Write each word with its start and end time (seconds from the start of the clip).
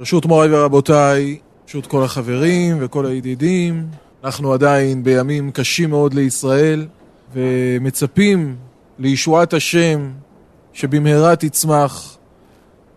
ברשות 0.00 0.26
מוריי 0.26 0.54
ורבותיי, 0.54 1.38
ברשות 1.64 1.86
כל 1.86 2.02
החברים 2.02 2.76
וכל 2.80 3.06
הידידים, 3.06 3.86
אנחנו 4.24 4.52
עדיין 4.52 5.04
בימים 5.04 5.50
קשים 5.50 5.90
מאוד 5.90 6.14
לישראל 6.14 6.86
ומצפים 7.32 8.56
לישועת 8.98 9.54
השם 9.54 10.10
שבמהרה 10.72 11.36
תצמח. 11.36 12.16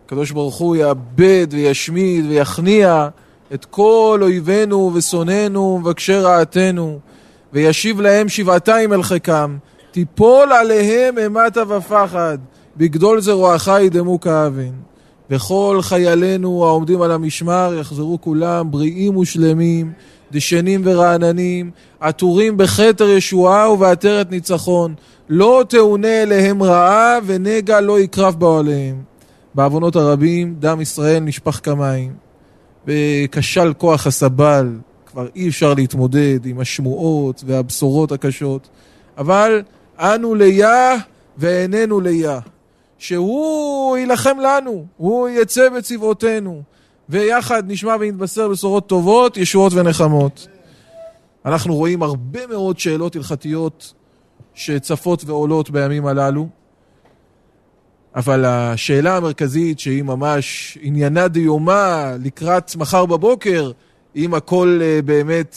הקדוש 0.06 0.30
ברוך 0.30 0.56
הוא 0.56 0.76
יאבד 0.76 1.46
וישמיד 1.50 2.24
ויכניע 2.28 3.08
את 3.54 3.64
כל 3.64 4.18
אויבינו 4.22 4.90
ושונאינו 4.94 5.60
ומבקשי 5.60 6.16
רעתנו 6.16 6.98
וישיב 7.52 8.00
להם 8.00 8.28
שבעתיים 8.28 8.92
אל 8.92 9.02
חיקם. 9.02 9.56
תיפול 9.90 10.52
עליהם 10.52 11.18
אימתה 11.18 11.62
ופחד 11.68 12.38
בגדול 12.76 13.20
זרועך 13.20 13.68
ידמו 13.82 14.20
כאבן 14.20 14.72
וכל 15.30 15.78
חיילינו 15.82 16.64
העומדים 16.66 17.02
על 17.02 17.12
המשמר 17.12 17.76
יחזרו 17.80 18.20
כולם 18.20 18.70
בריאים 18.70 19.16
ושלמים 19.16 19.92
דשנים 20.32 20.80
ורעננים 20.84 21.70
עטורים 22.00 22.56
בכתר 22.56 23.08
ישועה 23.08 23.70
ובעטרת 23.70 24.30
ניצחון. 24.30 24.94
לא 25.28 25.64
תאונה 25.68 26.22
אליהם 26.22 26.62
רעה 26.62 27.18
ונגע 27.26 27.80
לא 27.80 28.00
יקרב 28.00 28.34
באוהליהם 28.38 29.02
בעוונות 29.54 29.96
הרבים 29.96 30.54
דם 30.58 30.80
ישראל 30.80 31.20
נשפך 31.22 31.60
כמים 31.62 32.12
וכשל 32.86 33.72
כוח 33.78 34.06
הסבל. 34.06 34.78
כבר 35.06 35.26
אי 35.36 35.48
אפשר 35.48 35.74
להתמודד 35.74 36.46
עם 36.46 36.60
השמועות 36.60 37.44
והבשורות 37.46 38.12
הקשות. 38.12 38.68
אבל 39.18 39.62
אנו 39.98 40.34
ליה 40.34 40.94
ואיננו 41.38 42.00
ליה 42.00 42.38
שהוא 43.04 43.96
יילחם 43.96 44.38
לנו, 44.38 44.86
הוא 44.96 45.28
יצא 45.28 45.68
בצבאותינו 45.68 46.62
ויחד 47.08 47.62
נשמע 47.66 47.96
ונתבשר 48.00 48.48
בשורות 48.48 48.86
טובות, 48.86 49.36
ישועות 49.36 49.72
ונחמות. 49.72 50.48
אנחנו 51.44 51.74
רואים 51.74 52.02
הרבה 52.02 52.46
מאוד 52.46 52.78
שאלות 52.78 53.16
הלכתיות 53.16 53.94
שצפות 54.54 55.24
ועולות 55.24 55.70
בימים 55.70 56.06
הללו 56.06 56.48
אבל 58.16 58.44
השאלה 58.44 59.16
המרכזית 59.16 59.80
שהיא 59.80 60.02
ממש 60.02 60.78
עניינה 60.80 61.28
דיומה 61.28 62.12
לקראת 62.20 62.76
מחר 62.76 63.06
בבוקר 63.06 63.70
אם 64.16 64.34
הכל 64.34 64.80
באמת 65.04 65.56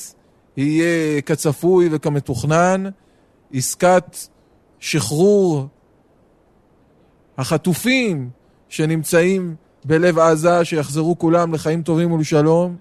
יהיה 0.58 1.22
כצפוי 1.22 1.90
וכמתוכנן 1.92 2.84
עסקת 3.54 4.18
שחרור 4.80 5.68
החטופים 7.38 8.30
שנמצאים 8.70 9.56
בלב 9.86 10.20
עזה, 10.20 10.66
שיחזרו 10.66 11.20
כולם 11.20 11.54
לחיים 11.54 11.82
טובים 11.82 12.12
ולשלום. 12.12 12.76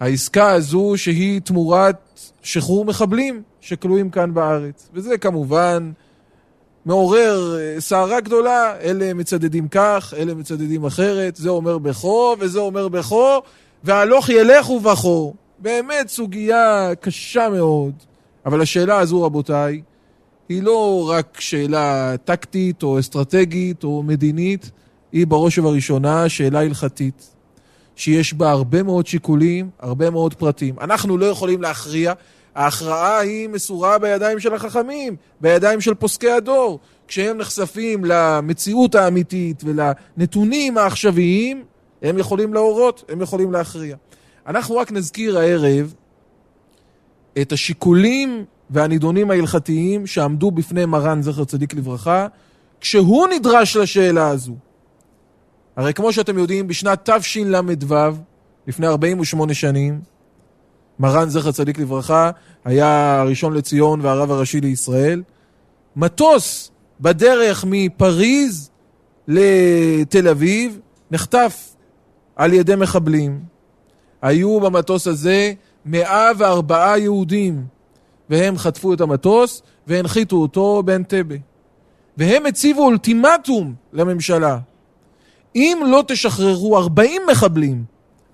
העסקה 0.00 0.50
הזו 0.50 0.92
שהיא 0.96 1.40
תמורת 1.40 2.20
שחרור 2.42 2.84
מחבלים 2.84 3.42
שכלואים 3.60 4.10
כאן 4.10 4.34
בארץ. 4.34 4.88
וזה 4.94 5.18
כמובן 5.18 5.92
מעורר 6.86 7.56
סערה 7.78 8.20
גדולה, 8.20 8.76
אלה 8.80 9.14
מצדדים 9.14 9.68
כך, 9.68 10.14
אלה 10.16 10.34
מצדדים 10.34 10.84
אחרת, 10.84 11.36
זה 11.36 11.48
אומר 11.48 11.78
בכו 11.78 12.36
וזה 12.38 12.58
אומר 12.58 12.88
בכו, 12.88 13.42
והלוך 13.84 14.28
ילך 14.28 14.70
ובכו. 14.70 15.34
באמת 15.58 16.08
סוגיה 16.08 16.90
קשה 17.00 17.48
מאוד. 17.48 17.94
אבל 18.46 18.60
השאלה 18.60 18.98
הזו, 18.98 19.22
רבותיי, 19.22 19.82
היא 20.48 20.62
לא 20.62 21.10
רק 21.10 21.40
שאלה 21.40 22.14
טקטית 22.24 22.82
או 22.82 22.98
אסטרטגית 22.98 23.84
או 23.84 24.02
מדינית, 24.02 24.70
היא 25.12 25.26
בראש 25.26 25.58
ובראשונה 25.58 26.28
שאלה 26.28 26.60
הלכתית, 26.60 27.34
שיש 27.96 28.34
בה 28.34 28.50
הרבה 28.50 28.82
מאוד 28.82 29.06
שיקולים, 29.06 29.70
הרבה 29.78 30.10
מאוד 30.10 30.34
פרטים. 30.34 30.74
אנחנו 30.80 31.18
לא 31.18 31.26
יכולים 31.26 31.62
להכריע, 31.62 32.12
ההכרעה 32.54 33.18
היא 33.18 33.48
מסורה 33.48 33.98
בידיים 33.98 34.40
של 34.40 34.54
החכמים, 34.54 35.16
בידיים 35.40 35.80
של 35.80 35.94
פוסקי 35.94 36.30
הדור. 36.30 36.78
כשהם 37.08 37.38
נחשפים 37.38 38.04
למציאות 38.04 38.94
האמיתית 38.94 39.62
ולנתונים 39.64 40.78
העכשוויים, 40.78 41.64
הם 42.02 42.18
יכולים 42.18 42.54
להורות, 42.54 43.04
הם 43.08 43.22
יכולים 43.22 43.52
להכריע. 43.52 43.96
אנחנו 44.46 44.76
רק 44.76 44.92
נזכיר 44.92 45.38
הערב 45.38 45.94
את 47.40 47.52
השיקולים 47.52 48.44
והנידונים 48.70 49.30
ההלכתיים 49.30 50.06
שעמדו 50.06 50.50
בפני 50.50 50.84
מרן 50.84 51.22
זכר 51.22 51.44
צדיק 51.44 51.74
לברכה, 51.74 52.26
כשהוא 52.80 53.28
נדרש 53.28 53.76
לשאלה 53.76 54.28
הזו. 54.28 54.54
הרי 55.76 55.94
כמו 55.94 56.12
שאתם 56.12 56.38
יודעים, 56.38 56.66
בשנת 56.66 57.10
תשל"ו, 57.10 58.12
לפני 58.66 58.86
48 58.86 59.54
שנים, 59.54 60.00
מרן 60.98 61.28
זכר 61.28 61.52
צדיק 61.52 61.78
לברכה 61.78 62.30
היה 62.64 63.20
הראשון 63.20 63.54
לציון 63.54 64.00
והרב 64.00 64.30
הראשי 64.30 64.60
לישראל. 64.60 65.22
מטוס 65.96 66.70
בדרך 67.00 67.64
מפריז 67.68 68.70
לתל 69.28 70.28
אביב 70.28 70.80
נחטף 71.10 71.74
על 72.36 72.52
ידי 72.52 72.76
מחבלים. 72.76 73.40
היו 74.22 74.60
במטוס 74.60 75.06
הזה 75.06 75.52
104 75.84 76.98
יהודים. 76.98 77.75
והם 78.30 78.58
חטפו 78.58 78.94
את 78.94 79.00
המטוס 79.00 79.62
והנחיתו 79.86 80.36
אותו 80.36 80.82
באנטבה. 80.82 81.34
והם 82.16 82.46
הציבו 82.46 82.82
אולטימטום 82.82 83.74
לממשלה. 83.92 84.58
אם 85.54 85.82
לא 85.86 86.04
תשחררו 86.08 86.78
40 86.78 87.22
מחבלים 87.30 87.84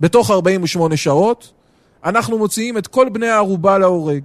בתוך 0.00 0.30
48 0.30 0.96
שעות, 0.96 1.52
אנחנו 2.04 2.38
מוציאים 2.38 2.78
את 2.78 2.86
כל 2.86 3.08
בני 3.08 3.28
הערובה 3.28 3.78
להורג. 3.78 4.22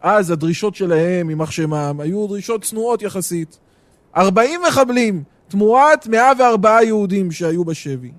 אז 0.00 0.30
הדרישות 0.30 0.74
שלהם, 0.74 1.30
יימח 1.30 1.50
שמם, 1.50 2.00
היו 2.00 2.26
דרישות 2.26 2.62
צנועות 2.64 3.02
יחסית. 3.02 3.58
40 4.16 4.60
מחבלים 4.68 5.22
תמורת 5.48 6.06
104 6.06 6.82
יהודים 6.82 7.32
שהיו 7.32 7.64
בשבי. 7.64 8.10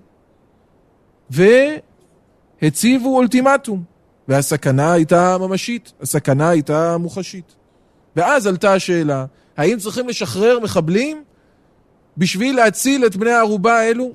והציבו 1.30 3.16
אולטימטום. 3.16 3.91
והסכנה 4.28 4.92
הייתה 4.92 5.38
ממשית, 5.38 5.94
הסכנה 6.02 6.50
הייתה 6.50 6.98
מוחשית. 6.98 7.56
ואז 8.16 8.48
עלתה 8.48 8.74
השאלה, 8.74 9.26
האם 9.58 9.78
צריכים 9.78 10.10
לשחרר 10.10 10.60
מחבלים 10.60 11.24
בשביל 12.18 12.56
להציל 12.56 13.06
את 13.06 13.16
בני 13.16 13.32
הערובה 13.32 13.80
האלו? 13.80 14.12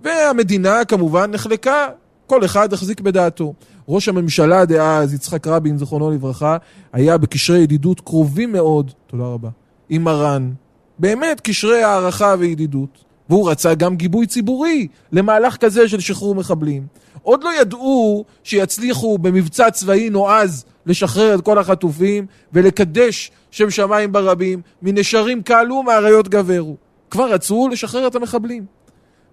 והמדינה 0.00 0.84
כמובן 0.84 1.30
נחלקה, 1.30 1.88
כל 2.26 2.44
אחד 2.44 2.72
החזיק 2.72 3.00
בדעתו. 3.00 3.54
ראש 3.88 4.08
הממשלה 4.08 4.64
דאז, 4.64 5.14
יצחק 5.14 5.46
רבין, 5.46 5.78
זכרונו 5.78 6.10
לברכה, 6.10 6.56
היה 6.92 7.18
בקשרי 7.18 7.58
ידידות 7.58 8.00
קרובים 8.00 8.52
מאוד, 8.52 8.90
תודה 9.06 9.24
רבה, 9.24 9.48
עם 9.88 10.04
מרן. 10.04 10.52
באמת 10.98 11.40
קשרי 11.40 11.82
הערכה 11.82 12.34
וידידות. 12.38 13.04
והוא 13.28 13.50
רצה 13.50 13.74
גם 13.74 13.96
גיבוי 13.96 14.26
ציבורי 14.26 14.88
למהלך 15.12 15.56
כזה 15.56 15.88
של 15.88 16.00
שחרור 16.00 16.34
מחבלים. 16.34 16.86
עוד 17.24 17.44
לא 17.44 17.60
ידעו 17.60 18.24
שיצליחו 18.42 19.18
במבצע 19.18 19.70
צבאי 19.70 20.10
נועז 20.10 20.64
לשחרר 20.86 21.34
את 21.34 21.40
כל 21.40 21.58
החטופים 21.58 22.26
ולקדש 22.52 23.30
שם 23.50 23.70
שמיים 23.70 24.12
ברבים, 24.12 24.60
מנשרים 24.82 25.42
קלו 25.42 25.82
מאריות 25.82 26.28
גברו. 26.28 26.76
כבר 27.10 27.32
רצו 27.32 27.68
לשחרר 27.68 28.06
את 28.06 28.14
המחבלים. 28.14 28.64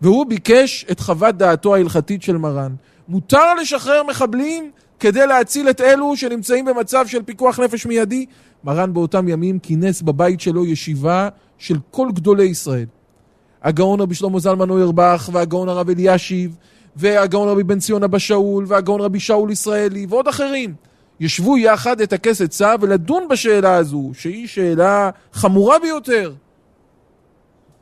והוא 0.02 0.26
ביקש 0.26 0.86
את 0.92 1.00
חוות 1.00 1.38
דעתו 1.38 1.76
ההלכתית 1.76 2.24
של 2.24 2.38
מרן. 2.38 2.76
מותר 3.08 3.54
לשחרר 3.62 4.04
מחבלים 4.04 4.72
כדי 5.00 5.28
להציל 5.28 5.70
את 5.70 5.82
אלו 5.82 6.18
שנמצאים 6.18 6.66
במצב 6.66 7.08
של 7.08 7.24
פיקוח 7.24 7.60
נפש 7.60 7.86
מיידי? 7.86 8.26
מרן 8.64 8.94
באותם 8.94 9.28
ימים 9.28 9.60
כינס 9.60 10.02
בבית 10.02 10.42
שלו 10.42 10.66
ישיבה 10.66 11.30
של 11.58 11.78
כל 11.92 12.08
גדולי 12.14 12.44
ישראל. 12.44 12.86
הגאון 13.64 14.02
רבי 14.02 14.16
שלמה 14.16 14.40
זלמן 14.40 14.70
אוירבך 14.70 15.30
והגאון 15.34 15.70
הרב 15.70 15.90
אלישיב 15.90 16.56
והגאון 16.96 17.50
רבי 17.50 17.64
בן 17.64 17.80
ציון 17.80 18.04
אבא 18.04 18.18
שאול 18.18 18.66
והגאון 18.68 19.02
רבי 19.02 19.20
שאול 19.20 19.52
ישראלי 19.52 20.06
ועוד 20.10 20.28
אחרים 20.28 20.74
ישבו 21.20 21.58
יחד 21.58 22.02
את 22.02 22.14
הכס 22.14 22.42
עצה 22.42 22.76
ולדון 22.82 23.28
בשאלה 23.28 23.76
הזו 23.76 24.12
שהיא 24.14 24.48
שאלה 24.48 25.10
חמורה 25.34 25.80
ביותר 25.80 26.34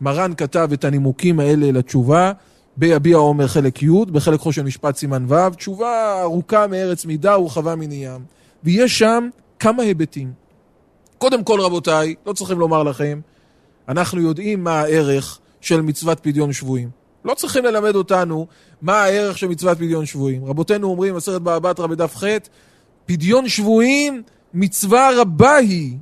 מרן 0.01 0.33
כתב 0.37 0.69
את 0.73 0.83
הנימוקים 0.83 1.39
האלה 1.39 1.71
לתשובה 1.71 2.31
ביביע 2.77 3.17
עומר 3.17 3.47
חלק 3.47 3.83
י', 3.83 4.05
בחלק 4.11 4.39
חושן 4.39 4.65
משפט 4.65 4.95
סימן 4.95 5.25
ו', 5.27 5.55
תשובה 5.55 6.21
ארוכה 6.21 6.67
מארץ 6.67 7.05
מידה 7.05 7.39
ורחבה 7.39 7.75
מני 7.75 8.05
ים. 8.05 8.21
ויש 8.63 8.99
שם 8.99 9.29
כמה 9.59 9.83
היבטים. 9.83 10.31
קודם 11.17 11.43
כל 11.43 11.61
רבותיי, 11.61 12.15
לא 12.25 12.33
צריכים 12.33 12.59
לומר 12.59 12.83
לכם, 12.83 13.19
אנחנו 13.89 14.21
יודעים 14.21 14.63
מה 14.63 14.79
הערך 14.79 15.39
של 15.61 15.81
מצוות 15.81 16.19
פדיון 16.19 16.53
שבויים. 16.53 16.98
לא 17.25 17.33
צריכים 17.33 17.65
ללמד 17.65 17.95
אותנו 17.95 18.47
מה 18.81 19.03
הערך 19.03 19.37
של 19.37 19.47
מצוות 19.47 19.77
פדיון 19.77 20.05
שבויים. 20.05 20.45
רבותינו 20.45 20.87
אומרים, 20.87 21.15
עשרת 21.15 21.41
בבא 21.41 21.69
בתרא 21.69 21.87
בדף 21.87 22.15
ח', 22.15 22.23
פדיון 23.05 23.49
שבויים 23.49 24.23
מצווה 24.53 25.09
רבה 25.21 25.55
היא. 25.55 25.97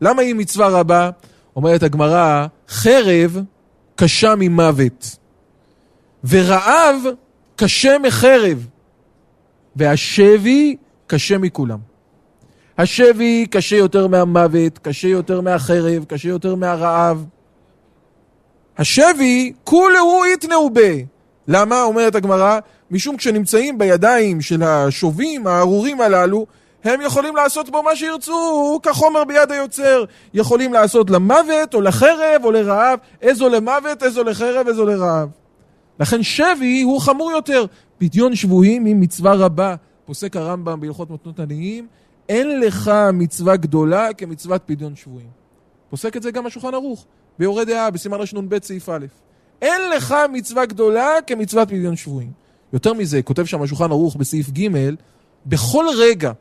למה 0.00 0.22
היא 0.22 0.34
מצווה 0.34 0.68
רבה? 0.68 1.10
אומרת 1.56 1.82
הגמרא, 1.82 2.46
חרב 2.68 3.36
קשה 3.96 4.34
ממוות. 4.38 5.16
ורעב 6.28 6.96
קשה 7.56 7.96
מחרב, 7.98 8.66
והשבי 9.76 10.76
קשה 11.06 11.38
מכולם. 11.38 11.78
השבי 12.78 13.46
קשה 13.50 13.76
יותר 13.76 14.06
מהמוות, 14.06 14.78
קשה 14.78 15.08
יותר 15.08 15.40
מהחרב, 15.40 16.04
קשה 16.08 16.28
יותר 16.28 16.54
מהרעב. 16.54 17.24
השבי, 18.80 19.52
כולהו 19.64 20.24
איתנאו 20.24 20.70
בה. 20.70 20.90
למה? 21.48 21.82
אומרת 21.82 22.14
הגמרא, 22.14 22.58
משום 22.90 23.16
כשנמצאים 23.16 23.78
בידיים 23.78 24.40
של 24.40 24.62
השובים, 24.62 25.46
הארורים 25.46 26.00
הללו, 26.00 26.46
הם 26.84 27.00
יכולים 27.00 27.36
לעשות 27.36 27.70
בו 27.70 27.82
מה 27.82 27.96
שירצו, 27.96 28.80
כחומר 28.82 29.24
ביד 29.24 29.50
היוצר. 29.50 30.04
יכולים 30.34 30.72
לעשות 30.72 31.10
למוות, 31.10 31.74
או 31.74 31.80
לחרב, 31.80 32.40
או 32.44 32.50
לרעב. 32.50 32.98
איזו 33.22 33.48
למוות, 33.48 34.02
איזו 34.02 34.24
לחרב, 34.24 34.68
איזו 34.68 34.86
לרעב. 34.86 35.28
לכן 36.00 36.22
שבי 36.22 36.82
הוא 36.82 37.00
חמור 37.00 37.30
יותר. 37.30 37.64
פדיון 37.98 38.34
שבויים 38.34 38.84
היא 38.84 38.96
מצווה 38.96 39.34
רבה. 39.34 39.74
פוסק 40.04 40.36
הרמב"ם 40.36 40.80
בהלכות 40.80 41.10
מתנות 41.10 41.40
עניים, 41.40 41.86
אין 42.28 42.60
לך 42.60 42.90
מצווה 43.12 43.56
גדולה 43.56 44.12
כמצוות 44.12 44.62
פדיון 44.66 44.96
שבויים. 44.96 45.28
פוסק 45.90 46.16
את 46.16 46.22
זה 46.22 46.30
גם 46.30 46.46
השולחן 46.46 46.74
ערוך, 46.74 47.06
ביורה 47.40 47.64
דעה, 47.64 47.90
בסימן 47.90 48.18
רנ"ב 48.34 48.58
סעיף 48.62 48.88
א'. 48.88 49.06
אין 49.62 49.90
לך 49.90 50.14
מצווה 50.32 50.66
גדולה 50.66 51.08
כמצוות 51.26 51.68
פדיון 51.68 51.96
שבויים. 51.96 52.30
יותר 52.72 52.92
מזה, 52.92 53.22
כותב 53.22 53.44
שם 53.44 53.62
השולחן 53.62 53.90
ערוך 53.90 54.16
בסעיף 54.16 54.50
ג', 54.50 54.68
בכל 55.46 55.84
רגע 55.98 56.32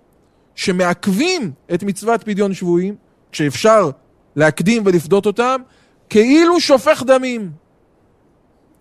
שמעכבים 0.56 1.52
את 1.74 1.84
מצוות 1.84 2.24
פדיון 2.24 2.54
שבויים, 2.54 2.96
כשאפשר 3.32 3.90
להקדים 4.36 4.84
ולפדות 4.86 5.26
אותם, 5.26 5.62
כאילו 6.10 6.60
שופך 6.60 7.04
דמים. 7.08 7.52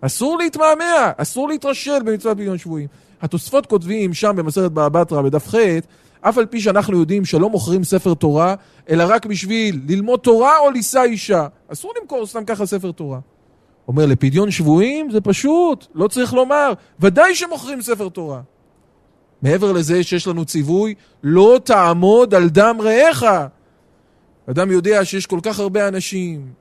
אסור 0.01 0.39
להתמהמה, 0.39 1.13
אסור 1.17 1.49
להתרשל 1.49 2.03
במצוות 2.05 2.37
פדיון 2.37 2.59
שבויים. 2.59 2.89
התוספות 3.23 3.67
כותבים 3.67 4.15
שם 4.15 4.37
במסרת 4.37 4.73
בבא 4.73 5.01
בתרא 5.03 5.23
בדף 5.23 5.49
ח', 5.49 5.55
אף 6.21 6.39
על 6.39 6.47
פי 6.47 6.61
שאנחנו 6.61 6.99
יודעים 6.99 7.25
שלא 7.25 7.51
מוכרים 7.51 7.85
ספר 7.85 8.15
תורה, 8.15 8.55
אלא 8.91 9.05
רק 9.09 9.27
בשביל 9.27 9.81
ללמוד 9.89 10.21
תורה 10.21 10.59
או 10.59 10.71
לישא 10.71 11.03
אישה. 11.03 11.47
אסור 11.73 11.93
למכור 12.01 12.27
סתם 12.27 12.45
ככה 12.45 12.67
ספר 12.67 12.93
תורה. 12.93 13.19
אומר, 13.89 14.07
לפדיון 14.07 14.51
שבויים 14.51 15.11
זה 15.11 15.21
פשוט, 15.21 15.87
לא 15.95 16.09
צריך 16.09 16.33
לומר, 16.33 16.73
ודאי 17.01 17.35
שמוכרים 17.35 17.83
ספר 17.83 18.09
תורה. 18.09 18.41
מעבר 19.43 19.73
לזה 19.73 20.03
שיש 20.03 20.27
לנו 20.27 20.45
ציווי, 20.45 20.95
לא 21.23 21.61
תעמוד 21.65 22.35
על 22.35 22.49
דם 22.49 22.77
רעך. 22.81 23.25
אדם 24.51 24.71
יודע 24.71 25.05
שיש 25.05 25.27
כל 25.27 25.39
כך 25.43 25.59
הרבה 25.59 25.89
אנשים, 25.89 26.53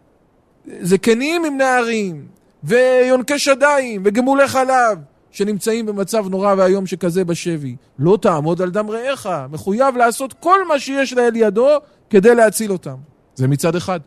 זקנים 0.81 1.45
עם 1.45 1.57
נערים, 1.57 2.25
ויונקי 2.63 3.39
שדיים, 3.39 4.01
וגמולי 4.05 4.47
חלב, 4.47 4.97
שנמצאים 5.37 5.85
במצב 5.85 6.25
נורא 6.29 6.55
ואיום 6.57 6.85
שכזה 6.85 7.25
בשבי. 7.25 7.75
לא 7.99 8.17
תעמוד 8.21 8.61
על 8.61 8.69
דם 8.69 8.89
רעך, 8.89 9.27
מחויב 9.51 9.95
לעשות 9.97 10.33
כל 10.33 10.67
מה 10.67 10.79
שיש 10.79 11.13
לאל 11.13 11.35
ידו 11.35 11.67
כדי 12.09 12.35
להציל 12.35 12.71
אותם. 12.71 12.95
זה 13.35 13.47
מצד 13.47 13.75
אחד. 13.75 13.99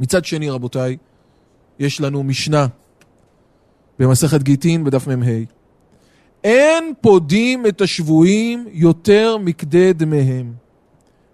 מצד 0.00 0.24
שני, 0.24 0.50
רבותיי, 0.50 0.96
יש 1.78 2.00
לנו 2.00 2.22
משנה 2.22 2.66
במסכת 3.98 4.42
גיטין 4.42 4.84
בדף 4.84 5.06
מ"ה. 5.06 5.26
אין 6.44 6.92
פודים 7.00 7.66
את 7.66 7.80
השבויים 7.80 8.66
יותר 8.72 9.36
מכדי 9.38 9.92
דמיהם, 9.92 10.52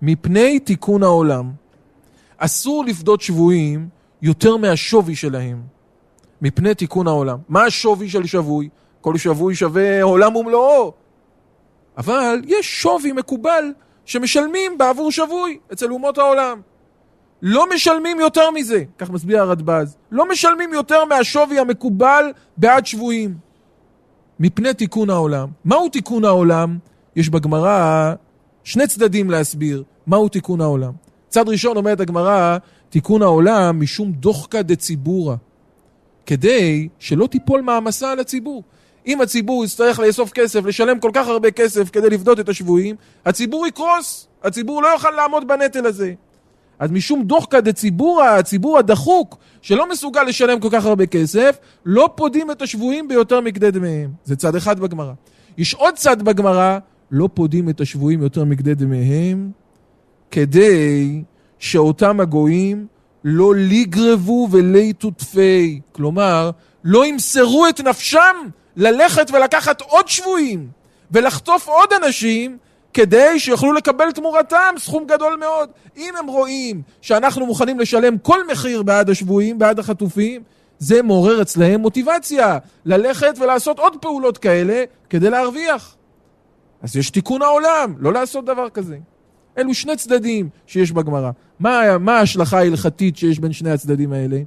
מפני 0.02 0.58
תיקון 0.58 1.02
העולם. 1.02 1.52
אסור 2.36 2.84
לפדות 2.84 3.20
שבויים 3.20 3.88
יותר 4.22 4.56
מהשווי 4.56 5.16
שלהם, 5.16 5.62
מפני 6.42 6.74
תיקון 6.74 7.06
העולם. 7.06 7.38
מה 7.48 7.64
השווי 7.64 8.08
של 8.08 8.26
שבוי? 8.26 8.68
כל 9.04 9.16
שבוי 9.16 9.54
שווה 9.54 10.02
עולם 10.02 10.36
ומלואו. 10.36 10.92
אבל 11.96 12.42
יש 12.46 12.82
שווי 12.82 13.12
מקובל 13.12 13.72
שמשלמים 14.04 14.78
בעבור 14.78 15.10
שבוי 15.10 15.58
אצל 15.72 15.92
אומות 15.92 16.18
העולם. 16.18 16.60
לא 17.42 17.66
משלמים 17.74 18.20
יותר 18.20 18.50
מזה, 18.50 18.82
כך 18.98 19.10
מסביר 19.10 19.40
הרדב"ז. 19.40 19.96
לא 20.10 20.28
משלמים 20.28 20.72
יותר 20.72 21.04
מהשווי 21.04 21.58
המקובל 21.58 22.32
בעד 22.56 22.86
שבויים. 22.86 23.34
מפני 24.40 24.74
תיקון 24.74 25.10
העולם. 25.10 25.48
מהו 25.64 25.88
תיקון 25.88 26.24
העולם? 26.24 26.78
יש 27.16 27.28
בגמרא 27.28 28.12
שני 28.64 28.86
צדדים 28.86 29.30
להסביר 29.30 29.82
מהו 30.06 30.28
תיקון 30.28 30.60
העולם. 30.60 30.92
צד 31.28 31.48
ראשון 31.48 31.76
אומרת 31.76 32.00
הגמרא, 32.00 32.58
תיקון 32.90 33.22
העולם 33.22 33.80
משום 33.80 34.12
דוחקא 34.12 34.62
דציבורא. 34.62 35.36
כדי 36.26 36.88
שלא 36.98 37.26
תיפול 37.26 37.60
מעמסה 37.60 38.12
על 38.12 38.20
הציבור. 38.20 38.62
אם 39.06 39.20
הציבור 39.20 39.64
יצטרך 39.64 39.98
לאסוף 39.98 40.32
כסף, 40.32 40.64
לשלם 40.64 41.00
כל 41.00 41.10
כך 41.12 41.28
הרבה 41.28 41.50
כסף 41.50 41.90
כדי 41.90 42.10
לפדות 42.10 42.40
את 42.40 42.48
השבויים, 42.48 42.96
הציבור 43.26 43.66
יקרוס, 43.66 44.28
הציבור 44.44 44.82
לא 44.82 44.88
יוכל 44.88 45.10
לעמוד 45.10 45.48
בנטל 45.48 45.86
הזה. 45.86 46.12
אז 46.78 46.90
משום 46.90 47.22
דוחקא 47.22 47.60
דציבורא, 47.60 48.24
הציבור 48.24 48.78
הדחוק, 48.78 49.36
שלא 49.62 49.88
מסוגל 49.88 50.22
לשלם 50.22 50.60
כל 50.60 50.68
כך 50.72 50.84
הרבה 50.84 51.06
כסף, 51.06 51.58
לא 51.86 52.10
פודים 52.14 52.50
את 52.50 52.62
השבויים 52.62 53.08
ביותר 53.08 53.40
מכדי 53.40 53.70
דמיהם. 53.70 54.10
זה 54.24 54.36
צד 54.36 54.56
אחד 54.56 54.80
בגמרא. 54.80 55.12
יש 55.58 55.74
עוד 55.74 55.94
צד 55.94 56.22
בגמרא, 56.22 56.78
לא 57.10 57.28
פודים 57.34 57.68
את 57.68 57.80
השבויים 57.80 58.22
יותר 58.22 58.44
מכדי 58.44 58.74
דמיהם, 58.74 59.50
כדי 60.30 61.22
שאותם 61.58 62.20
הגויים 62.20 62.86
לא 63.24 63.54
ליגרבו 63.54 64.48
וליתו 64.50 65.10
טפי. 65.10 65.80
כלומר, 65.92 66.50
לא 66.84 67.06
ימסרו 67.06 67.68
את 67.68 67.80
נפשם 67.80 68.36
ללכת 68.76 69.30
ולקחת 69.32 69.80
עוד 69.80 70.08
שבויים 70.08 70.68
ולחטוף 71.10 71.68
עוד 71.68 71.88
אנשים 72.04 72.58
כדי 72.94 73.38
שיוכלו 73.38 73.72
לקבל 73.72 74.12
תמורתם 74.12 74.74
סכום 74.78 75.06
גדול 75.06 75.36
מאוד. 75.40 75.70
אם 75.96 76.14
הם 76.18 76.26
רואים 76.26 76.82
שאנחנו 77.00 77.46
מוכנים 77.46 77.80
לשלם 77.80 78.18
כל 78.18 78.46
מחיר 78.46 78.82
בעד 78.82 79.10
השבויים, 79.10 79.58
בעד 79.58 79.78
החטופים, 79.78 80.42
זה 80.78 81.02
מעורר 81.02 81.42
אצלהם 81.42 81.80
מוטיבציה 81.80 82.58
ללכת 82.84 83.34
ולעשות 83.40 83.78
עוד 83.78 83.96
פעולות 84.00 84.38
כאלה 84.38 84.84
כדי 85.10 85.30
להרוויח. 85.30 85.96
אז 86.82 86.96
יש 86.96 87.10
תיקון 87.10 87.42
העולם, 87.42 87.94
לא 87.98 88.12
לעשות 88.12 88.44
דבר 88.44 88.68
כזה. 88.68 88.98
אלו 89.58 89.74
שני 89.74 89.96
צדדים 89.96 90.48
שיש 90.66 90.92
בגמרא. 90.92 91.30
מה, 91.60 92.18
ההשלכה 92.18 92.58
ההלכתית 92.58 93.16
שיש 93.16 93.38
בין 93.38 93.52
שני 93.52 93.70
הצדדים 93.70 94.12
האלה? 94.12 94.38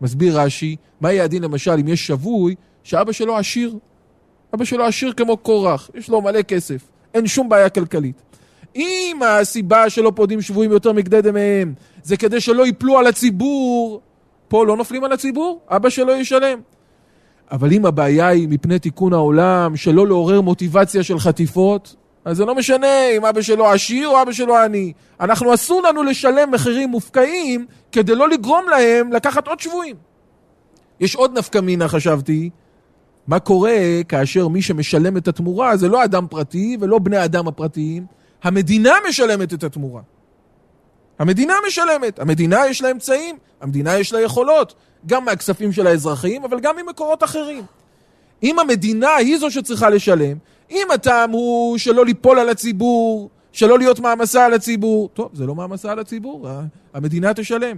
מסביר 0.00 0.40
רש"י, 0.40 0.76
מה 1.00 1.12
יהיה 1.12 1.24
הדין 1.24 1.42
למשל 1.42 1.70
אם 1.80 1.88
יש 1.88 2.06
שבוי 2.06 2.54
שאבא 2.82 3.12
שלו 3.12 3.36
עשיר? 3.36 3.74
אבא 4.54 4.64
שלו 4.64 4.84
עשיר 4.84 5.12
כמו 5.12 5.36
קורח, 5.36 5.90
יש 5.94 6.08
לו 6.08 6.22
מלא 6.22 6.42
כסף. 6.42 6.82
אין 7.14 7.26
שום 7.26 7.48
בעיה 7.48 7.68
כלכלית. 7.68 8.22
אם 8.76 9.20
הסיבה 9.26 9.90
שלא 9.90 10.12
פודים 10.16 10.42
שבויים 10.42 10.72
יותר 10.72 10.92
מכדי 10.92 11.22
דמיהם 11.22 11.74
זה 12.02 12.16
כדי 12.16 12.40
שלא 12.40 12.66
ייפלו 12.66 12.98
על 12.98 13.06
הציבור, 13.06 14.00
פה 14.48 14.66
לא 14.66 14.76
נופלים 14.76 15.04
על 15.04 15.12
הציבור, 15.12 15.60
אבא 15.68 15.88
שלו 15.88 16.12
ישלם. 16.12 16.58
אבל 17.52 17.72
אם 17.72 17.86
הבעיה 17.86 18.28
היא 18.28 18.48
מפני 18.48 18.78
תיקון 18.78 19.12
העולם, 19.12 19.76
שלא 19.76 20.06
לעורר 20.06 20.40
מוטיבציה 20.40 21.02
של 21.02 21.18
חטיפות, 21.18 21.96
אז 22.24 22.36
זה 22.36 22.44
לא 22.44 22.54
משנה 22.54 23.10
אם 23.16 23.26
אבא 23.26 23.42
שלו 23.42 23.70
עשיר 23.70 24.08
או 24.08 24.22
אבא 24.22 24.32
שלו 24.32 24.56
עני. 24.56 24.92
אנחנו 25.20 25.54
אסור 25.54 25.82
לנו 25.82 26.02
לשלם 26.02 26.50
מחירים 26.50 26.88
מופקעים 26.88 27.66
כדי 27.92 28.14
לא 28.14 28.28
לגרום 28.28 28.68
להם 28.68 29.12
לקחת 29.12 29.48
עוד 29.48 29.60
שבויים. 29.60 29.96
יש 31.00 31.14
עוד 31.14 31.38
נפקא 31.38 31.58
מינה, 31.58 31.88
חשבתי, 31.88 32.50
מה 33.30 33.38
קורה 33.38 33.78
כאשר 34.08 34.48
מי 34.48 34.62
שמשלם 34.62 35.16
את 35.16 35.28
התמורה 35.28 35.76
זה 35.76 35.88
לא 35.88 36.04
אדם 36.04 36.26
פרטי 36.30 36.76
ולא 36.80 36.98
בני 36.98 37.24
אדם 37.24 37.48
הפרטיים, 37.48 38.06
המדינה 38.42 38.92
משלמת 39.08 39.54
את 39.54 39.64
התמורה. 39.64 40.02
המדינה 41.18 41.54
משלמת, 41.66 42.18
המדינה 42.18 42.66
יש 42.66 42.82
לה 42.82 42.90
אמצעים, 42.90 43.36
המדינה 43.60 43.98
יש 43.98 44.12
לה 44.12 44.20
יכולות, 44.20 44.74
גם 45.06 45.24
מהכספים 45.24 45.72
של 45.72 45.86
האזרחים, 45.86 46.44
אבל 46.44 46.60
גם 46.60 46.76
ממקורות 46.76 47.24
אחרים. 47.24 47.64
אם 48.42 48.58
המדינה 48.58 49.14
היא 49.14 49.38
זו 49.38 49.50
שצריכה 49.50 49.90
לשלם, 49.90 50.36
אם 50.70 50.86
הטעם 50.94 51.30
הוא 51.30 51.78
שלא 51.78 52.04
ליפול 52.04 52.38
על 52.38 52.48
הציבור, 52.48 53.30
שלא 53.52 53.78
להיות 53.78 54.00
מעמסה 54.00 54.44
על 54.44 54.54
הציבור, 54.54 55.08
טוב, 55.14 55.30
זה 55.34 55.46
לא 55.46 55.54
מעמסה 55.54 55.92
על 55.92 55.98
הציבור, 55.98 56.48
המדינה 56.94 57.34
תשלם. 57.34 57.76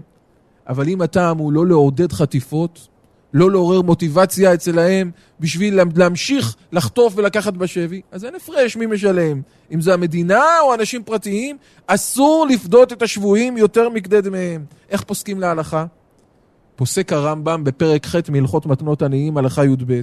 אבל 0.69 0.89
אם 0.89 1.03
הטעם 1.03 1.39
הוא 1.39 1.53
לא 1.53 1.67
לעודד 1.67 2.13
חטיפות, 2.13 2.89
לא 3.35 3.51
לעורר 3.51 3.83
מוטיבציה 3.83 4.55
אצלהם 4.55 5.11
בשביל 5.41 5.81
להמשיך 5.97 6.57
לחטוף 6.73 7.13
ולקחת 7.17 7.53
בשבי, 7.53 8.01
אז 8.11 8.25
אין 8.25 8.35
הפרש 8.35 8.77
מי 8.77 8.87
משלם. 8.87 9.41
אם 9.73 9.81
זה 9.81 9.95
המדינה 9.95 10.61
או 10.61 10.75
אנשים 10.75 11.03
פרטיים, 11.03 11.57
אסור 11.87 12.47
לפדות 12.51 12.93
את 12.93 13.03
השבויים 13.03 13.57
יותר 13.57 13.89
מכדי 13.89 14.21
דמיהם. 14.21 14.65
איך 14.91 15.03
פוסקים 15.03 15.41
להלכה? 15.41 15.85
פוסק 16.77 17.13
הרמב"ם 17.13 17.65
בפרק 17.65 18.07
ח' 18.07 18.31
מהלכות 18.31 18.67
מתנות 18.67 19.03
עניים, 19.03 19.39
הלכה 19.39 19.65
י"ב. 19.65 20.01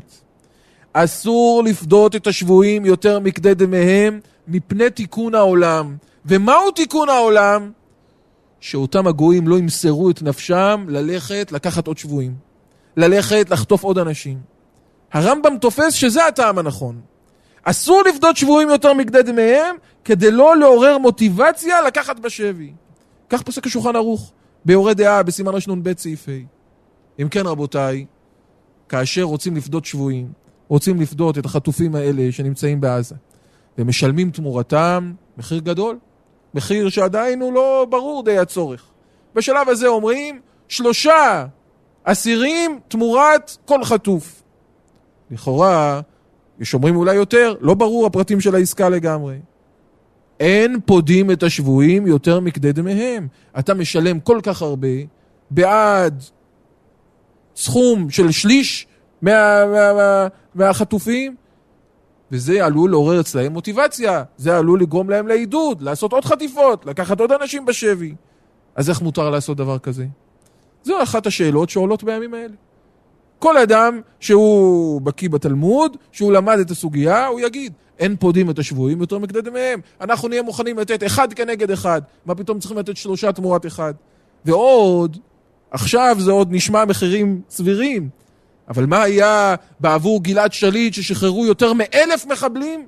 אסור 0.93 1.63
לפדות 1.65 2.15
את 2.15 2.27
השבויים 2.27 2.85
יותר 2.85 3.19
מכדי 3.19 3.53
דמיהם 3.53 4.19
מפני 4.47 4.89
תיקון 4.89 5.35
העולם. 5.35 5.95
ומהו 6.25 6.71
תיקון 6.71 7.09
העולם? 7.09 7.71
שאותם 8.59 9.07
הגויים 9.07 9.47
לא 9.47 9.57
ימסרו 9.57 10.09
את 10.09 10.21
נפשם 10.21 10.85
ללכת 10.87 11.51
לקחת 11.51 11.87
עוד 11.87 11.97
שבויים. 11.97 12.48
ללכת 12.99 13.49
לחטוף 13.49 13.83
עוד 13.83 13.97
אנשים. 13.97 14.37
הרמב"ם 15.13 15.57
תופס 15.57 15.93
שזה 15.93 16.25
הטעם 16.27 16.57
הנכון. 16.57 17.01
אסור 17.63 18.01
לפדות 18.09 18.37
שבויים 18.37 18.69
יותר 18.69 18.93
מכדי 18.93 19.23
דמיהם, 19.23 19.75
כדי 20.03 20.31
לא 20.31 20.57
לעורר 20.57 20.97
מוטיבציה 20.97 21.81
לקחת 21.81 22.19
בשבי. 22.19 22.73
כך 23.29 23.41
פוסק 23.41 23.65
השולחן 23.65 23.95
ערוך, 23.95 24.31
ביורה 24.65 24.93
דעה, 24.93 25.23
בסימן 25.23 25.51
רנ"ב 25.67 25.97
סעיף 25.97 26.29
ה'. 26.29 26.31
אם 27.21 27.29
כן, 27.29 27.47
רבותיי, 27.47 28.05
כאשר 28.89 29.23
רוצים 29.23 29.55
לפדות 29.55 29.85
שבויים, 29.85 30.31
רוצים 30.67 31.01
לפדות 31.01 31.37
את 31.37 31.45
החטופים 31.45 31.95
האלה 31.95 32.31
שנמצאים 32.31 32.81
בעזה, 32.81 33.15
ומשלמים 33.77 34.31
תמורתם 34.31 35.13
מחיר 35.37 35.59
גדול, 35.59 35.97
מחיר 36.53 36.89
שעדיין 36.89 37.41
הוא 37.41 37.53
לא 37.53 37.87
ברור 37.89 38.23
די 38.23 38.37
הצורך. 38.37 38.83
בשלב 39.35 39.69
הזה 39.69 39.87
אומרים, 39.87 40.41
שלושה 40.67 41.45
אסירים 42.11 42.79
תמורת 42.87 43.57
כל 43.65 43.83
חטוף. 43.83 44.43
לכאורה, 45.31 46.01
יש 46.59 46.73
אומרים 46.73 46.95
אולי 46.95 47.15
יותר, 47.15 47.55
לא 47.61 47.73
ברור 47.73 48.05
הפרטים 48.05 48.41
של 48.41 48.55
העסקה 48.55 48.89
לגמרי. 48.89 49.37
אין 50.39 50.79
פודים 50.85 51.31
את 51.31 51.43
השבויים 51.43 52.07
יותר 52.07 52.39
מכדי 52.39 52.71
דמיהם. 52.71 53.27
אתה 53.59 53.73
משלם 53.73 54.19
כל 54.19 54.39
כך 54.43 54.61
הרבה 54.61 54.87
בעד 55.51 56.23
סכום 57.55 58.09
של 58.09 58.31
שליש 58.31 58.87
מה, 59.21 59.65
מה, 59.65 59.93
מה, 59.93 60.27
מהחטופים, 60.55 61.35
וזה 62.31 62.65
עלול 62.65 62.89
לעורר 62.89 63.19
אצלהם 63.19 63.53
מוטיבציה, 63.53 64.23
זה 64.37 64.57
עלול 64.57 64.81
לגרום 64.81 65.09
להם 65.09 65.27
לעידוד, 65.27 65.81
לעשות 65.81 66.13
עוד 66.13 66.25
חטיפות, 66.25 66.85
לקחת 66.85 67.19
עוד 67.19 67.31
אנשים 67.31 67.65
בשבי. 67.65 68.15
אז 68.75 68.89
איך 68.89 69.01
מותר 69.01 69.29
לעשות 69.29 69.57
דבר 69.57 69.79
כזה? 69.79 70.05
זו 70.89 71.03
אחת 71.03 71.27
השאלות 71.27 71.69
שעולות 71.69 72.03
בימים 72.03 72.33
האלה. 72.33 72.53
כל 73.39 73.57
אדם 73.57 74.01
שהוא 74.19 75.01
בקיא 75.01 75.29
בתלמוד, 75.29 75.97
שהוא 76.11 76.31
למד 76.33 76.59
את 76.59 76.71
הסוגיה, 76.71 77.27
הוא 77.27 77.39
יגיד, 77.39 77.73
אין 77.99 78.15
פודים 78.15 78.49
את 78.49 78.59
השבויים 78.59 79.01
יותר 79.01 79.17
מכדי 79.17 79.41
דמיהם. 79.41 79.79
אנחנו 80.01 80.27
נהיה 80.27 80.41
מוכנים 80.41 80.79
לתת 80.79 81.03
אחד 81.05 81.33
כנגד 81.33 81.71
אחד. 81.71 82.01
מה 82.25 82.35
פתאום 82.35 82.59
צריכים 82.59 82.77
לתת 82.77 82.97
שלושה 82.97 83.31
תמורת 83.31 83.65
אחד? 83.65 83.93
ועוד, 84.45 85.17
עכשיו 85.71 86.17
זה 86.19 86.31
עוד 86.31 86.47
נשמע 86.51 86.85
מחירים 86.85 87.41
סבירים. 87.49 88.09
אבל 88.67 88.85
מה 88.85 89.01
היה 89.01 89.55
בעבור 89.79 90.23
גלעד 90.23 90.53
שליט 90.53 90.93
ששחררו 90.93 91.45
יותר 91.45 91.73
מאלף 91.73 92.25
מחבלים? 92.25 92.85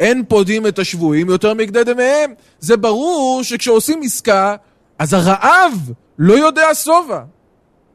אין 0.00 0.24
פודים 0.28 0.66
את 0.66 0.78
השבויים 0.78 1.28
יותר 1.28 1.54
מכדי 1.54 1.84
דמיהם. 1.84 2.34
זה 2.60 2.76
ברור 2.76 3.42
שכשעושים 3.42 4.00
עסקה, 4.02 4.56
אז 4.98 5.12
הרעב 5.12 5.92
לא 6.18 6.32
יודע 6.32 6.74
שובע. 6.74 7.22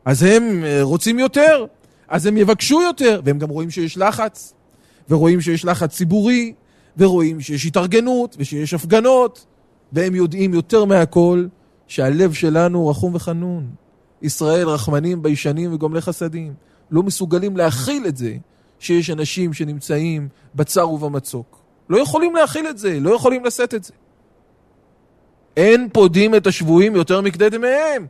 אז 0.06 0.24
הם 0.24 0.64
אה, 0.64 0.80
רוצים 0.82 1.20
יותר, 1.20 1.66
אז 2.08 2.26
הם 2.26 2.38
יבקשו 2.38 2.82
יותר, 2.82 3.22
והם 3.24 3.40
גם 3.40 3.50
רואים 3.50 3.70
שיש 3.70 3.98
לחץ, 3.98 4.54
ורואים 5.10 5.42
שיש 5.42 5.66
לחץ 5.66 5.96
ציבורי, 5.96 6.54
ורואים 6.98 7.42
שיש 7.42 7.66
התארגנות, 7.66 8.36
ושיש 8.40 8.74
הפגנות, 8.74 9.46
והם 9.94 10.16
יודעים 10.16 10.54
יותר 10.54 10.86
מהכל 10.86 11.46
שהלב 11.88 12.34
שלנו 12.34 12.88
רחום 12.88 13.16
וחנון. 13.16 13.70
ישראל 14.22 14.68
רחמנים, 14.68 15.22
ביישנים 15.22 15.74
וגומלי 15.74 16.02
חסדים. 16.02 16.54
לא 16.92 17.04
מסוגלים 17.04 17.58
להכיל 17.58 18.06
את 18.08 18.18
זה 18.18 18.36
שיש 18.80 19.10
אנשים 19.10 19.54
שנמצאים 19.54 20.28
בצר 20.56 20.90
ובמצוק. 20.90 21.58
לא 21.90 21.98
יכולים 21.98 22.36
להכיל 22.36 22.68
את 22.68 22.78
זה, 22.78 23.00
לא 23.00 23.16
יכולים 23.16 23.46
לשאת 23.46 23.74
את 23.74 23.84
זה. 23.84 23.94
אין 25.58 25.90
פודים 25.94 26.36
את 26.36 26.48
השבויים 26.48 26.96
יותר 26.96 27.22
מכדי 27.22 27.50
דמיהם. 27.50 28.08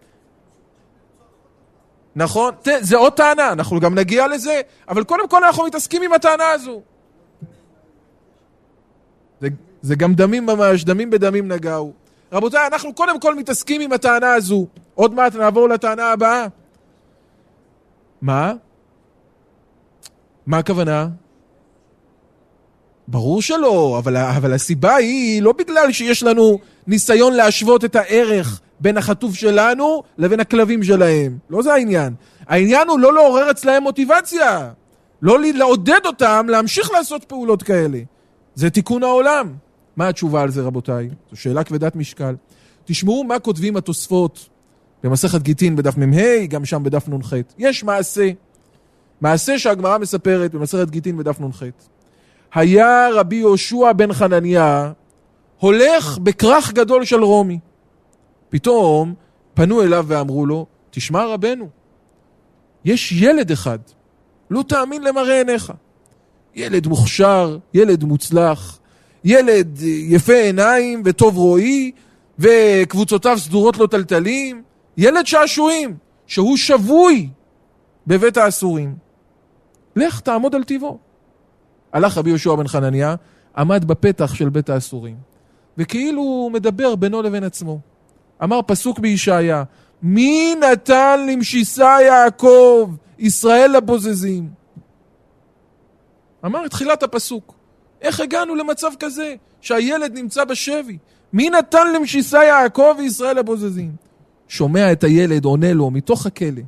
נכון? 2.16 2.54
זה 2.80 2.98
עוד 2.98 3.14
טענה, 3.14 3.52
אנחנו 3.52 3.80
גם 3.80 3.96
נגיע 3.96 4.28
לזה, 4.28 4.62
אבל 4.90 5.04
קודם 5.04 5.30
כל 5.30 5.44
אנחנו 5.44 5.66
מתעסקים 5.66 6.02
עם 6.02 6.14
הטענה 6.14 6.52
הזו. 6.52 6.82
זה, 9.42 9.48
זה 9.82 9.96
גם 9.96 10.14
דמים 10.14 10.46
ממש, 10.46 10.84
דמים 10.84 11.10
בדמים 11.10 11.48
נגעו. 11.48 11.94
רבותיי, 12.32 12.68
אנחנו 12.68 12.94
קודם 12.94 13.20
כל 13.20 13.36
מתעסקים 13.36 13.82
עם 13.82 13.94
הטענה 13.94 14.34
הזו. 14.34 14.68
עוד 14.96 15.14
מעט 15.14 15.36
נעבור 15.36 15.70
לטענה 15.70 16.12
הבאה. 16.12 16.48
מה? 18.22 18.54
מה 20.48 20.58
הכוונה? 20.58 21.08
ברור 23.08 23.42
שלא, 23.42 23.96
אבל, 24.00 24.18
אבל 24.18 24.54
הסיבה 24.54 24.96
היא 24.96 25.42
לא 25.42 25.52
בגלל 25.52 25.92
שיש 25.92 26.24
לנו 26.24 26.60
ניסיון 26.88 27.34
להשוות 27.34 27.86
את 27.86 27.96
הערך 27.96 28.62
בין 28.80 28.98
החטוף 28.98 29.36
שלנו 29.36 30.04
לבין 30.18 30.40
הכלבים 30.40 30.84
שלהם. 30.84 31.38
לא 31.50 31.62
זה 31.62 31.74
העניין. 31.74 32.14
העניין 32.48 32.88
הוא 32.90 33.00
לא 33.00 33.14
לעורר 33.14 33.52
אצלהם 33.52 33.84
מוטיבציה. 33.84 34.70
לא 35.22 35.40
לעודד 35.40 36.06
אותם 36.06 36.46
להמשיך 36.50 36.92
לעשות 36.92 37.24
פעולות 37.24 37.64
כאלה. 37.64 38.00
זה 38.56 38.70
תיקון 38.70 39.04
העולם. 39.04 39.54
מה 39.96 40.08
התשובה 40.08 40.42
על 40.42 40.52
זה, 40.52 40.62
רבותיי? 40.62 41.10
זו 41.32 41.42
שאלה 41.42 41.64
כבדת 41.64 41.96
משקל. 41.96 42.36
תשמעו 42.86 43.24
מה 43.24 43.40
כותבים 43.40 43.78
התוספות 43.78 44.50
במסכת 45.04 45.42
גיטין 45.42 45.76
בדף 45.76 45.98
מ"ה, 45.98 46.46
גם 46.46 46.66
שם 46.66 46.84
בדף 46.84 47.08
נ"ח. 47.08 47.34
יש 47.58 47.84
מעשה. 47.84 48.30
מעשה 49.22 49.60
שהגמרא 49.60 49.98
מספרת 49.98 50.52
במסכת 50.52 50.90
גיטין 50.90 51.18
בדף 51.18 51.40
נ"ח. 51.40 51.64
היה 52.54 53.10
רבי 53.14 53.36
יהושע 53.36 53.92
בן 53.92 54.14
חנניה 54.14 54.92
הולך 55.60 56.18
בכרך 56.18 56.74
גדול 56.74 57.06
של 57.06 57.24
רומי. 57.24 57.60
פתאום 58.50 59.14
פנו 59.54 59.82
אליו 59.82 60.06
ואמרו 60.08 60.46
לו, 60.46 60.66
תשמע 60.92 61.26
רבנו, 61.26 61.70
יש 62.86 63.12
ילד 63.12 63.52
אחד, 63.52 63.80
לא 64.50 64.64
תאמין 64.68 65.04
למראה 65.04 65.38
עיניך. 65.38 65.74
ילד 66.56 66.88
מוכשר, 66.88 67.58
ילד 67.74 68.04
מוצלח, 68.04 68.80
ילד 69.24 69.80
יפה 70.08 70.34
עיניים 70.34 71.02
וטוב 71.06 71.38
רואי, 71.38 71.92
וקבוצותיו 72.40 73.38
סדורות 73.40 73.78
לו 73.78 73.88
טלטלים, 73.88 74.64
ילד 74.98 75.26
שעשועים, 75.26 75.98
שהוא 76.28 76.58
שבוי 76.58 77.30
בבית 78.08 78.38
האסורים. 78.38 78.96
לך 79.96 80.20
תעמוד 80.20 80.56
על 80.56 80.64
טיבו. 80.64 80.98
הלך 81.94 82.18
רבי 82.18 82.30
יהושע 82.30 82.56
בן 82.56 82.68
חנניה, 82.68 83.16
עמד 83.58 83.86
בפתח 83.86 84.34
של 84.34 84.50
בית 84.50 84.70
האסורים, 84.70 85.16
וכאילו 85.78 86.22
הוא 86.22 86.52
מדבר 86.52 86.96
בינו 86.96 87.22
לבין 87.22 87.44
עצמו. 87.44 87.80
אמר 88.44 88.60
פסוק 88.68 89.00
בישעיה, 89.00 89.64
מי 90.02 90.56
נתן 90.56 91.28
למשיסה 91.30 91.98
יעקב, 92.02 92.92
ישראל 93.20 93.72
לבוזזים? 93.78 94.50
אמר 96.46 96.66
את 96.66 96.72
תחילת 96.72 97.04
הפסוק. 97.04 97.54
איך 98.02 98.20
הגענו 98.20 98.56
למצב 98.56 98.92
כזה, 99.00 99.36
שהילד 99.62 100.14
נמצא 100.14 100.46
בשבי? 100.46 100.98
מי 101.34 101.50
נתן 101.50 101.94
למשיסה 101.94 102.44
יעקב 102.44 102.96
וישראל 102.98 103.40
לבוזזים? 103.40 103.92
שומע 104.48 104.92
את 104.92 105.04
הילד, 105.04 105.46
עונה 105.46 105.74
לו 105.74 105.92
מתוך 105.92 106.26
הכלא, 106.26 106.62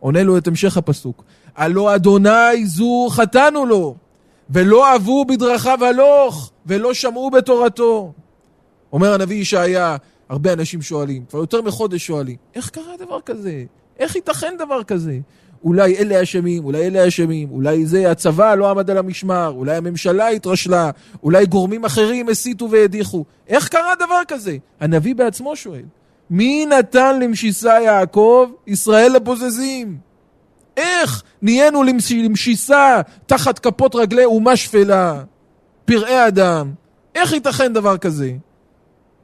עונה 0.00 0.22
לו 0.22 0.38
את 0.38 0.46
המשך 0.46 0.76
הפסוק. 0.76 1.24
הלא 1.56 1.94
אדוני 1.94 2.66
זו 2.66 3.08
חטאנו 3.10 3.66
לו, 3.66 3.96
ולא 4.50 4.86
אהבו 4.86 5.24
בדרכיו 5.24 5.84
הלוך, 5.84 6.50
ולא 6.66 6.94
שמעו 6.94 7.30
בתורתו. 7.30 8.12
אומר 8.92 9.14
הנביא 9.14 9.36
ישעיה, 9.36 9.96
הרבה 10.28 10.52
אנשים 10.52 10.82
שואלים, 10.82 11.24
כבר 11.30 11.38
יותר 11.38 11.62
מחודש 11.62 12.06
שואלים, 12.06 12.36
איך 12.54 12.70
קרה 12.70 12.96
דבר 12.98 13.20
כזה? 13.20 13.64
איך 13.98 14.16
ייתכן 14.16 14.54
דבר 14.58 14.82
כזה? 14.82 15.18
אולי 15.64 15.96
אלה 15.96 16.22
אשמים, 16.22 16.64
אולי 16.64 16.86
אלה 16.86 17.08
אשמים, 17.08 17.50
אולי 17.50 17.86
זה 17.86 18.10
הצבא 18.10 18.54
לא 18.54 18.70
עמד 18.70 18.90
על 18.90 18.98
המשמר, 18.98 19.52
אולי 19.56 19.76
הממשלה 19.76 20.28
התרשלה, 20.28 20.90
אולי 21.22 21.46
גורמים 21.46 21.84
אחרים 21.84 22.28
הסיתו 22.28 22.70
והדיחו. 22.70 23.24
איך 23.48 23.68
קרה 23.68 23.94
דבר 23.94 24.20
כזה? 24.28 24.56
הנביא 24.80 25.14
בעצמו 25.14 25.56
שואל. 25.56 25.82
מי 26.30 26.66
נתן 26.66 27.20
למשיסה 27.20 27.80
יעקב? 27.80 28.50
ישראל 28.66 29.12
לבוזזים. 29.12 30.09
איך 30.76 31.22
נהיינו 31.42 31.82
למשיסה 32.12 33.00
תחת 33.26 33.58
כפות 33.58 33.94
רגלי 33.94 34.24
אומה 34.24 34.56
שפלה, 34.56 35.22
פראי 35.84 36.28
אדם? 36.28 36.72
איך 37.14 37.32
ייתכן 37.32 37.72
דבר 37.72 37.96
כזה? 37.96 38.32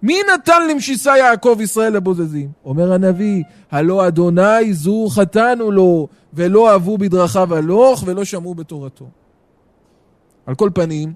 מי 0.02 0.18
נתן 0.34 0.68
למשיסה 0.70 1.16
יעקב 1.16 1.58
ישראל 1.60 1.92
לבוזזים? 1.92 2.48
אומר 2.64 2.92
הנביא, 2.92 3.42
הלא 3.70 4.06
אדוני 4.06 4.72
זו 4.72 5.08
חטאנו 5.10 5.70
לו, 5.70 6.08
ולא 6.34 6.70
אהבו 6.70 6.98
בדרכיו 6.98 7.54
הלוך, 7.54 8.02
ולא 8.06 8.24
שמעו 8.24 8.54
בתורתו. 8.54 9.06
על 10.46 10.54
כל 10.54 10.70
פנים, 10.74 11.12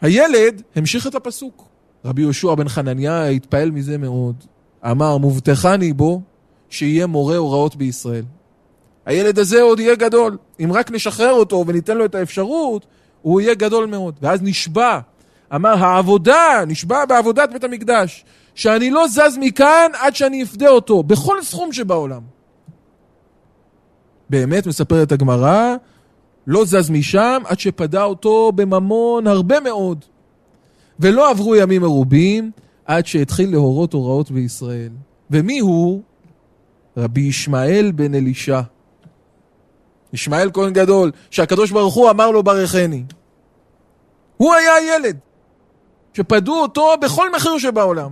הילד 0.00 0.62
המשיך 0.76 1.06
את 1.06 1.14
הפסוק. 1.14 1.64
רבי 2.04 2.22
יהושע 2.22 2.54
בן 2.54 2.68
חנניה 2.68 3.26
התפעל 3.26 3.70
מזה 3.70 3.98
מאוד. 3.98 4.36
אמר, 4.90 5.16
מובטחני 5.16 5.92
בו 5.92 6.20
שיהיה 6.70 7.06
מורה 7.06 7.36
הוראות 7.36 7.76
בישראל. 7.76 8.24
הילד 9.06 9.38
הזה 9.38 9.62
עוד 9.62 9.80
יהיה 9.80 9.94
גדול. 9.94 10.36
אם 10.64 10.72
רק 10.72 10.90
נשחרר 10.90 11.32
אותו 11.32 11.64
וניתן 11.66 11.96
לו 11.96 12.04
את 12.04 12.14
האפשרות, 12.14 12.86
הוא 13.22 13.40
יהיה 13.40 13.54
גדול 13.54 13.86
מאוד. 13.86 14.14
ואז 14.22 14.42
נשבע 14.42 14.98
אמר 15.54 15.84
העבודה, 15.84 16.64
נשבע 16.66 17.04
בעבודת 17.04 17.52
בית 17.52 17.64
המקדש, 17.64 18.24
שאני 18.54 18.90
לא 18.90 19.08
זז 19.08 19.38
מכאן 19.40 19.90
עד 20.00 20.16
שאני 20.16 20.42
אפדה 20.42 20.68
אותו, 20.68 21.02
בכל 21.02 21.42
סכום 21.42 21.72
שבעולם. 21.72 22.20
באמת, 24.30 24.66
מספרת 24.66 25.12
הגמרא, 25.12 25.74
לא 26.46 26.64
זז 26.64 26.90
משם 26.90 27.42
עד 27.44 27.60
שפדה 27.60 28.04
אותו 28.04 28.52
בממון 28.54 29.26
הרבה 29.26 29.60
מאוד. 29.60 30.04
ולא 31.00 31.30
עברו 31.30 31.56
ימים 31.56 31.82
מרובים 31.82 32.50
עד 32.84 33.06
שהתחיל 33.06 33.50
להורות 33.50 33.92
הוראות 33.92 34.30
בישראל. 34.30 34.90
ומי 35.30 35.58
הוא? 35.58 36.02
רבי 36.96 37.20
ישמעאל 37.20 37.92
בן 37.94 38.14
אלישע. 38.14 38.60
ישמעאל 40.12 40.50
כהן 40.52 40.72
גדול, 40.72 41.10
שהקדוש 41.30 41.70
ברוך 41.70 41.94
הוא 41.94 42.10
אמר 42.10 42.30
לו 42.30 42.42
ברכני. 42.42 43.04
הוא 44.36 44.54
היה 44.54 44.74
הילד, 44.74 45.18
שפדו 46.14 46.62
אותו 46.62 46.94
בכל 47.02 47.32
מחיר 47.32 47.58
שבעולם. 47.58 48.10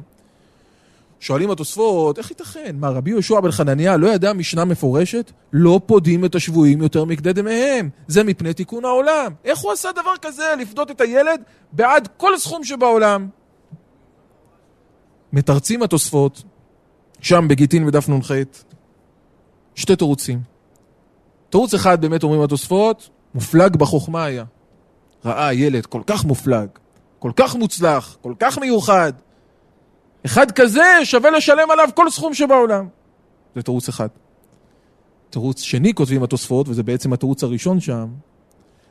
שואלים 1.21 1.51
התוספות, 1.51 2.19
איך 2.19 2.31
ייתכן? 2.31 2.77
מה, 2.79 2.89
רבי 2.89 3.11
יהושע 3.11 3.41
בן 3.41 3.51
חנניה 3.51 3.97
לא 3.97 4.09
ידע 4.09 4.33
משנה 4.33 4.65
מפורשת? 4.65 5.33
לא 5.53 5.81
פודים 5.87 6.25
את 6.25 6.35
השבויים 6.35 6.83
יותר 6.83 7.05
מכדי 7.05 7.33
דמיהם. 7.33 7.89
זה 8.09 8.25
מפני 8.25 8.55
תיקון 8.55 8.85
העולם. 8.85 9.33
איך 9.45 9.59
הוא 9.59 9.73
עשה 9.73 9.93
דבר 9.93 10.15
כזה, 10.23 10.55
לפדות 10.61 10.91
את 10.91 11.01
הילד 11.01 11.43
בעד 11.73 12.09
כל 12.17 12.39
סכום 12.39 12.65
שבעולם? 12.65 13.29
מתרצים 15.33 15.83
התוספות, 15.83 16.43
שם 17.21 17.49
בגיטין 17.49 17.87
בדף 17.87 18.09
נ"ח, 18.09 18.31
שתי 19.75 19.97
תירוצים. 19.97 20.60
תירוץ 21.51 21.75
אחד 21.75 22.01
באמת 22.01 22.23
אומרים 22.23 22.43
התוספות, 22.43 23.09
מופלג 23.35 23.77
בחוכמה 23.77 24.25
היה. 24.25 24.45
ראה 25.25 25.53
ילד 25.53 25.87
כל 25.87 26.03
כך 26.07 26.25
מופלג, 26.25 26.69
כל 27.19 27.33
כך 27.37 27.55
מוצלח, 27.55 28.17
כל 28.21 28.35
כך 28.39 28.59
מיוחד. 28.59 29.13
אחד 30.27 30.51
כזה 30.51 30.85
שווה 31.05 31.31
לשלם 31.31 31.71
עליו 31.71 31.89
כל 31.95 32.11
סכום 32.11 32.35
שבעולם. 32.35 32.89
זה 33.57 33.63
תירוץ 33.63 33.89
אחד. 33.89 34.09
תירוץ 35.31 35.61
שני 35.61 35.95
כותבים 35.95 36.23
התוספות, 36.23 36.69
וזה 36.69 36.83
בעצם 36.83 37.13
התירוץ 37.13 37.45
הראשון 37.45 37.81
שם. 37.81 38.09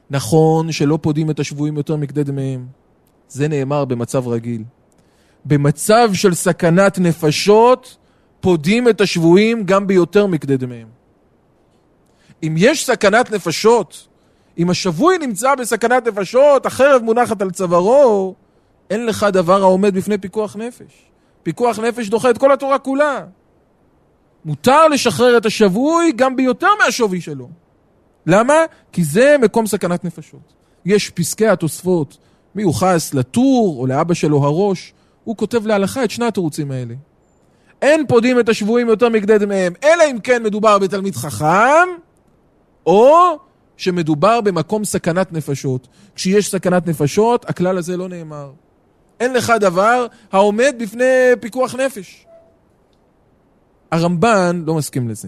נכון 0.10 0.72
שלא 0.72 1.00
פודים 1.02 1.30
את 1.30 1.40
השבויים 1.40 1.78
יותר 1.78 1.96
מכדי 1.96 2.24
דמיהם. 2.24 2.68
זה 3.30 3.48
נאמר 3.48 3.86
במצב 3.86 4.28
רגיל. 4.28 4.64
במצב 5.46 6.10
של 6.14 6.34
סכנת 6.34 7.00
נפשות, 7.00 7.98
פודים 8.42 8.90
את 8.90 9.02
השבויים 9.02 9.64
גם 9.64 9.88
ביותר 9.88 10.28
מכדי 10.28 10.58
דמיהם. 10.58 10.99
אם 12.44 12.56
יש 12.58 12.86
סכנת 12.86 13.32
נפשות, 13.32 14.08
אם 14.58 14.70
השבוי 14.70 15.18
נמצא 15.18 15.56
בסכנת 15.56 16.08
נפשות, 16.08 16.66
החרב 16.66 17.02
מונחת 17.04 17.42
על 17.42 17.52
צווארו, 17.52 18.36
אין 18.90 19.06
לך 19.06 19.24
דבר 19.34 19.62
העומד 19.62 19.94
בפני 19.94 20.18
פיקוח 20.18 20.56
נפש. 20.56 21.10
פיקוח 21.44 21.80
נפש 21.80 22.10
דוחה 22.10 22.30
את 22.30 22.38
כל 22.38 22.52
התורה 22.52 22.80
כולה. 22.80 23.26
מותר 24.46 24.88
לשחרר 24.88 25.38
את 25.38 25.46
השבוי 25.46 26.12
גם 26.16 26.36
ביותר 26.36 26.68
מהשווי 26.86 27.22
שלו. 27.22 27.50
למה? 28.26 28.54
כי 28.92 29.04
זה 29.04 29.36
מקום 29.42 29.68
סכנת 29.68 30.06
נפשות. 30.06 30.54
יש 30.86 31.10
פסקי 31.10 31.48
התוספות, 31.48 32.18
מיוחס 32.56 33.14
לטור 33.14 33.76
או 33.80 33.88
לאבא 33.88 34.14
שלו 34.14 34.44
הראש, 34.44 34.94
הוא 35.24 35.38
כותב 35.38 35.68
להלכה 35.68 36.04
את 36.04 36.12
שני 36.12 36.26
התירוצים 36.26 36.72
האלה. 36.72 36.94
אין 37.82 38.08
פודים 38.08 38.40
את 38.40 38.50
השבויים 38.50 38.88
יותר 38.88 39.10
מכדי 39.10 39.38
דמיהם, 39.38 39.74
אלא 39.84 40.04
אם 40.12 40.20
כן 40.20 40.44
מדובר 40.44 40.80
בתלמיד 40.80 41.16
חכם, 41.16 41.88
או 42.86 43.38
שמדובר 43.78 44.42
במקום 44.42 44.86
סכנת 44.86 45.34
נפשות. 45.34 45.88
כשיש 46.16 46.52
סכנת 46.52 46.88
נפשות, 46.88 47.50
הכלל 47.50 47.78
הזה 47.78 47.98
לא 47.98 48.10
נאמר. 48.10 48.52
אין 49.20 49.34
לך 49.34 49.54
דבר 49.60 50.06
העומד 50.32 50.76
בפני 50.80 51.06
פיקוח 51.40 51.76
נפש. 51.76 52.26
הרמב"ן 53.92 54.64
לא 54.68 54.76
מסכים 54.76 55.10
לזה. 55.10 55.28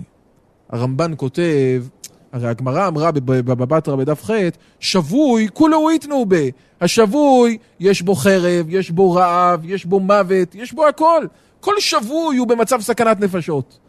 הרמב"ן 0.70 1.14
כותב, 1.18 1.84
הרי 2.32 2.48
הגמרא 2.48 2.88
אמרה 2.88 3.12
בבבא 3.12 3.66
בתרא 3.66 3.96
בדף 3.96 4.24
ח', 4.24 4.32
שבוי 4.80 5.48
כולו 5.54 5.92
יתנו 5.92 6.26
בה. 6.26 6.38
השבוי, 6.82 7.58
יש 7.80 8.02
בו 8.02 8.16
חרב, 8.16 8.66
יש 8.70 8.92
בו 8.92 9.12
רעב, 9.12 9.62
יש 9.66 9.86
בו 9.86 10.00
מוות, 10.00 10.56
יש 10.56 10.74
בו 10.74 10.88
הכל. 10.88 11.26
כל 11.60 11.74
שבוי 11.80 12.38
הוא 12.38 12.48
במצב 12.48 12.82
סכנת 12.82 13.20
נפשות. 13.20 13.80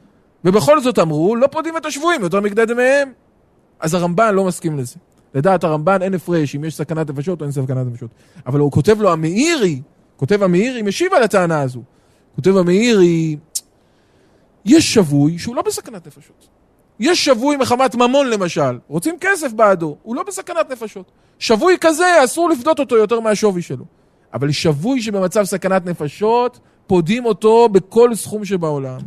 ובכל 0.44 0.80
זאת 0.80 0.98
אמרו, 0.98 1.36
לא 1.36 1.46
פודים 1.46 1.76
את 1.76 1.86
השבויים 1.86 2.22
יותר 2.22 2.40
מכדי 2.40 2.66
דמיהם. 2.66 3.12
אז 3.82 3.94
הרמב"ן 3.94 4.34
לא 4.34 4.44
מסכים 4.44 4.78
לזה. 4.78 4.96
לדעת 5.34 5.64
הרמב"ן 5.64 6.02
אין 6.02 6.14
הפרש 6.14 6.56
אם 6.56 6.64
יש 6.64 6.74
סכנת 6.76 7.10
נפשות 7.10 7.40
או 7.40 7.44
אין 7.44 7.52
סכנת 7.52 7.86
נפשות. 7.86 8.10
אבל 8.46 8.60
הוא 8.60 8.72
כותב 8.72 9.00
לו 9.00 9.12
המאירי, 9.12 9.80
כותב 10.16 10.42
המאירי, 10.42 10.82
משיב 10.82 11.14
על 11.14 11.22
הטענה 11.22 11.60
הזו. 11.60 11.82
כותב 12.34 12.56
המאירי, 12.56 13.36
יש 14.64 14.94
שבוי 14.94 15.38
שהוא 15.38 15.56
לא 15.56 15.62
בסכנת 15.62 16.06
נפשות. 16.06 16.48
יש 17.00 17.24
שבוי 17.24 17.56
מחמת 17.56 17.94
ממון 17.94 18.30
למשל, 18.30 18.78
רוצים 18.88 19.16
כסף 19.20 19.52
בעדו, 19.52 19.96
הוא 20.02 20.16
לא 20.16 20.22
בסכנת 20.22 20.70
נפשות. 20.70 21.10
שבוי 21.38 21.76
כזה, 21.80 22.24
אסור 22.24 22.50
לפדות 22.50 22.78
אותו 22.78 22.96
יותר 22.96 23.20
מהשווי 23.20 23.62
שלו. 23.62 23.84
אבל 24.34 24.50
שבוי 24.50 25.02
שבמצב 25.02 25.44
סכנת 25.44 25.86
נפשות, 25.86 26.58
פודים 26.86 27.24
אותו 27.24 27.68
בכל 27.68 28.14
סכום 28.14 28.44
שבעולם. 28.44 28.98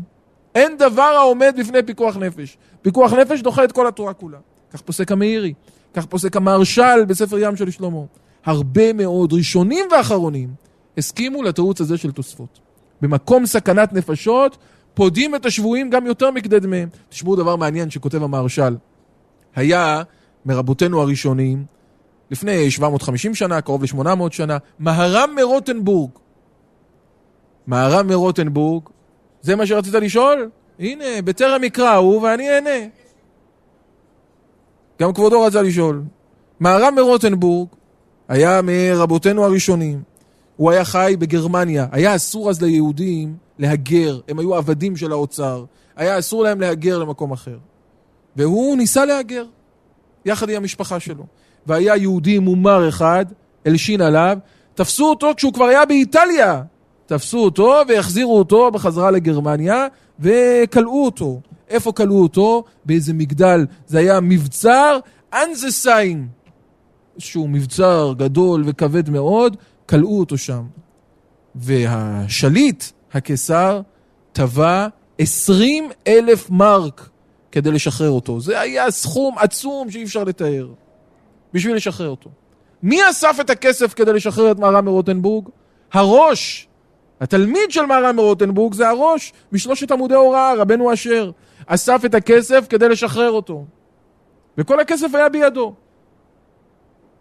אין 0.55 0.77
דבר 0.77 1.01
העומד 1.01 1.55
בפני 1.59 1.83
פיקוח 1.83 2.17
נפש. 2.17 2.57
פיקוח 2.81 3.13
נפש 3.13 3.41
דוחה 3.41 3.63
את 3.63 3.71
כל 3.71 3.87
התורה 3.87 4.13
כולה. 4.13 4.37
כך 4.75 4.81
פוסק 4.81 5.11
המאירי, 5.11 5.53
כך 5.93 6.05
פוסק 6.05 6.35
המהרש"ל 6.35 7.05
בספר 7.07 7.37
ים 7.39 7.55
של 7.55 7.71
שלמה. 7.71 7.99
הרבה 8.45 8.93
מאוד 8.93 9.33
ראשונים 9.33 9.85
ואחרונים 9.91 10.49
הסכימו 10.97 11.43
לתירוץ 11.43 11.81
הזה 11.81 11.97
של 11.97 12.11
תוספות. 12.11 12.59
במקום 13.01 13.45
סכנת 13.45 13.93
נפשות, 13.93 14.57
פודים 14.93 15.35
את 15.35 15.45
השבויים 15.45 15.89
גם 15.89 16.05
יותר 16.05 16.31
מכדי 16.31 16.59
דמיהם. 16.59 16.89
תשמעו 17.09 17.35
דבר 17.35 17.55
מעניין 17.55 17.89
שכותב 17.89 18.23
המהרש"ל. 18.23 18.75
היה 19.55 20.01
מרבותינו 20.45 21.01
הראשונים, 21.01 21.65
לפני 22.31 22.71
750 22.71 23.35
שנה, 23.35 23.61
קרוב 23.61 23.83
ל-800 23.83 24.31
שנה, 24.31 24.57
מהר"ם 24.79 25.35
מרוטנבורג. 25.35 26.11
מהר"ם 27.67 28.07
מרוטנבורג, 28.07 28.83
זה 29.41 29.55
מה 29.55 29.65
שרצית 29.65 29.93
לשאול? 29.93 30.49
הנה, 30.79 31.21
בטרם 31.23 31.63
יקרא 31.63 31.95
הוא 31.95 32.21
ואני 32.21 32.49
אענה. 32.49 33.04
גם 35.01 35.13
כבודו 35.13 35.41
רצה 35.41 35.61
לשאול. 35.61 36.01
מהר"ם 36.59 36.95
מרוטנבורג 36.95 37.67
היה 38.27 38.61
מרבותינו 38.63 39.43
הראשונים. 39.45 40.01
הוא 40.55 40.71
היה 40.71 40.85
חי 40.85 41.15
בגרמניה. 41.19 41.87
היה 41.91 42.15
אסור 42.15 42.49
אז 42.49 42.61
ליהודים 42.61 43.35
להגר, 43.59 44.19
הם 44.27 44.39
היו 44.39 44.55
עבדים 44.55 44.97
של 44.97 45.11
האוצר. 45.11 45.65
היה 45.95 46.19
אסור 46.19 46.43
להם 46.43 46.61
להגר 46.61 46.99
למקום 46.99 47.31
אחר. 47.31 47.57
והוא 48.35 48.77
ניסה 48.77 49.05
להגר, 49.05 49.45
יחד 50.25 50.49
עם 50.49 50.55
המשפחה 50.55 50.99
שלו. 50.99 51.23
והיה 51.65 51.95
יהודי 51.95 52.39
מומר 52.39 52.89
אחד, 52.89 53.25
הלשין 53.65 54.01
עליו, 54.01 54.37
תפסו 54.73 55.09
אותו 55.09 55.31
כשהוא 55.37 55.53
כבר 55.53 55.65
היה 55.65 55.85
באיטליה. 55.85 56.61
תפסו 57.05 57.37
אותו 57.43 57.81
והחזירו 57.87 58.37
אותו 58.37 58.71
בחזרה 58.71 59.11
לגרמניה 59.11 59.87
וכלאו 60.19 61.05
אותו. 61.05 61.39
איפה 61.69 61.91
כלאו 61.91 62.21
אותו? 62.21 62.63
באיזה 62.85 63.13
מגדל. 63.13 63.65
זה 63.87 63.99
היה 63.99 64.19
מבצר 64.19 64.99
אנזסיין. 65.33 66.27
איזשהו 67.15 67.47
מבצר 67.47 68.13
גדול 68.17 68.63
וכבד 68.65 69.09
מאוד, 69.09 69.57
כלאו 69.89 70.19
אותו 70.19 70.37
שם. 70.37 70.63
והשליט, 71.55 72.83
הקיסר, 73.13 73.81
תבע 74.31 74.87
עשרים 75.17 75.89
אלף 76.07 76.49
מרק 76.49 77.09
כדי 77.51 77.71
לשחרר 77.71 78.09
אותו. 78.09 78.39
זה 78.39 78.59
היה 78.59 78.91
סכום 78.91 79.35
עצום 79.37 79.91
שאי 79.91 80.03
אפשר 80.03 80.23
לתאר 80.23 80.67
בשביל 81.53 81.75
לשחרר 81.75 82.09
אותו. 82.09 82.29
מי 82.83 83.09
אסף 83.09 83.37
את 83.41 83.49
הכסף 83.49 83.93
כדי 83.93 84.13
לשחרר 84.13 84.51
את 84.51 84.59
מהר"ם 84.59 84.85
מרוטנבורג? 84.85 85.49
הראש. 85.93 86.67
התלמיד 87.21 87.71
של 87.71 87.85
מהר"ם 87.85 88.15
מרוטנבורג 88.15 88.73
זה 88.73 88.89
הראש 88.89 89.33
משלושת 89.51 89.91
עמודי 89.91 90.15
הוראה, 90.15 90.53
רבנו 90.53 90.93
אשר. 90.93 91.31
אסף 91.65 92.01
את 92.05 92.15
הכסף 92.15 92.65
כדי 92.69 92.89
לשחרר 92.89 93.31
אותו. 93.31 93.65
וכל 94.57 94.79
הכסף 94.79 95.15
היה 95.15 95.29
בידו. 95.29 95.73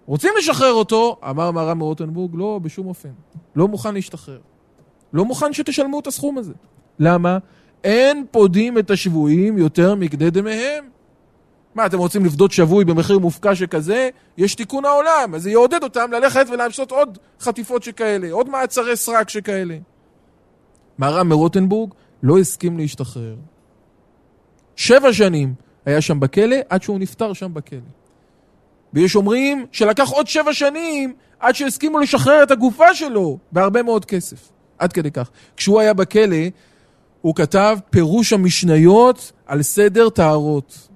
רוצים 0.06 0.30
לשחרר 0.38 0.72
אותו? 0.72 1.16
אמר 1.30 1.50
מהר"ם 1.50 1.78
מרוטנבורג, 1.78 2.30
לא, 2.34 2.60
בשום 2.62 2.86
אופן. 2.86 3.08
לא 3.56 3.68
מוכן 3.68 3.94
להשתחרר. 3.94 4.38
לא 5.12 5.24
מוכן 5.24 5.52
שתשלמו 5.52 6.00
את 6.00 6.06
הסכום 6.06 6.38
הזה. 6.38 6.52
למה? 6.98 7.38
אין 7.84 8.24
פודים 8.30 8.78
את 8.78 8.90
השבויים 8.90 9.58
יותר 9.58 9.94
מכדי 9.94 10.30
דמיהם. 10.30 10.84
מה, 11.74 11.86
אתם 11.86 11.98
רוצים 11.98 12.24
לפדות 12.24 12.52
שבוי 12.52 12.84
במחיר 12.84 13.18
מופקע 13.18 13.54
שכזה? 13.54 14.08
יש 14.36 14.54
תיקון 14.54 14.84
העולם, 14.84 15.34
אז 15.34 15.42
זה 15.42 15.50
יעודד 15.50 15.82
אותם 15.82 16.10
ללכת 16.12 16.46
ולעשות 16.52 16.90
עוד 16.90 17.18
חטיפות 17.40 17.82
שכאלה, 17.82 18.32
עוד 18.32 18.48
מעצרי 18.48 18.96
סרק 18.96 19.28
שכאלה. 19.28 19.76
מהר"ם 20.98 21.28
מרוטנבורג 21.28 21.90
לא 22.22 22.38
הסכים 22.38 22.78
להשתחרר. 22.78 23.36
שבע 24.76 25.12
שנים 25.12 25.54
היה 25.86 26.00
שם 26.00 26.20
בכלא, 26.20 26.56
עד 26.68 26.82
שהוא 26.82 26.98
נפטר 26.98 27.32
שם 27.32 27.54
בכלא. 27.54 27.78
ויש 28.92 29.16
אומרים 29.16 29.66
שלקח 29.72 30.08
עוד 30.08 30.26
שבע 30.26 30.52
שנים 30.52 31.14
עד 31.40 31.54
שהסכימו 31.54 31.98
לשחרר 31.98 32.42
את 32.42 32.50
הגופה 32.50 32.94
שלו 32.94 33.38
בהרבה 33.52 33.82
מאוד 33.82 34.04
כסף. 34.04 34.50
עד 34.78 34.92
כדי 34.92 35.10
כך. 35.10 35.30
כשהוא 35.56 35.80
היה 35.80 35.94
בכלא, 35.94 36.36
הוא 37.20 37.34
כתב 37.34 37.78
פירוש 37.90 38.32
המשניות 38.32 39.32
על 39.46 39.62
סדר 39.62 40.08
טהרות. 40.08 40.88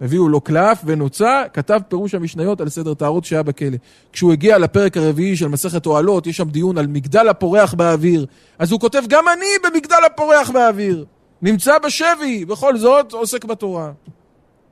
הביאו 0.00 0.28
לו 0.28 0.40
קלף 0.40 0.82
ונוצה, 0.84 1.42
כתב 1.52 1.80
פירוש 1.88 2.14
המשניות 2.14 2.60
על 2.60 2.68
סדר 2.68 2.94
טהרות 2.94 3.24
שהיה 3.24 3.42
בכלא. 3.42 3.76
כשהוא 4.12 4.32
הגיע 4.32 4.58
לפרק 4.58 4.96
הרביעי 4.96 5.36
של 5.36 5.48
מסכת 5.48 5.86
אוהלות, 5.86 6.26
יש 6.26 6.36
שם 6.36 6.48
דיון 6.48 6.78
על 6.78 6.86
מגדל 6.86 7.28
הפורח 7.28 7.74
באוויר. 7.74 8.26
אז 8.58 8.72
הוא 8.72 8.80
כותב, 8.80 9.02
גם 9.08 9.24
אני 9.36 9.46
במגדל 9.64 10.04
הפורח 10.06 10.50
באוויר. 10.50 11.04
נמצא 11.42 11.78
בשבי, 11.78 12.44
בכל 12.44 12.76
זאת 12.76 13.12
עוסק 13.12 13.44
בתורה. 13.44 13.92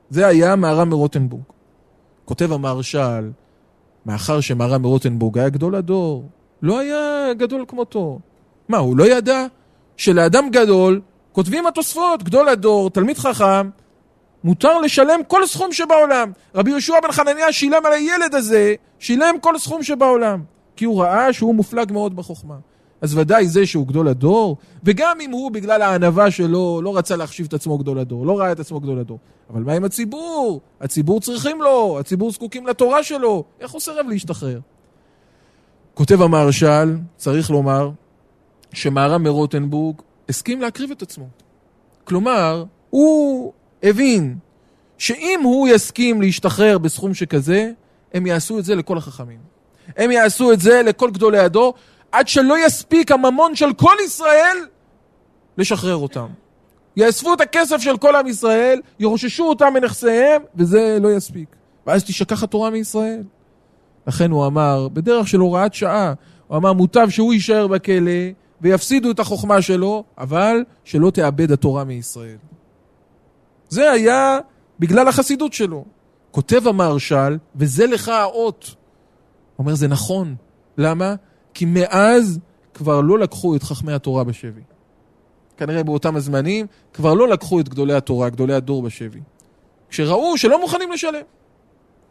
זה 0.09 0.27
היה 0.27 0.55
מהר"ם 0.55 0.89
מרוטנבורג. 0.89 1.43
כותב 2.25 2.51
המהרש"ל, 2.51 3.31
מאחר 4.05 4.41
שמהר"ם 4.41 4.81
מרוטנבורג 4.81 5.37
היה 5.37 5.49
גדול 5.49 5.75
הדור, 5.75 6.29
לא 6.61 6.79
היה 6.79 7.33
גדול 7.33 7.65
כמותו. 7.67 8.19
מה, 8.69 8.77
הוא 8.77 8.97
לא 8.97 9.03
ידע 9.03 9.45
שלאדם 9.97 10.49
גדול 10.49 11.01
כותבים 11.31 11.67
התוספות, 11.67 12.23
גדול 12.23 12.49
הדור, 12.49 12.89
תלמיד 12.89 13.17
חכם, 13.17 13.69
מותר 14.43 14.79
לשלם 14.79 15.19
כל 15.27 15.45
סכום 15.45 15.73
שבעולם. 15.73 16.31
רבי 16.55 16.71
יהושע 16.71 16.99
בן 17.03 17.11
חנניה 17.11 17.51
שילם 17.51 17.85
על 17.85 17.93
הילד 17.93 18.35
הזה, 18.35 18.75
שילם 18.99 19.35
כל 19.41 19.57
סכום 19.57 19.83
שבעולם. 19.83 20.43
כי 20.75 20.85
הוא 20.85 21.03
ראה 21.03 21.33
שהוא 21.33 21.55
מופלג 21.55 21.91
מאוד 21.91 22.15
בחוכמה. 22.15 22.55
אז 23.01 23.17
ודאי 23.17 23.47
זה 23.47 23.65
שהוא 23.65 23.87
גדול 23.87 24.07
הדור, 24.07 24.57
וגם 24.83 25.21
אם 25.21 25.31
הוא 25.31 25.51
בגלל 25.51 25.81
הענווה 25.81 26.31
שלו 26.31 26.81
לא 26.83 26.97
רצה 26.97 27.15
להחשיב 27.15 27.45
את 27.45 27.53
עצמו 27.53 27.77
גדול 27.77 27.99
הדור, 27.99 28.25
לא 28.25 28.39
ראה 28.39 28.51
את 28.51 28.59
עצמו 28.59 28.79
גדול 28.79 28.99
הדור. 28.99 29.19
אבל 29.49 29.63
מה 29.63 29.73
עם 29.73 29.83
הציבור? 29.83 30.61
הציבור 30.81 31.19
צריכים 31.19 31.61
לו, 31.61 31.99
הציבור 31.99 32.31
זקוקים 32.31 32.67
לתורה 32.67 33.03
שלו, 33.03 33.43
איך 33.59 33.71
הוא 33.71 33.81
סירב 33.81 34.05
להשתחרר? 34.09 34.59
כותב 35.93 36.21
המהרש"ל, 36.21 36.97
צריך 37.17 37.51
לומר, 37.51 37.89
שמהר"ם 38.73 39.23
מרוטנבורג 39.23 39.95
הסכים 40.29 40.61
להקריב 40.61 40.91
את 40.91 41.01
עצמו. 41.01 41.27
כלומר, 42.03 42.63
הוא 42.89 43.53
הבין 43.83 44.37
שאם 44.97 45.39
הוא 45.43 45.67
יסכים 45.67 46.21
להשתחרר 46.21 46.77
בסכום 46.77 47.13
שכזה, 47.13 47.71
הם 48.13 48.25
יעשו 48.25 48.59
את 48.59 48.65
זה 48.65 48.75
לכל 48.75 48.97
החכמים. 48.97 49.39
הם 49.97 50.11
יעשו 50.11 50.51
את 50.51 50.59
זה 50.59 50.81
לכל 50.85 51.11
גדולי 51.11 51.39
הדור, 51.39 51.73
עד 52.11 52.27
שלא 52.27 52.65
יספיק 52.65 53.11
הממון 53.11 53.55
של 53.55 53.73
כל 53.73 53.95
ישראל 54.05 54.57
לשחרר 55.57 55.95
אותם. 55.95 56.27
יאספו 56.97 57.33
את 57.33 57.41
הכסף 57.41 57.77
של 57.77 57.97
כל 57.97 58.15
עם 58.15 58.27
ישראל, 58.27 58.81
ירוששו 58.99 59.43
אותם 59.43 59.73
מנכסיהם, 59.73 60.41
וזה 60.55 60.97
לא 61.01 61.11
יספיק. 61.11 61.55
ואז 61.87 62.03
תשכח 62.03 62.43
התורה 62.43 62.69
מישראל. 62.69 63.23
לכן 64.07 64.31
הוא 64.31 64.47
אמר, 64.47 64.87
בדרך 64.87 65.27
של 65.27 65.39
הוראת 65.39 65.73
שעה, 65.73 66.13
הוא 66.47 66.57
אמר, 66.57 66.73
מוטב 66.73 67.09
שהוא 67.09 67.33
יישאר 67.33 67.67
בכלא 67.67 68.11
ויפסידו 68.61 69.11
את 69.11 69.19
החוכמה 69.19 69.61
שלו, 69.61 70.03
אבל 70.17 70.63
שלא 70.83 71.11
תאבד 71.11 71.51
התורה 71.51 71.83
מישראל. 71.83 72.37
זה 73.69 73.91
היה 73.91 74.39
בגלל 74.79 75.07
החסידות 75.07 75.53
שלו. 75.53 75.85
כותב 76.31 76.67
המהרש"ל, 76.67 77.37
וזה 77.55 77.85
לך 77.87 78.09
האות. 78.09 78.63
הוא 79.55 79.63
אומר, 79.63 79.75
זה 79.75 79.87
נכון. 79.87 80.35
למה? 80.77 81.15
כי 81.53 81.65
מאז 81.65 82.39
כבר 82.73 83.01
לא 83.01 83.19
לקחו 83.19 83.55
את 83.55 83.63
חכמי 83.63 83.93
התורה 83.93 84.23
בשבי. 84.23 84.61
כנראה 85.57 85.83
באותם 85.83 86.15
הזמנים 86.15 86.65
כבר 86.93 87.13
לא 87.13 87.27
לקחו 87.27 87.59
את 87.59 87.69
גדולי 87.69 87.93
התורה, 87.93 88.29
גדולי 88.29 88.53
הדור 88.53 88.81
בשבי. 88.81 89.19
כשראו 89.89 90.37
שלא 90.37 90.61
מוכנים 90.61 90.91
לשלם. 90.91 91.21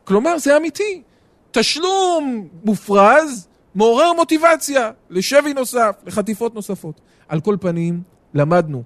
כלומר, 0.05 0.38
זה 0.38 0.57
אמיתי. 0.57 1.03
תשלום 1.50 2.48
מופרז 2.64 3.48
מעורר 3.74 4.12
מוטיבציה 4.12 4.90
לשבי 5.11 5.55
נוסף, 5.55 5.96
לחטיפות 6.07 6.55
נוספות. 6.55 7.00
על 7.29 7.40
כל 7.40 7.57
פנים, 7.61 8.03
למדנו 8.35 8.83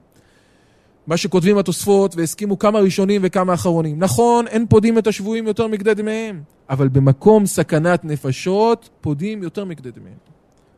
מה 1.07 1.17
שכותבים 1.17 1.59
התוספות, 1.59 2.17
והסכימו 2.17 2.59
כמה 2.59 2.79
ראשונים 2.79 3.21
וכמה 3.25 3.55
אחרונים. 3.55 3.99
נכון, 3.99 4.47
אין 4.47 4.67
פודים 4.67 4.99
את 4.99 5.07
השבויים 5.07 5.47
יותר 5.47 5.67
מכדי 5.67 5.95
דמיהם, 5.95 6.43
אבל 6.71 6.89
במקום 6.89 7.47
סכנת 7.47 8.05
נפשות, 8.05 8.89
פודים 9.01 9.43
יותר 9.43 9.65
מכדי 9.65 9.91
דמיהם. 9.91 10.34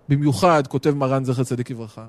במיוחד, 0.08 0.66
כותב 0.66 0.90
מרן 0.90 1.24
זכר 1.24 1.44
צדיק 1.44 1.70
לברכה, 1.70 2.06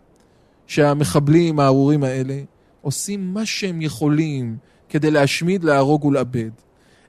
שהמחבלים 0.68 1.60
הארורים 1.60 2.04
האלה 2.04 2.40
עושים 2.82 3.34
מה 3.34 3.46
שהם 3.46 3.82
יכולים 3.82 4.58
כדי 4.90 5.12
להשמיד, 5.12 5.64
להרוג 5.64 6.06
ולאבד. 6.06 6.50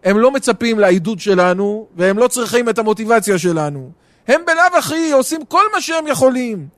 הם 0.05 0.19
לא 0.19 0.31
מצפים 0.31 0.79
לעידוד 0.79 1.21
שלנו, 1.21 1.87
והם 1.97 2.19
לא 2.19 2.29
צריכים 2.29 2.69
את 2.69 2.79
המוטיבציה 2.79 3.39
שלנו. 3.39 3.91
הם 4.29 4.41
בלאו 4.47 4.79
הכי 4.79 5.13
עושים 5.13 5.45
כל 5.45 5.65
מה 5.75 5.81
שהם 5.81 6.07
יכולים 6.07 6.69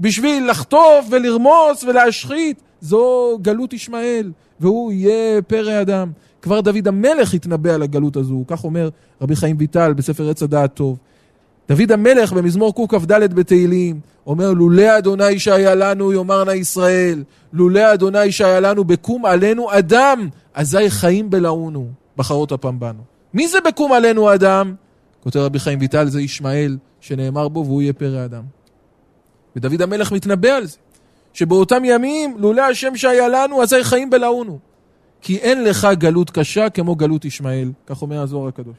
בשביל 0.00 0.50
לחטוף 0.50 1.06
ולרמוס 1.10 1.84
ולהשחית. 1.84 2.62
זו 2.80 3.38
גלות 3.42 3.72
ישמעאל, 3.72 4.32
והוא 4.60 4.92
יהיה 4.92 5.42
פרא 5.42 5.80
אדם. 5.80 6.10
כבר 6.42 6.60
דוד 6.60 6.88
המלך 6.88 7.34
התנבא 7.34 7.74
על 7.74 7.82
הגלות 7.82 8.16
הזו, 8.16 8.44
כך 8.48 8.64
אומר 8.64 8.88
רבי 9.20 9.36
חיים 9.36 9.56
ויטל 9.58 9.92
בספר 9.92 10.30
עץ 10.30 10.42
הדעת 10.42 10.74
טוב. 10.74 10.98
דוד 11.68 11.92
המלך 11.92 12.32
במזמור 12.32 12.74
קכ"ד 12.74 13.34
בתהילים 13.34 14.00
אומר 14.26 14.52
לולא 14.52 14.98
אדוני 14.98 15.38
שהיה 15.38 15.74
לנו 15.74 16.12
יאמר 16.12 16.44
נא 16.44 16.50
ישראל 16.50 17.24
לולא 17.52 17.94
אדוני 17.94 18.32
שהיה 18.32 18.60
לנו 18.60 18.84
בקום 18.84 19.26
עלינו 19.26 19.78
אדם 19.78 20.28
אזי 20.54 20.90
חיים 20.90 21.30
בלעונו 21.30 21.88
בחרות 22.16 22.52
הפעם 22.52 22.80
בנו. 22.80 23.02
מי 23.34 23.48
זה 23.48 23.58
בקום 23.60 23.92
עלינו 23.92 24.34
אדם? 24.34 24.74
כותב 25.20 25.38
רבי 25.38 25.58
חיים 25.58 25.78
ויטל 25.80 26.08
זה 26.08 26.20
ישמעאל 26.20 26.76
שנאמר 27.00 27.48
בו 27.48 27.64
והוא 27.64 27.82
יהיה 27.82 27.92
פרא 27.92 28.24
אדם. 28.24 28.42
ודוד 29.56 29.82
המלך 29.82 30.12
מתנבא 30.12 30.48
על 30.48 30.66
זה 30.66 30.76
שבאותם 31.32 31.82
ימים 31.84 32.36
לולא 32.38 32.62
השם 32.62 32.96
שהיה 32.96 33.28
לנו 33.28 33.62
אזי 33.62 33.84
חיים 33.84 34.10
בלעונו 34.10 34.58
כי 35.20 35.36
אין 35.36 35.64
לך 35.64 35.88
גלות 35.92 36.30
קשה 36.30 36.70
כמו 36.70 36.94
גלות 36.94 37.24
ישמעאל 37.24 37.72
כך 37.86 38.02
אומר 38.02 38.20
הזוהר 38.20 38.48
הקדוש. 38.48 38.76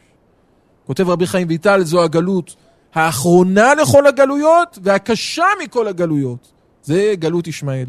כותב 0.87 1.09
רבי 1.09 1.27
חיים 1.27 1.47
ויטל 1.49 1.83
זו 1.83 2.03
הגלות 2.03 2.55
האחרונה 2.97 3.73
לכל 3.73 4.07
הגלויות 4.07 4.79
והקשה 4.83 5.45
מכל 5.63 5.87
הגלויות. 5.87 6.51
זה 6.83 7.13
גלות 7.19 7.47
ישמעאל. 7.47 7.87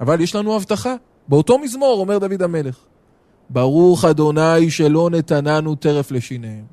אבל 0.00 0.20
יש 0.20 0.34
לנו 0.34 0.56
הבטחה. 0.56 0.94
באותו 1.28 1.58
מזמור 1.58 2.00
אומר 2.00 2.18
דוד 2.18 2.42
המלך, 2.42 2.76
ברוך 3.50 4.04
אדוני 4.04 4.70
שלא 4.70 5.10
נתננו 5.10 5.74
טרף 5.74 6.10
לשיניהם. 6.10 6.64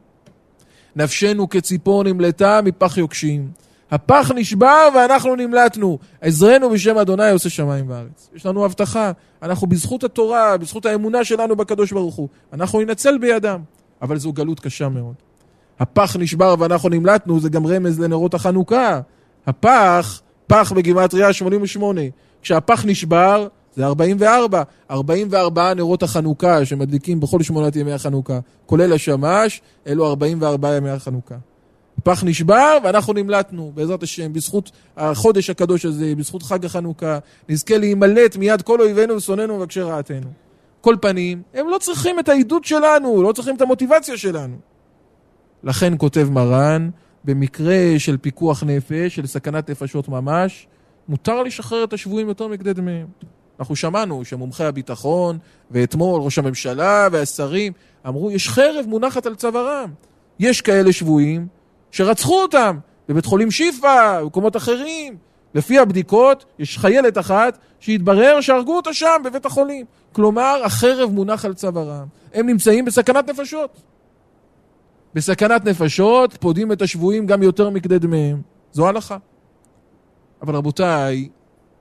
נפשנו 0.96 1.50
כציפור 1.50 2.04
נמלטה 2.04 2.60
מפח 2.64 2.98
יוקשים. 2.98 3.52
הפח 3.92 4.32
נשבר 4.36 4.88
ואנחנו 4.96 5.36
נמלטנו. 5.36 6.00
עזרנו 6.22 6.70
בשם 6.70 6.98
אדוני 6.98 7.32
עושה 7.32 7.50
שמיים 7.50 7.90
וארץ. 7.90 8.30
יש 8.36 8.46
לנו 8.46 8.66
הבטחה. 8.66 9.12
אנחנו 9.44 9.68
בזכות 9.68 10.04
התורה, 10.04 10.58
בזכות 10.58 10.86
האמונה 10.86 11.24
שלנו 11.24 11.56
בקדוש 11.56 11.92
ברוך 11.92 12.16
הוא, 12.16 12.30
אנחנו 12.54 12.82
ננצל 12.82 13.18
בידם. 13.18 13.62
אבל 14.02 14.18
זו 14.18 14.34
גלות 14.34 14.60
קשה 14.60 14.90
מאוד. 14.90 15.29
הפח 15.80 16.16
נשבר 16.20 16.56
ואנחנו 16.60 16.90
נמלטנו, 16.90 17.40
זה 17.40 17.50
גם 17.50 17.68
רמז 17.68 18.00
לנרות 18.00 18.34
החנוכה. 18.34 19.00
הפח, 19.48 20.22
פח 20.48 20.72
בגימטריה 20.76 21.34
88. 21.34 22.02
כשהפח 22.42 22.86
נשבר, 22.86 23.48
זה 23.76 23.86
44. 23.86 24.64
44 24.92 25.74
נרות 25.74 26.04
החנוכה 26.04 26.66
שמדליקים 26.66 27.20
בכל 27.20 27.44
שמונת 27.44 27.76
ימי 27.76 27.92
החנוכה, 27.92 28.40
כולל 28.66 28.94
השמש, 28.94 29.62
אלו 29.88 30.08
44 30.08 30.76
ימי 30.76 30.90
החנוכה. 30.90 31.36
הפח 31.98 32.24
נשבר 32.24 32.78
ואנחנו 32.84 33.14
נמלטנו, 33.14 33.72
בעזרת 33.76 34.04
השם, 34.04 34.34
בזכות 34.34 34.72
החודש 34.98 35.50
הקדוש 35.50 35.86
הזה, 35.86 36.14
בזכות 36.18 36.44
חג 36.44 36.66
החנוכה, 36.66 37.20
נזכה 37.50 37.78
להימלט 37.78 38.36
מיד 38.36 38.62
כל 38.62 38.82
אויבינו 38.82 39.16
ושונאינו 39.16 39.54
ומבקשי 39.54 39.82
רעתנו. 39.82 40.28
כל 40.82 40.96
פנים, 41.02 41.42
הם 41.54 41.70
לא 41.70 41.78
צריכים 41.78 42.20
את 42.20 42.30
העידוד 42.30 42.66
שלנו, 42.66 43.24
לא 43.24 43.32
צריכים 43.32 43.56
את 43.56 43.62
המוטיבציה 43.62 44.18
שלנו. 44.18 44.56
לכן 45.64 45.94
כותב 45.98 46.28
מרן, 46.32 46.90
במקרה 47.24 47.94
של 47.98 48.18
פיקוח 48.18 48.64
נפש, 48.64 49.16
של 49.16 49.28
סכנת 49.28 49.70
נפשות 49.70 50.10
ממש, 50.10 50.68
מותר 51.10 51.44
לשחרר 51.44 51.84
את 51.84 51.94
השבויים 51.94 52.28
יותר 52.28 52.48
מכדי 52.48 52.74
דמיהם. 52.74 53.08
אנחנו 53.60 53.76
שמענו 53.76 54.26
שמומחי 54.26 54.64
הביטחון, 54.64 55.38
ואתמול 55.72 56.22
ראש 56.22 56.40
הממשלה 56.40 57.08
והשרים 57.12 57.74
אמרו, 58.08 58.32
יש 58.32 58.50
חרב 58.50 58.86
מונחת 58.88 59.26
על 59.26 59.36
צווארם. 59.36 59.90
יש 60.40 60.62
כאלה 60.62 60.94
שבויים 60.94 61.48
שרצחו 61.92 62.42
אותם 62.42 62.78
בבית 63.10 63.26
חולים 63.26 63.52
שיפא, 63.52 64.20
במקומות 64.22 64.58
אחרים. 64.58 65.18
לפי 65.56 65.80
הבדיקות, 65.80 66.46
יש 66.60 66.78
חיילת 66.78 67.18
אחת 67.18 67.58
שהתברר 67.80 68.42
שהרגו 68.42 68.76
אותה 68.76 68.94
שם, 68.94 69.22
בבית 69.26 69.46
החולים. 69.46 69.86
כלומר, 70.12 70.62
החרב 70.66 71.10
מונח 71.12 71.46
על 71.46 71.54
צווארם. 71.54 72.06
הם 72.34 72.48
נמצאים 72.48 72.86
בסכנת 72.86 73.30
נפשות. 73.30 73.82
בסכנת 75.14 75.66
נפשות, 75.66 76.38
פודים 76.40 76.72
את 76.72 76.82
השבויים 76.82 77.26
גם 77.26 77.44
יותר 77.44 77.70
מכדי 77.70 78.00
דמיהם. 78.00 78.42
זו 78.72 78.88
הלכה. 78.88 79.18
אבל 80.42 80.56
רבותיי, 80.56 81.30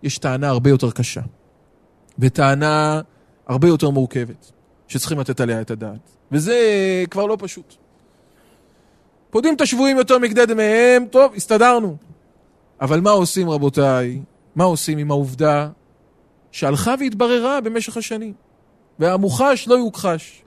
יש 0.03 0.19
טענה 0.19 0.49
הרבה 0.49 0.71
יותר 0.71 0.91
קשה. 0.91 1.21
וטענה 2.19 3.01
הרבה 3.47 3.69
יותר 3.69 3.91
מורכבת, 3.91 4.53
שצריכים 4.89 5.19
לתת 5.19 5.41
עליה 5.41 5.61
את 5.61 5.71
הדעת. 5.71 6.11
וזה 6.33 6.57
כבר 7.11 7.27
לא 7.27 7.37
פשוט. 7.41 7.75
פודים 9.31 9.55
את 9.55 9.61
השבויים 9.61 9.97
יותר 9.97 10.19
מכדי 10.19 10.47
דמיהם, 10.47 11.07
טוב, 11.11 11.35
הסתדרנו. 11.35 11.97
אבל 12.81 13.01
מה 13.01 13.11
עושים 13.11 13.51
רבותיי? 13.51 14.21
מה 14.55 14.65
עושים 14.65 14.99
עם 14.99 15.11
העובדה 15.11 15.69
שהלכה 16.53 16.95
והתבררה 17.01 17.61
במשך 17.61 17.97
השנים, 17.97 18.33
והמוחש 18.99 19.69
לא 19.69 19.75
יוכחש. 19.75 20.43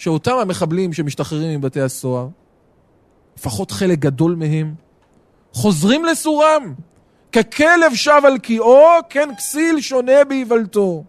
שאותם 0.00 0.36
המחבלים 0.40 0.92
שמשתחררים 0.92 1.58
מבתי 1.58 1.80
הסוהר, 1.80 2.28
לפחות 3.38 3.70
חלק 3.70 3.98
גדול 3.98 4.34
מהם, 4.34 4.74
חוזרים 5.52 6.04
לסורם. 6.04 6.74
ככלב 7.32 7.94
שב 7.94 8.22
על 8.24 8.38
קיאו, 8.38 8.86
כן 9.10 9.28
כסיל 9.38 9.80
שונה 9.80 10.24
באיוולתו. 10.28 11.04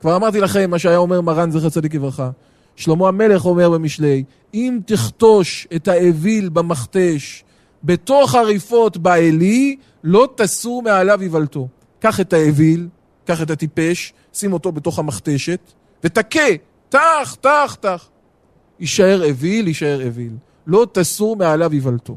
כבר 0.00 0.16
אמרתי 0.16 0.40
לכם 0.40 0.70
מה 0.70 0.78
שהיה 0.78 0.96
אומר 0.96 1.20
מרן 1.20 1.50
זכר 1.50 1.68
צדיק 1.68 1.94
לברכה. 1.94 2.30
שלמה 2.76 3.08
המלך 3.08 3.44
אומר 3.44 3.70
במשלי, 3.70 4.24
אם 4.54 4.78
תכתוש 4.86 5.66
את 5.76 5.88
האוויל 5.88 6.48
במכתש 6.48 7.44
בתוך 7.84 8.34
הריפות 8.34 8.96
בעלי, 8.96 9.76
לא 10.04 10.28
תסור 10.36 10.82
מעליו 10.82 11.20
איוולתו. 11.20 11.68
קח 12.00 12.20
את 12.20 12.32
האוויל, 12.32 12.88
קח 13.24 13.42
את 13.42 13.50
הטיפש, 13.50 14.12
שים 14.32 14.52
אותו 14.52 14.72
בתוך 14.72 14.98
המכתשת, 14.98 15.60
ותכה, 16.04 16.48
טח, 16.94 17.36
טח, 17.40 17.76
טח. 17.80 18.08
יישאר 18.80 19.22
אוויל, 19.28 19.68
יישאר 19.68 20.06
אוויל. 20.06 20.32
לא 20.66 20.86
תסור 20.92 21.36
מעליו 21.36 21.72
איוולתו. 21.72 22.16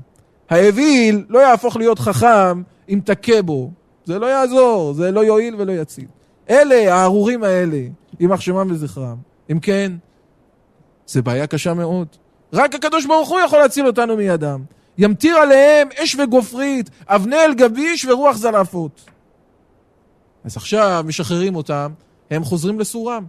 האוויל 0.50 1.26
לא 1.30 1.40
יהפוך 1.40 1.78
להיות 1.78 2.00
חכם 2.00 2.62
אם 2.90 3.00
תכה 3.06 3.42
בו. 3.42 3.72
זה 4.06 4.20
לא 4.20 4.26
יעזור, 4.26 4.94
זה 4.94 5.12
לא 5.12 5.26
יועיל 5.26 5.56
ולא 5.58 5.72
יציל. 5.72 6.06
אלה, 6.50 6.96
הארורים 6.96 7.44
האלה, 7.44 7.82
יימח 8.20 8.42
שמם 8.42 8.68
וזכרם. 8.72 9.18
אם 9.52 9.60
כן, 9.60 9.92
זה 11.08 11.22
בעיה 11.22 11.48
קשה 11.48 11.74
מאוד. 11.74 12.08
רק 12.54 12.76
הקדוש 12.76 13.06
ברוך 13.06 13.30
הוא 13.30 13.40
יכול 13.40 13.60
להציל 13.60 13.88
אותנו 13.88 14.18
מידם. 14.18 14.64
ימטיר 14.98 15.38
עליהם 15.38 15.88
אש 16.04 16.16
וגופרית, 16.16 16.90
אבני 17.08 17.36
אל 17.36 17.54
גביש 17.54 18.06
ורוח 18.06 18.38
זלעפות. 18.38 19.06
אז 20.44 20.58
עכשיו 20.58 21.04
משחררים 21.08 21.56
אותם, 21.56 21.92
הם 22.32 22.44
חוזרים 22.44 22.80
לסורם. 22.80 23.26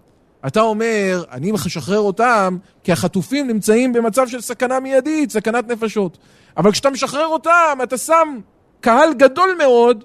אתה 0.47 0.61
אומר, 0.61 1.25
אני 1.31 1.53
משחרר 1.53 1.99
אותם 1.99 2.59
כי 2.85 2.93
החטופים 2.93 3.47
נמצאים 3.47 3.93
במצב 3.93 4.29
של 4.29 4.41
סכנה 4.41 4.81
מיידית, 4.81 5.31
סכנת 5.31 5.69
נפשות. 5.69 6.19
אבל 6.57 6.73
כשאתה 6.73 6.91
משחרר 6.91 7.27
אותם, 7.27 7.79
אתה 7.83 7.99
שם 7.99 8.39
קהל 8.81 9.15
גדול 9.15 9.51
מאוד 9.59 10.05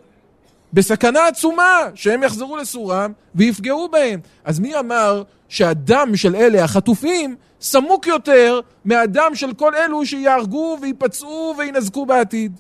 בסכנה 0.74 1.28
עצומה 1.28 1.80
שהם 1.96 2.24
יחזרו 2.24 2.58
לסורם 2.58 3.12
ויפגעו 3.36 3.90
בהם. 3.90 4.20
אז 4.44 4.60
מי 4.60 4.80
אמר 4.80 5.24
שהדם 5.50 6.16
של 6.16 6.36
אלה 6.36 6.64
החטופים 6.64 7.36
סמוק 7.62 8.08
יותר 8.08 8.60
מהדם 8.86 9.32
של 9.34 9.54
כל 9.54 9.76
אלו 9.76 10.06
שיהרגו 10.06 10.78
ויפצעו 10.82 11.56
וינזקו 11.58 12.06
בעתיד? 12.06 12.60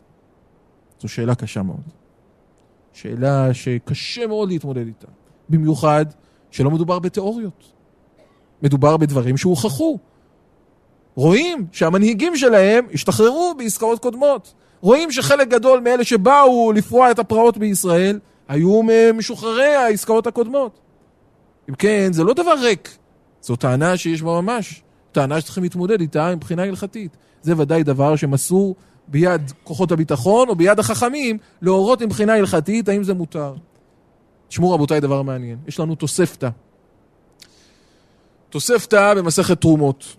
זו 1.00 1.10
שאלה 1.10 1.36
קשה 1.36 1.62
מאוד. 1.62 1.82
שאלה 2.94 3.54
שקשה 3.54 4.28
מאוד 4.28 4.50
להתמודד 4.50 4.88
איתה. 4.88 5.08
במיוחד 5.50 6.06
שלא 6.54 6.72
מדובר 6.72 7.00
בתיאוריות. 7.00 7.64
מדובר 8.62 8.98
בדברים 8.98 9.38
שהוכחו. 9.38 9.98
רואים 11.16 11.66
שהמנהיגים 11.72 12.36
שלהם 12.36 12.86
השתחררו 12.94 13.54
בעסקאות 13.58 14.00
קודמות. 14.00 14.54
רואים 14.82 15.12
שחלק 15.12 15.48
גדול 15.48 15.80
מאלה 15.80 16.04
שבאו 16.04 16.72
לפרוע 16.72 17.12
את 17.12 17.20
הפרעות 17.20 17.58
בישראל 17.58 18.20
היו 18.48 18.82
משוחררי 19.14 19.76
העסקאות 19.76 20.28
הקודמות. 20.28 20.80
אם 21.70 21.76
כן, 21.76 22.14
זה 22.14 22.24
לא 22.24 22.34
דבר 22.34 22.54
ריק, 22.62 22.98
זו 23.42 23.56
טענה 23.56 23.98
שיש 23.98 24.22
בה 24.22 24.42
ממש. 24.42 24.82
טענה 25.12 25.42
שצריכים 25.42 25.64
להתמודד 25.64 26.02
איתה 26.02 26.36
מבחינה 26.36 26.64
הלכתית. 26.64 27.18
זה 27.42 27.54
ודאי 27.58 27.84
דבר 27.84 28.16
שמסור 28.16 28.76
ביד 29.08 29.52
כוחות 29.64 29.92
הביטחון 29.92 30.50
או 30.50 30.56
ביד 30.56 30.80
החכמים 30.80 31.38
להורות 31.62 32.02
מבחינה 32.02 32.34
הלכתית 32.34 32.90
האם 32.90 33.04
זה 33.04 33.14
מותר. 33.14 33.54
תשמעו 34.54 34.72
רבותיי 34.72 35.00
דבר 35.00 35.22
מעניין, 35.22 35.58
יש 35.68 35.80
לנו 35.80 35.96
תוספתא. 35.96 36.50
תוספתא 38.50 39.14
במסכת 39.14 39.62
תרומות. 39.62 40.16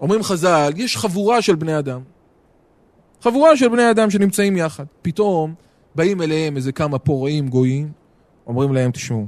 אומרים 0.00 0.22
חז"ל, 0.22 0.72
יש 0.76 0.96
חבורה 0.96 1.42
של 1.42 1.54
בני 1.54 1.78
אדם. 1.78 2.00
חבורה 3.22 3.56
של 3.56 3.68
בני 3.68 3.90
אדם 3.90 4.10
שנמצאים 4.10 4.56
יחד. 4.56 4.84
פתאום 5.02 5.54
באים 5.94 6.22
אליהם 6.22 6.56
איזה 6.56 6.72
כמה 6.72 6.98
פורעים 6.98 7.48
גויים, 7.48 7.92
אומרים 8.46 8.74
להם, 8.74 8.90
תשמעו, 8.90 9.26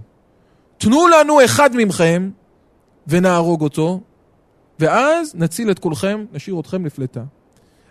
תנו 0.79 1.09
לנו 1.09 1.45
אחד 1.45 1.71
מכם 1.77 2.31
ונהרוג 3.07 3.63
אותו, 3.63 4.01
ואז 4.79 5.35
נציל 5.35 5.71
את 5.71 5.79
כולכם, 5.79 6.25
נשאיר 6.33 6.61
אתכם 6.61 6.87
לפלטה. 6.87 7.23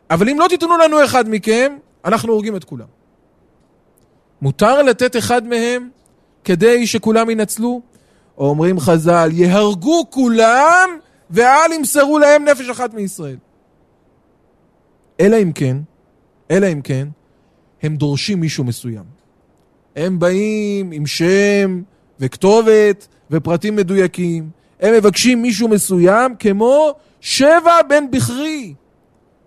אבל 0.10 0.30
אם 0.30 0.40
לא 0.40 0.46
תיתנו 0.50 0.78
לנו 0.78 1.04
אחד 1.04 1.30
מכם, 1.30 1.78
אנחנו 2.06 2.34
הורגים 2.34 2.56
את 2.56 2.64
כולם. 2.64 2.88
מותר 4.42 4.82
לתת 4.82 5.18
אחד 5.18 5.48
מהם 5.48 5.90
כדי 6.48 6.88
שכולם 6.88 7.30
ינצלו? 7.30 7.82
אומרים 8.38 8.80
חז"ל, 8.80 9.30
יהרגו 9.34 10.04
כולם 10.10 10.90
ואל 11.30 11.72
ימסרו 11.74 12.20
להם 12.20 12.46
נפש 12.46 12.70
אחת 12.70 12.94
מישראל. 12.94 13.36
אלא 15.20 15.38
אם 15.44 15.52
כן, 15.52 15.78
אלא 16.52 16.68
אם 16.74 16.82
כן, 16.82 17.08
הם 17.84 17.96
דורשים 17.96 18.40
מישהו 18.40 18.64
מסוים. 18.64 19.04
הם 19.96 20.20
באים 20.20 20.92
עם 20.92 21.06
שם 21.06 21.82
וכתובת 22.20 23.08
ופרטים 23.32 23.76
מדויקים. 23.76 24.50
הם 24.80 24.94
מבקשים 24.94 25.42
מישהו 25.42 25.68
מסוים 25.68 26.36
כמו 26.40 26.94
שבע 27.22 27.82
בן 27.90 28.12
בכרי. 28.12 28.74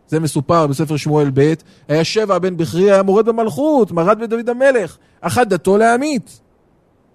זה 0.08 0.20
מסופר 0.20 0.66
בספר 0.66 0.96
שמואל 0.96 1.30
ב', 1.34 1.54
היה 1.88 2.04
שבע 2.04 2.38
בן 2.38 2.56
בכרי, 2.56 2.90
היה 2.90 3.02
מורד 3.02 3.26
במלכות, 3.26 3.92
מרד 3.92 4.18
בדוד 4.20 4.48
המלך, 4.48 4.96
אחת 5.20 5.46
דתו 5.46 5.78
להמית. 5.78 6.40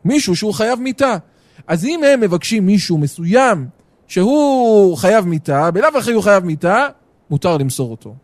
מישהו 0.05 0.35
שהוא 0.35 0.53
חייב 0.53 0.79
מיתה. 0.79 1.17
אז 1.67 1.85
אם 1.85 2.03
הם 2.03 2.19
מבקשים 2.19 2.65
מישהו 2.65 2.97
מסוים 2.97 3.67
שהוא 4.07 4.97
חייב 4.97 5.25
מיתה, 5.25 5.71
בלאו 5.71 5.97
הכי 5.97 6.11
הוא 6.11 6.23
חייב 6.23 6.43
מיתה, 6.43 6.87
מותר 7.29 7.57
למסור 7.57 7.91
אותו. 7.91 8.15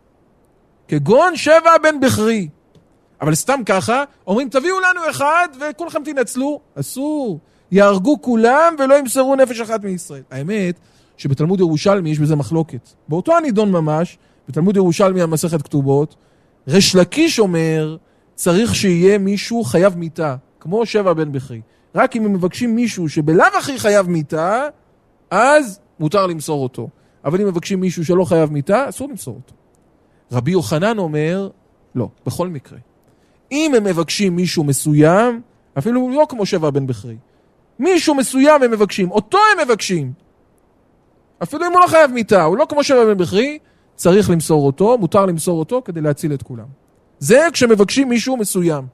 כגון 0.88 1.36
שבע 1.36 1.78
בן 1.82 2.00
בכרי. 2.00 2.48
אבל 3.20 3.34
סתם 3.34 3.60
ככה, 3.66 4.04
אומרים 4.26 4.48
תביאו 4.48 4.80
לנו 4.80 5.00
אחד 5.10 5.48
וכולכם 5.60 6.04
תנצלו. 6.04 6.60
אסור. 6.74 7.38
יהרגו 7.72 8.22
כולם 8.22 8.74
ולא 8.78 8.98
ימסרו 8.98 9.36
נפש 9.36 9.60
אחת 9.60 9.84
מישראל. 9.84 10.22
האמת 10.30 10.78
שבתלמוד 11.16 11.60
ירושלמי 11.60 12.10
יש 12.10 12.18
בזה 12.18 12.36
מחלוקת. 12.36 12.88
באותו 13.08 13.36
הנידון 13.36 13.70
ממש, 13.70 14.18
בתלמוד 14.48 14.76
ירושלמי 14.76 15.22
המסכת 15.22 15.62
כתובות, 15.62 16.16
ריש 16.68 16.94
לקיש 16.94 17.38
אומר, 17.38 17.96
צריך 18.34 18.74
שיהיה 18.74 19.18
מישהו 19.18 19.64
חייב 19.64 19.96
מיתה, 19.96 20.36
כמו 20.62 20.86
שבע 20.86 21.12
בן 21.12 21.32
בכרי. 21.32 21.60
רק 21.94 22.16
אם 22.16 22.24
הם 22.24 22.32
מבקשים 22.32 22.74
מישהו 22.74 23.08
שבלאו 23.08 23.46
הכי 23.58 23.78
חייב 23.78 24.08
מיתה, 24.08 24.68
אז 25.30 25.80
מותר 26.00 26.26
למסור 26.26 26.62
אותו. 26.62 26.88
אבל 27.24 27.40
אם 27.40 27.46
מבקשים 27.46 27.80
מישהו 27.80 28.04
שלא 28.04 28.24
חייב 28.24 28.52
מיתה, 28.52 28.88
אסור 28.88 29.08
למסור 29.08 29.34
אותו. 29.34 29.54
רבי 30.32 30.50
יוחנן 30.50 30.98
אומר, 30.98 31.48
לא, 31.94 32.08
בכל 32.26 32.48
מקרה. 32.48 32.78
אם 33.52 33.72
הם 33.76 33.84
מבקשים 33.84 34.36
מישהו 34.36 34.64
מסוים, 34.64 35.40
אפילו 35.78 36.10
לא 36.10 36.26
כמו 36.28 36.46
שבע 36.46 36.70
בן 36.70 36.86
בכרי, 36.86 37.16
מישהו 37.78 38.14
מסוים 38.14 38.62
הם 38.62 38.70
מבקשים, 38.70 39.10
אותו 39.10 39.38
הם 39.38 39.66
מבקשים. 39.66 40.12
אפילו 41.42 41.66
אם 41.66 41.72
הוא 41.72 41.80
לא 41.80 41.86
חייב 41.86 42.10
מיתה, 42.10 42.42
הוא 42.42 42.56
לא 42.56 42.66
כמו 42.68 42.84
שבע 42.84 43.04
בן 43.04 43.16
בכרי, 43.16 43.58
צריך 43.94 44.30
למסור 44.30 44.66
אותו, 44.66 44.98
מותר 44.98 45.26
למסור 45.26 45.58
אותו 45.58 45.82
כדי 45.84 46.00
להציל 46.00 46.34
את 46.34 46.42
כולם. 46.42 46.66
זה 47.18 47.48
כשמבקשים 47.52 48.08
מישהו 48.08 48.36
מסוים. 48.36 48.84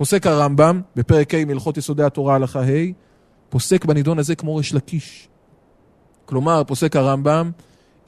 פוסק 0.00 0.26
הרמב"ם, 0.26 0.80
בפרק 0.96 1.34
ה' 1.34 1.44
מהלכות 1.44 1.76
יסודי 1.76 2.02
התורה 2.02 2.34
הלכה 2.34 2.60
ה', 2.60 2.92
פוסק 3.48 3.84
בנידון 3.84 4.18
הזה 4.18 4.34
כמו 4.34 4.56
ריש 4.56 4.74
לקיש. 4.74 5.28
כלומר, 6.24 6.64
פוסק 6.64 6.96
הרמב"ם, 6.96 7.50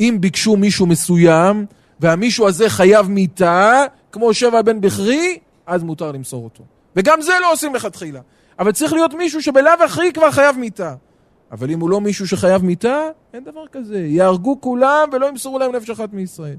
אם 0.00 0.16
ביקשו 0.20 0.56
מישהו 0.56 0.86
מסוים, 0.86 1.66
והמישהו 2.00 2.48
הזה 2.48 2.68
חייב 2.68 3.08
מיתה, 3.08 3.84
כמו 4.12 4.34
שבע 4.34 4.62
בן 4.62 4.80
בכרי, 4.80 5.38
אז 5.66 5.82
מותר 5.82 6.12
למסור 6.12 6.44
אותו. 6.44 6.64
וגם 6.96 7.22
זה 7.22 7.32
לא 7.42 7.52
עושים 7.52 7.74
לכתחילה. 7.74 8.20
אבל 8.58 8.72
צריך 8.72 8.92
להיות 8.92 9.14
מישהו 9.14 9.42
שבלאו 9.42 9.72
הכי 9.84 10.12
כבר 10.12 10.30
חייב 10.30 10.58
מיתה. 10.58 10.94
אבל 11.50 11.70
אם 11.70 11.80
הוא 11.80 11.90
לא 11.90 12.00
מישהו 12.00 12.28
שחייב 12.28 12.64
מיתה, 12.64 13.08
אין 13.34 13.44
דבר 13.44 13.66
כזה. 13.72 13.98
יהרגו 13.98 14.60
כולם 14.60 15.08
ולא 15.12 15.26
ימסרו 15.28 15.58
להם 15.58 15.76
נפש 15.76 15.90
אחת 15.90 16.12
מישראל. 16.12 16.56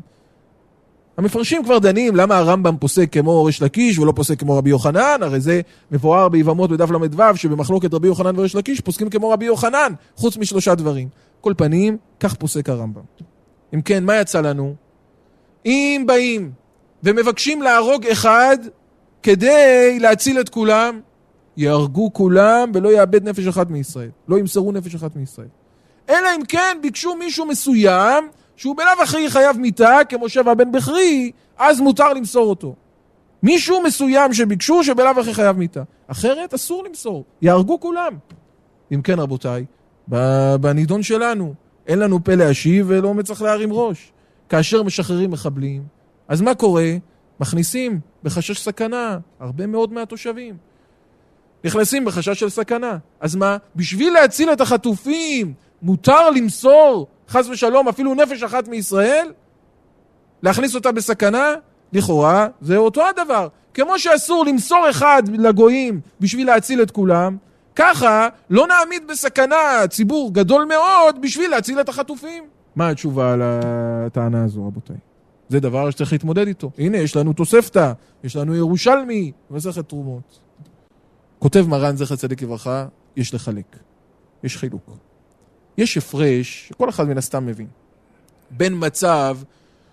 המפרשים 1.17 1.63
כבר 1.63 1.79
דנים 1.79 2.15
למה 2.15 2.37
הרמב"ם 2.37 2.77
פוסק 2.77 3.13
כמו 3.13 3.43
ריש 3.43 3.61
לקיש 3.61 3.99
ולא 3.99 4.13
פוסק 4.15 4.39
כמו 4.39 4.57
רבי 4.57 4.69
יוחנן, 4.69 5.17
הרי 5.21 5.39
זה 5.39 5.61
מבואר 5.91 6.29
ביבמות 6.29 6.69
בדף 6.69 6.91
ל"ו 6.91 7.35
שבמחלוקת 7.35 7.93
רבי 7.93 8.07
יוחנן 8.07 8.39
וריש 8.39 8.55
לקיש 8.55 8.81
פוסקים 8.81 9.09
כמו 9.09 9.29
רבי 9.29 9.45
יוחנן, 9.45 9.93
חוץ 10.15 10.37
משלושה 10.37 10.75
דברים. 10.75 11.07
כל 11.41 11.53
פנים, 11.57 11.97
כך 12.19 12.35
פוסק 12.35 12.69
הרמב"ם. 12.69 13.01
אם 13.73 13.81
כן, 13.81 14.03
מה 14.03 14.15
יצא 14.15 14.41
לנו? 14.41 14.75
אם 15.65 16.03
באים 16.07 16.51
ומבקשים 17.03 17.61
להרוג 17.61 18.07
אחד 18.07 18.57
כדי 19.23 19.97
להציל 19.99 20.39
את 20.39 20.49
כולם, 20.49 20.99
יהרגו 21.57 22.13
כולם 22.13 22.71
ולא 22.73 22.93
יאבד 22.93 23.29
נפש 23.29 23.47
אחת 23.47 23.69
מישראל. 23.69 24.09
לא 24.27 24.39
ימסרו 24.39 24.71
נפש 24.71 24.95
אחת 24.95 25.15
מישראל. 25.15 25.47
אלא 26.09 26.27
אם 26.35 26.45
כן 26.47 26.77
ביקשו 26.81 27.15
מישהו 27.15 27.45
מסוים 27.45 28.27
שהוא 28.55 28.75
בלאו 28.77 29.03
הכי 29.03 29.29
חייב 29.29 29.57
מיתה, 29.57 29.97
כמו 30.09 30.29
שבע 30.29 30.53
בן 30.53 30.71
בכרי, 30.71 31.31
אז 31.57 31.79
מותר 31.79 32.13
למסור 32.13 32.49
אותו. 32.49 32.75
מישהו 33.43 33.81
מסוים 33.83 34.33
שביקשו 34.33 34.83
שבלאו 34.83 35.19
הכי 35.19 35.33
חייב 35.33 35.57
מיתה. 35.57 35.83
אחרת 36.07 36.53
אסור 36.53 36.83
למסור, 36.83 37.23
יהרגו 37.41 37.79
כולם. 37.79 38.13
אם 38.93 39.01
כן 39.01 39.19
רבותיי, 39.19 39.65
בנידון 40.61 41.03
שלנו, 41.03 41.53
אין 41.87 41.99
לנו 41.99 42.23
פה 42.23 42.35
להשיב 42.35 42.85
ולא 42.89 43.13
מצליח 43.13 43.41
להרים 43.41 43.73
ראש. 43.73 44.11
כאשר 44.49 44.83
משחררים 44.83 45.31
מחבלים, 45.31 45.83
אז 46.27 46.41
מה 46.41 46.55
קורה? 46.55 46.91
מכניסים 47.39 47.99
בחשש 48.23 48.59
סכנה 48.59 49.17
הרבה 49.39 49.67
מאוד 49.67 49.93
מהתושבים. 49.93 50.55
נכנסים 51.63 52.05
בחשש 52.05 52.39
של 52.39 52.49
סכנה. 52.49 52.97
אז 53.19 53.35
מה? 53.35 53.57
בשביל 53.75 54.13
להציל 54.13 54.53
את 54.53 54.61
החטופים, 54.61 55.53
מותר 55.83 56.29
למסור, 56.29 57.07
חס 57.29 57.47
ושלום, 57.49 57.87
אפילו 57.87 58.13
נפש 58.13 58.43
אחת 58.43 58.67
מישראל? 58.67 59.31
להכניס 60.43 60.75
אותה 60.75 60.91
בסכנה? 60.91 61.53
לכאורה, 61.93 62.47
זה 62.61 62.77
אותו 62.77 63.01
הדבר. 63.07 63.47
כמו 63.73 63.99
שאסור 63.99 64.45
למסור 64.45 64.89
אחד 64.89 65.23
לגויים 65.33 66.01
בשביל 66.19 66.47
להציל 66.47 66.81
את 66.81 66.91
כולם, 66.91 67.37
ככה 67.75 68.27
לא 68.49 68.67
נעמיד 68.67 69.07
בסכנה 69.07 69.87
ציבור 69.89 70.33
גדול 70.33 70.65
מאוד 70.65 71.21
בשביל 71.21 71.51
להציל 71.51 71.79
את 71.79 71.89
החטופים. 71.89 72.43
מה 72.75 72.89
התשובה 72.89 73.33
על 73.33 73.41
הטענה 73.43 74.43
הזו, 74.43 74.67
רבותיי? 74.67 74.95
זה 75.49 75.59
דבר 75.59 75.89
שצריך 75.89 76.11
להתמודד 76.11 76.47
איתו. 76.47 76.71
הנה, 76.77 76.97
יש 76.97 77.15
לנו 77.15 77.33
תוספתא, 77.33 77.91
יש 78.23 78.35
לנו 78.35 78.55
ירושלמי, 78.55 79.31
מסכת 79.51 79.89
תרומות. 79.89 80.39
כותב 81.39 81.65
מרן 81.67 81.97
זכר 81.97 82.15
צדיק 82.15 82.41
לברכה, 82.41 82.85
יש 83.15 83.33
לחלק. 83.33 83.77
יש 84.43 84.57
חילוק. 84.57 84.97
יש 85.77 85.97
הפרש, 85.97 86.67
שכל 86.69 86.89
אחד 86.89 87.07
מן 87.07 87.17
הסתם 87.17 87.45
מבין, 87.45 87.67
בין 88.51 88.73
מצב 88.77 89.37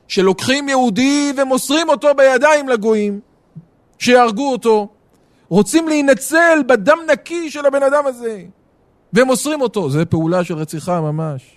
שלוקחים 0.08 0.68
יהודי 0.68 1.32
ומוסרים 1.36 1.88
אותו 1.88 2.08
בידיים 2.14 2.68
לגויים, 2.68 3.20
שיהרגו 3.98 4.52
אותו, 4.52 4.88
רוצים 5.48 5.88
להינצל 5.88 6.62
בדם 6.68 6.98
נקי 7.12 7.50
של 7.50 7.66
הבן 7.66 7.82
אדם 7.82 8.06
הזה, 8.06 8.42
ומוסרים 9.12 9.60
אותו. 9.60 9.90
זה 9.90 10.04
פעולה 10.04 10.44
של 10.44 10.54
רציחה 10.54 11.00
ממש. 11.00 11.56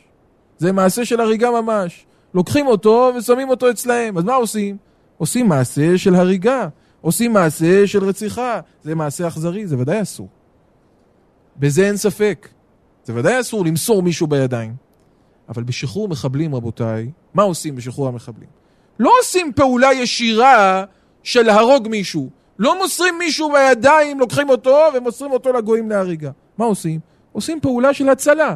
זה 0.57 0.71
מעשה 0.71 1.05
של 1.05 1.19
הריגה 1.21 1.51
ממש. 1.51 2.05
לוקחים 2.33 2.67
אותו 2.67 3.11
ושמים 3.17 3.49
אותו 3.49 3.69
אצלהם. 3.69 4.17
אז 4.17 4.23
מה 4.23 4.33
עושים? 4.35 4.77
עושים 5.17 5.47
מעשה 5.47 5.97
של 5.97 6.15
הריגה. 6.15 6.67
עושים 7.01 7.33
מעשה 7.33 7.87
של 7.87 8.03
רציחה. 8.03 8.59
זה 8.83 8.95
מעשה 8.95 9.27
אכזרי, 9.27 9.67
זה 9.67 9.77
ודאי 9.77 10.01
אסור. 10.01 10.27
בזה 11.57 11.87
אין 11.87 11.97
ספק. 11.97 12.47
זה 13.03 13.13
ודאי 13.15 13.39
אסור 13.39 13.65
למסור 13.65 14.03
מישהו 14.03 14.27
בידיים. 14.27 14.75
אבל 15.49 15.63
בשחרור 15.63 16.07
מחבלים, 16.07 16.55
רבותיי, 16.55 17.11
מה 17.33 17.43
עושים 17.43 17.75
בשחרור 17.75 18.07
המחבלים? 18.07 18.49
לא 18.99 19.11
עושים 19.21 19.53
פעולה 19.53 19.93
ישירה 19.93 20.83
של 21.23 21.41
להרוג 21.41 21.87
מישהו. 21.87 22.29
לא 22.59 22.77
מוסרים 22.77 23.17
מישהו 23.19 23.51
בידיים, 23.51 24.19
לוקחים 24.19 24.49
אותו 24.49 24.79
ומוסרים 24.93 25.31
אותו 25.31 25.53
לגויים 25.53 25.89
להריגה. 25.89 26.31
מה 26.57 26.65
עושים? 26.65 26.99
עושים 27.31 27.59
פעולה 27.59 27.93
של 27.93 28.09
הצלה. 28.09 28.55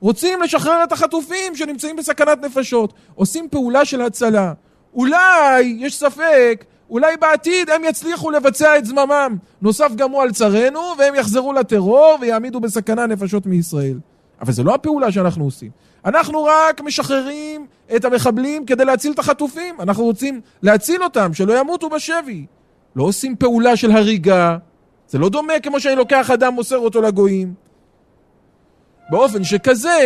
רוצים 0.00 0.42
לשחרר 0.42 0.84
את 0.84 0.92
החטופים 0.92 1.56
שנמצאים 1.56 1.96
בסכנת 1.96 2.38
נפשות. 2.42 2.92
עושים 3.14 3.48
פעולה 3.48 3.84
של 3.84 4.02
הצלה. 4.02 4.52
אולי, 4.94 5.76
יש 5.78 5.96
ספק, 5.96 6.64
אולי 6.92 7.16
בעתיד 7.16 7.70
הם 7.70 7.84
יצליחו 7.84 8.30
לבצע 8.30 8.78
את 8.78 8.84
זממם. 8.84 9.36
נוסף 9.62 9.90
גם 9.96 10.10
הוא 10.10 10.22
על 10.22 10.32
צרינו, 10.32 10.80
והם 10.98 11.14
יחזרו 11.14 11.52
לטרור 11.52 12.18
ויעמידו 12.20 12.60
בסכנה 12.60 13.06
נפשות 13.06 13.46
מישראל. 13.46 13.98
אבל 14.40 14.52
זה 14.52 14.62
לא 14.62 14.74
הפעולה 14.74 15.12
שאנחנו 15.12 15.44
עושים. 15.44 15.70
אנחנו 16.04 16.44
רק 16.44 16.80
משחררים 16.80 17.66
את 17.96 18.04
המחבלים 18.04 18.66
כדי 18.66 18.84
להציל 18.84 19.12
את 19.12 19.18
החטופים. 19.18 19.80
אנחנו 19.80 20.04
רוצים 20.04 20.40
להציל 20.62 21.04
אותם, 21.04 21.34
שלא 21.34 21.58
ימותו 21.60 21.88
בשבי. 21.88 22.46
לא 22.96 23.02
עושים 23.04 23.36
פעולה 23.36 23.76
של 23.76 23.90
הריגה. 23.90 24.56
זה 25.08 25.18
לא 25.18 25.28
דומה 25.28 25.60
כמו 25.62 25.80
שאני 25.80 25.96
לוקח 25.96 26.30
אדם, 26.30 26.54
מוסר 26.54 26.78
אותו 26.78 27.02
לגויים. 27.02 27.54
באופן 29.10 29.44
שכזה, 29.44 29.98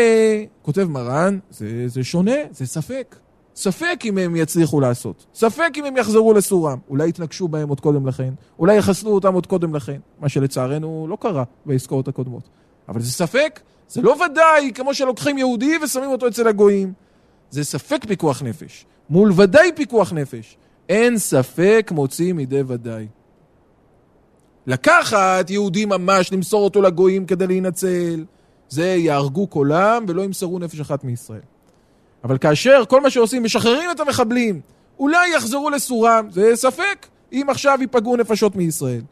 כותב 0.62 0.84
מרן, 0.84 1.38
זה, 1.50 1.66
זה 1.86 2.04
שונה, 2.04 2.36
זה 2.50 2.66
ספק. 2.66 3.16
ספק 3.56 4.00
אם 4.04 4.18
הם 4.18 4.36
יצליחו 4.36 4.80
לעשות. 4.80 5.26
ספק 5.34 5.70
אם 5.76 5.84
הם 5.84 5.96
יחזרו 5.96 6.34
לסורם. 6.34 6.78
אולי 6.88 7.08
יתנגשו 7.08 7.48
בהם 7.48 7.68
עוד 7.68 7.80
קודם 7.80 8.06
לכן. 8.06 8.34
אולי 8.58 8.76
יחסלו 8.76 9.10
אותם 9.10 9.34
עוד 9.34 9.46
קודם 9.46 9.74
לכן. 9.74 10.00
מה 10.20 10.28
שלצערנו 10.28 11.06
לא 11.10 11.16
קרה 11.20 11.44
בעסקאות 11.66 12.08
הקודמות. 12.08 12.48
אבל 12.88 13.00
זה 13.00 13.12
ספק, 13.12 13.60
זה 13.88 14.02
לא 14.02 14.16
ודאי 14.24 14.72
כמו 14.74 14.94
שלוקחים 14.94 15.38
יהודי 15.38 15.72
ושמים 15.82 16.10
אותו 16.10 16.28
אצל 16.28 16.48
הגויים. 16.48 16.92
זה 17.50 17.64
ספק 17.64 18.04
פיקוח 18.08 18.42
נפש. 18.42 18.86
מול 19.10 19.32
ודאי 19.36 19.72
פיקוח 19.74 20.12
נפש. 20.12 20.56
אין 20.88 21.18
ספק 21.18 21.90
מוציא 21.94 22.32
מידי 22.32 22.62
ודאי. 22.66 23.06
לקחת 24.66 25.50
יהודי 25.50 25.84
ממש, 25.84 26.32
למסור 26.32 26.64
אותו 26.64 26.82
לגויים 26.82 27.26
כדי 27.26 27.46
להינצל, 27.46 28.24
זה 28.68 28.86
יהרגו 28.86 29.50
כולם 29.50 30.04
ולא 30.08 30.22
ימסרו 30.22 30.58
נפש 30.58 30.80
אחת 30.80 31.04
מישראל. 31.04 31.55
אבל 32.24 32.38
כאשר 32.38 32.82
כל 32.88 33.00
מה 33.00 33.10
שעושים, 33.10 33.42
משחררים 33.42 33.90
את 33.90 34.00
המחבלים, 34.00 34.60
אולי 34.98 35.34
יחזרו 35.36 35.70
לסורם, 35.70 36.28
זה 36.30 36.50
ספק, 36.54 37.06
אם 37.32 37.46
עכשיו 37.48 37.78
ייפגעו 37.80 38.16
נפשות 38.16 38.56
מישראל. 38.56 39.02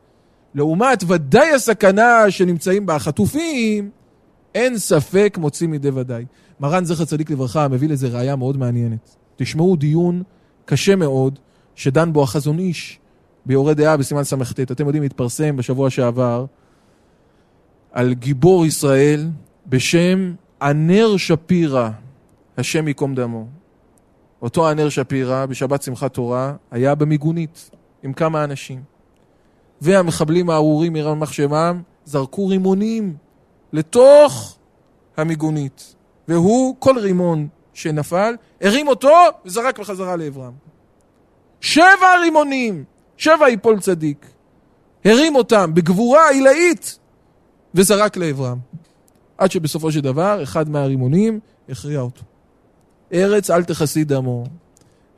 לעומת 0.55 1.05
ודאי 1.07 1.51
הסכנה 1.51 2.31
שנמצאים 2.31 2.87
בה 2.87 2.95
החטופים, 2.95 3.90
אין 4.55 4.79
ספק 4.79 5.38
מוציא 5.40 5.69
מידי 5.69 5.88
ודאי. 5.88 6.25
מרן 6.61 6.85
זכר 6.85 7.05
צדיק 7.05 7.31
לברכה 7.31 7.69
מביא 7.69 7.88
לזה 7.88 8.09
ראייה 8.09 8.37
מאוד 8.37 8.57
מעניינת. 8.57 9.17
תשמעו 9.37 9.77
דיון 9.77 10.23
קשה 10.64 10.97
מאוד, 10.97 11.38
שדן 11.75 12.12
בו 12.12 12.23
החזון 12.23 12.59
איש 12.59 12.99
ביורה 13.47 13.75
דעה 13.75 13.97
בסימן 13.97 14.25
סט. 14.25 14.61
אתם 14.61 14.87
יודעים, 14.87 15.03
התפרסם 15.03 15.57
בשבוע 15.57 15.90
שעבר 15.90 16.47
על 17.93 18.14
גיבור 18.14 18.67
ישראל 18.67 19.29
בשם 19.67 20.35
ענר 20.62 21.17
שפירא, 21.17 21.90
השם 22.59 22.88
ייקום 22.88 23.14
דמו. 23.14 23.47
אותו 24.43 24.69
ענר 24.69 24.88
שפירא, 24.88 25.47
בשבת 25.47 25.83
שמחת 25.83 26.14
תורה, 26.14 26.55
היה 26.71 26.95
במיגונית 26.95 27.71
עם 28.03 28.12
כמה 28.12 28.45
אנשים. 28.45 28.83
והמחבלים 29.81 30.51
הארורים 30.51 30.93
מרמח 30.93 31.33
שמם 31.33 31.83
זרקו 32.05 32.49
רימונים 32.49 33.17
לתוך 33.73 34.57
המיגונית. 35.17 35.95
והוא, 36.29 36.77
כל 36.79 36.99
רימון 36.99 37.49
שנפל, 37.75 38.35
הרים 38.61 38.88
אותו 38.88 39.17
וזרק 39.45 39.79
בחזרה 39.79 40.17
לעברם. 40.17 40.53
שבע 41.61 42.19
רימונים, 42.21 42.85
שבע 43.17 43.49
יפול 43.49 43.81
צדיק. 43.81 44.27
הרים 45.05 45.35
אותם 45.37 45.71
בגבורה 45.75 46.31
עילאית 46.31 46.99
וזרק 47.75 48.17
לעברם. 48.17 48.59
עד 49.38 49.51
שבסופו 49.51 49.93
של 49.93 50.01
דבר, 50.01 50.43
אחד 50.43 50.69
מהרימונים 50.69 51.40
הכריע 51.69 52.01
אותו. 52.01 52.23
ארץ 53.12 53.51
אל 53.51 53.64
תכסי 53.64 54.05
דמו. 54.05 54.45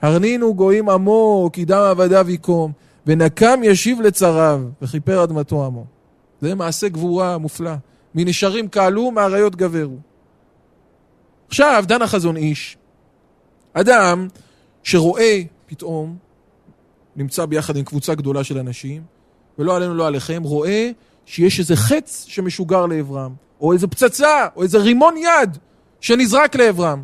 הרנינו 0.03 0.55
גויים 0.55 0.89
עמו, 0.89 1.51
כי 1.53 1.65
דם 1.65 1.83
עבדיו 1.91 2.31
יקום, 2.31 2.73
ונקם 3.07 3.61
ישיב 3.63 4.01
לצריו, 4.01 4.63
וכיפר 4.83 5.25
אדמתו 5.25 5.67
עמו. 5.67 5.85
זה 6.41 6.55
מעשה 6.55 6.89
גבורה 6.89 7.39
מופלא. 7.39 7.75
מנשרים 8.15 8.69
קהלו, 8.69 9.11
מאריות 9.11 9.57
גברו. 9.57 9.97
עכשיו, 11.49 11.85
דן 11.89 12.03
החזון 12.03 12.37
איש, 12.37 12.77
אדם 13.73 14.29
שרואה 14.83 15.43
פתאום, 15.67 16.17
נמצא 17.17 17.47
ביחד 17.47 17.77
עם 17.77 17.85
קבוצה 17.85 18.15
גדולה 18.15 18.45
של 18.45 18.59
אנשים, 18.59 19.03
ולא 19.59 19.77
עלינו 19.77 19.95
לא 19.95 20.07
עליכם, 20.07 20.43
רואה 20.43 20.91
שיש 21.27 21.59
איזה 21.59 21.77
חץ 21.77 22.25
שמשוגר 22.29 22.87
לעברם, 22.87 23.35
או 23.61 23.73
איזה 23.73 23.87
פצצה, 23.87 24.47
או 24.57 24.63
איזה 24.63 24.79
רימון 24.79 25.15
יד 25.17 25.59
שנזרק 26.01 26.57
לעברם. 26.57 27.03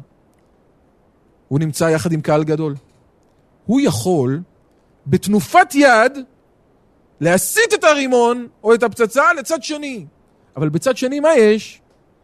הוא 1.52 1.60
נמצא 1.60 1.84
יחד 1.84 2.12
עם 2.12 2.20
קהל 2.20 2.44
גדול. 2.44 2.74
הוא 3.66 3.80
יכול, 3.80 4.40
בתנופת 5.06 5.74
יד, 5.74 6.18
להסיט 7.20 7.74
את 7.74 7.84
הרימון 7.84 8.46
או 8.64 8.74
את 8.74 8.82
הפצצה 8.82 9.32
לצד 9.32 9.62
שני. 9.62 10.06
אבל 10.56 10.68
בצד 10.68 10.96
שני 10.96 11.20
מה 11.20 11.34
יש? 11.34 11.80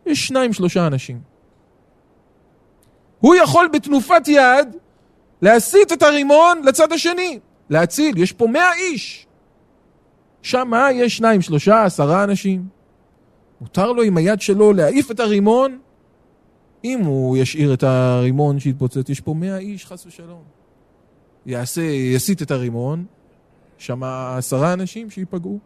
יש 0.07 0.27
שניים 0.27 0.53
שלושה 0.53 0.87
אנשים. 0.87 1.21
הוא 3.21 3.35
יכול 3.35 3.69
בתנופת 3.73 4.29
יד 4.29 4.77
להסיט 5.43 5.93
את 5.93 6.03
הרימון 6.03 6.63
לצד 6.65 6.93
השני, 6.93 7.39
להציל, 7.71 8.19
יש 8.19 8.33
פה 8.33 8.47
מאה 8.47 8.75
איש. 8.75 9.27
שם 10.43 10.69
מה? 10.71 10.93
יש 10.93 11.17
שניים, 11.17 11.41
שלושה, 11.41 11.85
עשרה 11.85 12.25
אנשים. 12.25 12.65
מותר 13.61 13.93
לו 13.93 14.03
עם 14.03 14.17
היד 14.17 14.41
שלו 14.41 14.73
להעיף 14.73 15.11
את 15.11 15.21
הרימון? 15.21 15.79
אם 16.85 17.01
הוא 17.01 17.37
ישאיר 17.37 17.75
את 17.75 17.83
הרימון 17.83 18.61
שיתפוצץ, 18.61 19.09
יש 19.09 19.21
פה 19.21 19.35
מאה 19.35 19.59
איש, 19.59 19.87
חס 19.87 20.07
ושלום. 20.07 20.43
יעשה, 21.47 21.83
יסיט 21.83 22.43
את 22.43 22.51
הרימון, 22.51 23.05
שם 23.79 24.03
עשרה 24.05 24.73
אנשים 24.73 25.11
שייפגעו. 25.11 25.59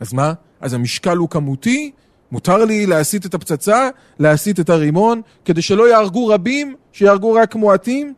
אז 0.00 0.12
מה? 0.12 0.32
אז 0.60 0.74
המשקל 0.74 1.16
הוא 1.16 1.28
כמותי, 1.28 1.90
מותר 2.32 2.64
לי 2.64 2.86
להסיט 2.86 3.26
את 3.26 3.34
הפצצה, 3.34 3.88
להסיט 4.18 4.60
את 4.60 4.70
הרימון, 4.70 5.22
כדי 5.44 5.62
שלא 5.62 5.88
יהרגו 5.88 6.26
רבים, 6.26 6.76
שיהרגו 6.92 7.32
רק 7.32 7.54
מועטים? 7.54 8.14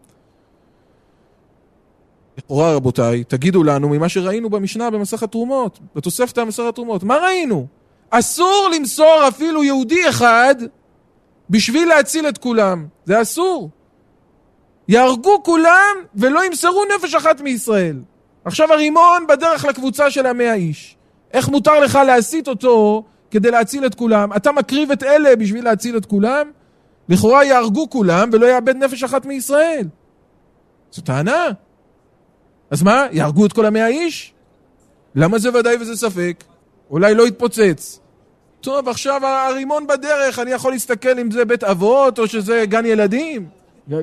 לכאורה 2.39 2.75
רבותיי, 2.75 3.25
תגידו 3.25 3.65
לנו 3.65 3.89
ממה 3.89 4.09
שראינו 4.09 4.51
במשנה 4.51 4.91
במסך 4.91 5.23
התרומות, 5.23 5.79
בתוספתא 5.95 6.45
במסך 6.45 6.63
התרומות, 6.69 7.03
מה 7.03 7.17
ראינו? 7.17 7.67
אסור 8.11 8.71
למסור 8.77 9.25
אפילו 9.29 9.65
יהודי 9.65 10.09
אחד 10.09 10.55
בשביל 11.53 11.89
להציל 11.89 12.29
את 12.29 12.39
כולם. 12.39 12.87
זה 13.05 13.23
אסור. 13.23 13.71
יהרגו 14.89 15.43
כולם 15.43 15.97
ולא 16.15 16.45
ימסרו 16.45 16.83
נפש 16.97 17.15
אחת 17.15 17.41
מישראל. 17.41 18.01
עכשיו 18.45 18.73
הרימון 18.73 19.27
בדרך 19.29 19.65
לקבוצה 19.65 20.11
של 20.11 20.27
המאה 20.27 20.55
איש. 20.55 20.97
איך 21.33 21.49
מותר 21.49 21.81
לך 21.81 21.99
להסיט 22.07 22.49
אותו 22.49 23.05
כדי 23.31 23.51
להציל 23.51 23.87
את 23.87 23.95
כולם? 23.95 24.33
אתה 24.33 24.53
מקריב 24.53 24.91
את 24.91 25.03
אלה 25.03 25.37
בשביל 25.37 25.65
להציל 25.65 25.97
את 25.97 26.07
כולם? 26.07 26.51
לכאורה 27.09 27.45
יהרגו 27.45 27.91
כולם 27.91 28.31
ולא 28.33 28.47
יאבד 28.47 28.77
נפש 28.77 29.03
אחת 29.03 29.27
מישראל. 29.27 29.89
זו 30.93 31.03
טענה. 31.03 31.47
אז 32.71 32.83
מה, 32.83 33.07
יהרגו 33.13 33.47
את 33.47 33.53
כל 33.53 33.67
המאה 33.67 33.87
איש? 33.87 34.33
למה 35.15 35.39
זה 35.39 35.59
ודאי 35.59 35.77
וזה 35.81 35.97
ספק? 35.97 36.45
אולי 36.91 37.15
לא 37.15 37.27
יתפוצץ. 37.27 38.02
טוב, 38.63 38.89
עכשיו 38.89 39.27
הרימון 39.27 39.87
בדרך, 39.87 40.39
אני 40.39 40.51
יכול 40.51 40.73
להסתכל 40.73 41.19
אם 41.19 41.31
זה 41.31 41.45
בית 41.45 41.65
אבות 41.65 42.19
או 42.19 42.27
שזה 42.27 42.65
גן 42.69 42.87
ילדים? 42.87 43.49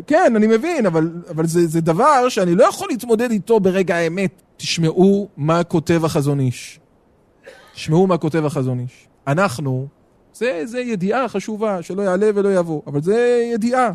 כן, 0.07 0.33
אני 0.35 0.47
מבין, 0.47 0.85
אבל, 0.85 1.11
אבל 1.29 1.47
זה, 1.47 1.67
זה 1.67 1.81
דבר 1.81 2.29
שאני 2.29 2.55
לא 2.55 2.63
יכול 2.63 2.87
להתמודד 2.89 3.31
איתו 3.31 3.59
ברגע 3.59 3.95
האמת. 3.95 4.41
תשמעו 4.57 5.27
מה 5.37 5.63
כותב 5.63 6.05
החזון 6.05 6.39
איש. 6.39 6.79
תשמעו 7.73 8.07
מה 8.07 8.17
כותב 8.17 8.45
החזון 8.45 8.79
איש. 8.79 9.07
אנחנו, 9.27 9.87
זה, 10.33 10.61
זה 10.65 10.79
ידיעה 10.79 11.27
חשובה, 11.27 11.81
שלא 11.81 12.01
יעלה 12.01 12.29
ולא 12.35 12.55
יבוא, 12.55 12.81
אבל 12.87 13.01
זה 13.01 13.49
ידיעה. 13.53 13.91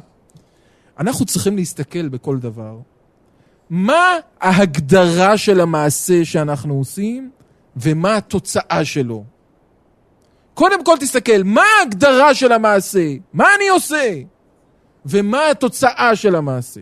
אנחנו 0.99 1.25
צריכים 1.25 1.57
להסתכל 1.57 2.09
בכל 2.09 2.39
דבר. 2.39 2.79
מה 3.71 4.19
ההגדרה 4.41 5.37
של 5.37 5.61
המעשה 5.61 6.25
שאנחנו 6.25 6.75
עושים 6.75 7.31
ומה 7.77 8.17
התוצאה 8.17 8.85
שלו. 8.85 9.25
קודם 10.55 10.85
כל 10.85 10.97
תסתכל, 11.01 11.43
מה 11.45 11.63
ההגדרה 11.79 12.35
של 12.35 12.53
המעשה? 12.53 13.15
מה 13.33 13.47
אני 13.57 13.69
עושה? 13.69 14.13
ומה 15.07 15.51
התוצאה 15.51 16.17
של 16.17 16.35
המעשה? 16.35 16.81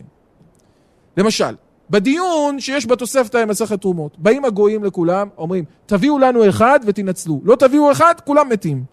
למשל, 1.17 1.55
בדיון 1.89 2.59
שיש 2.59 2.87
בתוספתא 2.87 3.37
עם 3.37 3.49
מסכת 3.49 3.81
תרומות, 3.81 4.19
באים 4.19 4.45
הגויים 4.45 4.83
לכולם, 4.83 5.27
אומרים, 5.37 5.63
תביאו 5.85 6.19
לנו 6.19 6.49
אחד 6.49 6.79
ותנצלו. 6.85 7.41
לא 7.43 7.55
תביאו 7.55 7.91
אחד, 7.91 8.13
כולם 8.25 8.49
מתים. 8.49 8.83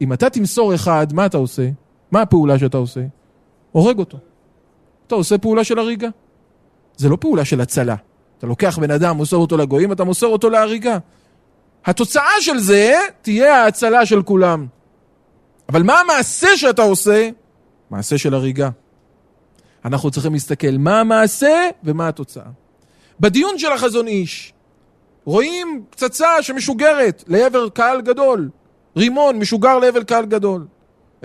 אם 0.00 0.12
אתה 0.12 0.30
תמסור 0.30 0.74
אחד, 0.74 1.06
מה 1.12 1.26
אתה 1.26 1.38
עושה? 1.38 1.68
מה 2.10 2.22
הפעולה 2.22 2.58
שאתה 2.58 2.78
עושה? 2.78 3.00
הורג 3.72 3.98
אותו. 3.98 4.18
אתה 5.06 5.14
עושה 5.14 5.38
פעולה 5.38 5.64
של 5.64 5.78
הריגה. 5.78 6.08
זה 6.96 7.08
לא 7.08 7.16
פעולה 7.20 7.44
של 7.44 7.60
הצלה. 7.60 7.96
אתה 8.38 8.46
לוקח 8.46 8.78
בן 8.78 8.90
אדם, 8.90 9.16
מוסר 9.16 9.36
אותו 9.36 9.56
לגויים, 9.56 9.92
אתה 9.92 10.04
מוסר 10.04 10.26
אותו 10.26 10.50
להריגה. 10.50 10.98
התוצאה 11.84 12.40
של 12.40 12.58
זה 12.58 12.98
תהיה 13.22 13.62
ההצלה 13.62 14.06
של 14.06 14.22
כולם. 14.22 14.66
אבל 15.68 15.82
מה 15.82 16.00
המעשה 16.00 16.56
שאתה 16.56 16.82
עושה? 16.82 17.30
מעשה 17.90 18.18
של 18.18 18.34
הריגה. 18.34 18.70
אנחנו 19.84 20.10
צריכים 20.10 20.32
להסתכל 20.32 20.76
מה 20.78 21.00
המעשה 21.00 21.68
ומה 21.84 22.08
התוצאה. 22.08 22.44
בדיון 23.20 23.58
של 23.58 23.72
החזון 23.72 24.06
איש, 24.06 24.52
רואים 25.24 25.84
פצצה 25.90 26.42
שמשוגרת 26.42 27.24
לעבר 27.26 27.68
קהל 27.68 28.00
גדול. 28.00 28.50
רימון 28.96 29.38
משוגר 29.38 29.78
לעבר 29.78 30.02
קהל 30.02 30.26
גדול. 30.26 30.66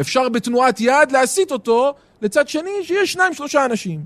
אפשר 0.01 0.29
בתנועת 0.29 0.81
יד 0.81 1.11
להסיט 1.11 1.51
אותו 1.51 1.93
לצד 2.21 2.47
שני 2.47 2.71
שיש 2.83 3.13
שניים 3.13 3.33
שלושה 3.33 3.65
אנשים. 3.65 4.03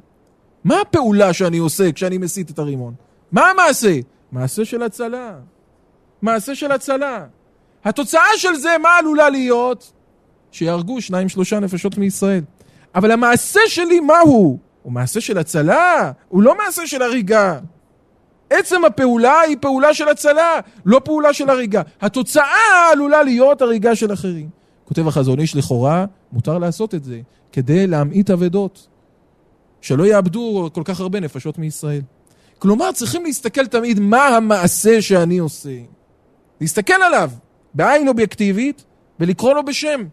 מה 0.63 0.81
הפעולה 0.81 1.33
שאני 1.33 1.57
עושה 1.57 1.91
כשאני 1.91 2.17
מסיט 2.17 2.49
את 2.49 2.59
הרימון? 2.59 2.93
מה 3.31 3.49
המעשה? 3.49 3.99
מעשה 4.31 4.65
של 4.65 4.83
הצלה. 4.83 5.39
מעשה 6.21 6.55
של 6.55 6.71
הצלה. 6.71 7.25
התוצאה 7.83 8.37
של 8.37 8.55
זה, 8.55 8.75
מה 8.83 8.89
עלולה 8.97 9.29
להיות? 9.29 9.91
שיהרגו 10.51 11.01
שניים 11.01 11.29
שלושה 11.29 11.59
נפשות 11.59 11.97
מישראל. 11.97 12.43
אבל 12.95 13.11
המעשה 13.11 13.59
שלי, 13.67 13.99
מה 13.99 14.19
הוא? 14.19 14.59
הוא 14.83 14.93
מעשה 14.93 15.21
של 15.21 15.37
הצלה, 15.37 16.11
הוא 16.29 16.43
לא 16.43 16.57
מעשה 16.57 16.87
של 16.87 17.01
הריגה. 17.01 17.59
עצם 18.49 18.85
הפעולה 18.85 19.39
היא 19.39 19.57
פעולה 19.61 19.93
של 19.93 20.07
הצלה, 20.07 20.59
לא 20.85 21.01
פעולה 21.03 21.33
של 21.33 21.49
הריגה. 21.49 21.81
התוצאה 22.01 22.91
עלולה 22.91 23.23
להיות 23.23 23.61
הריגה 23.61 23.95
של 23.95 24.13
אחרים. 24.13 24.49
כותב 24.85 25.07
החזון 25.07 25.39
איש 25.39 25.55
לכאורה, 25.55 26.05
מותר 26.31 26.57
לעשות 26.57 26.95
את 26.95 27.03
זה, 27.03 27.19
כדי 27.51 27.87
להמעיט 27.87 28.29
אבדות. 28.29 28.87
שלא 29.81 30.03
יאבדו 30.03 30.69
כל 30.73 30.81
כך 30.85 30.99
הרבה 30.99 31.19
נפשות 31.19 31.57
מישראל. 31.57 32.01
כלומר, 32.59 32.91
צריכים 32.91 33.23
להסתכל 33.23 33.67
תמיד 33.67 33.99
מה 33.99 34.27
המעשה 34.27 35.01
שאני 35.01 35.37
עושה. 35.37 35.69
להסתכל 36.61 36.93
עליו 36.93 37.31
בעין 37.73 38.07
אובייקטיבית 38.07 38.83
ולקרוא 39.19 39.53
לו 39.53 39.65
בשם. 39.65 40.05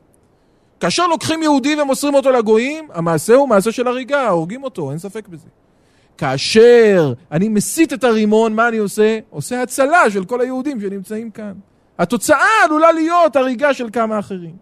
כאשר 0.80 1.06
לוקחים 1.06 1.42
יהודי 1.42 1.80
ומוסרים 1.82 2.14
אותו 2.14 2.30
לגויים, 2.30 2.88
המעשה 2.92 3.34
הוא 3.34 3.48
מעשה 3.48 3.72
של 3.72 3.88
הריגה, 3.88 4.28
הורגים 4.28 4.64
אותו, 4.64 4.90
אין 4.90 4.98
ספק 4.98 5.28
בזה. 5.28 5.46
כאשר 6.18 7.12
אני 7.32 7.48
מסיט 7.48 7.92
את 7.92 8.04
הרימון, 8.04 8.54
מה 8.54 8.68
אני 8.68 8.76
עושה? 8.76 9.18
עושה 9.30 9.62
הצלה 9.62 10.10
של 10.10 10.24
כל 10.24 10.40
היהודים 10.40 10.80
שנמצאים 10.80 11.30
כאן. 11.30 11.52
התוצאה 11.98 12.64
עלולה 12.64 12.92
להיות 12.92 13.36
הריגה 13.36 13.74
של 13.74 13.88
כמה 13.92 14.18
אחרים. 14.18 14.56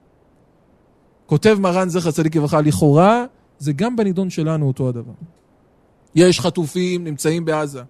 כותב 1.27 1.57
מרן 1.61 1.89
זכר 1.89 2.11
צדיק 2.11 2.37
לברכה, 2.37 2.61
לכאורה 2.61 3.25
זה 3.59 3.73
גם 3.73 3.97
בנידון 3.97 4.31
שלנו 4.31 4.67
אותו 4.67 4.89
הדבר. 4.89 5.13
יש 6.15 6.41
חטופים, 6.41 7.05
נמצאים 7.05 7.45
בעזה. 7.45 7.83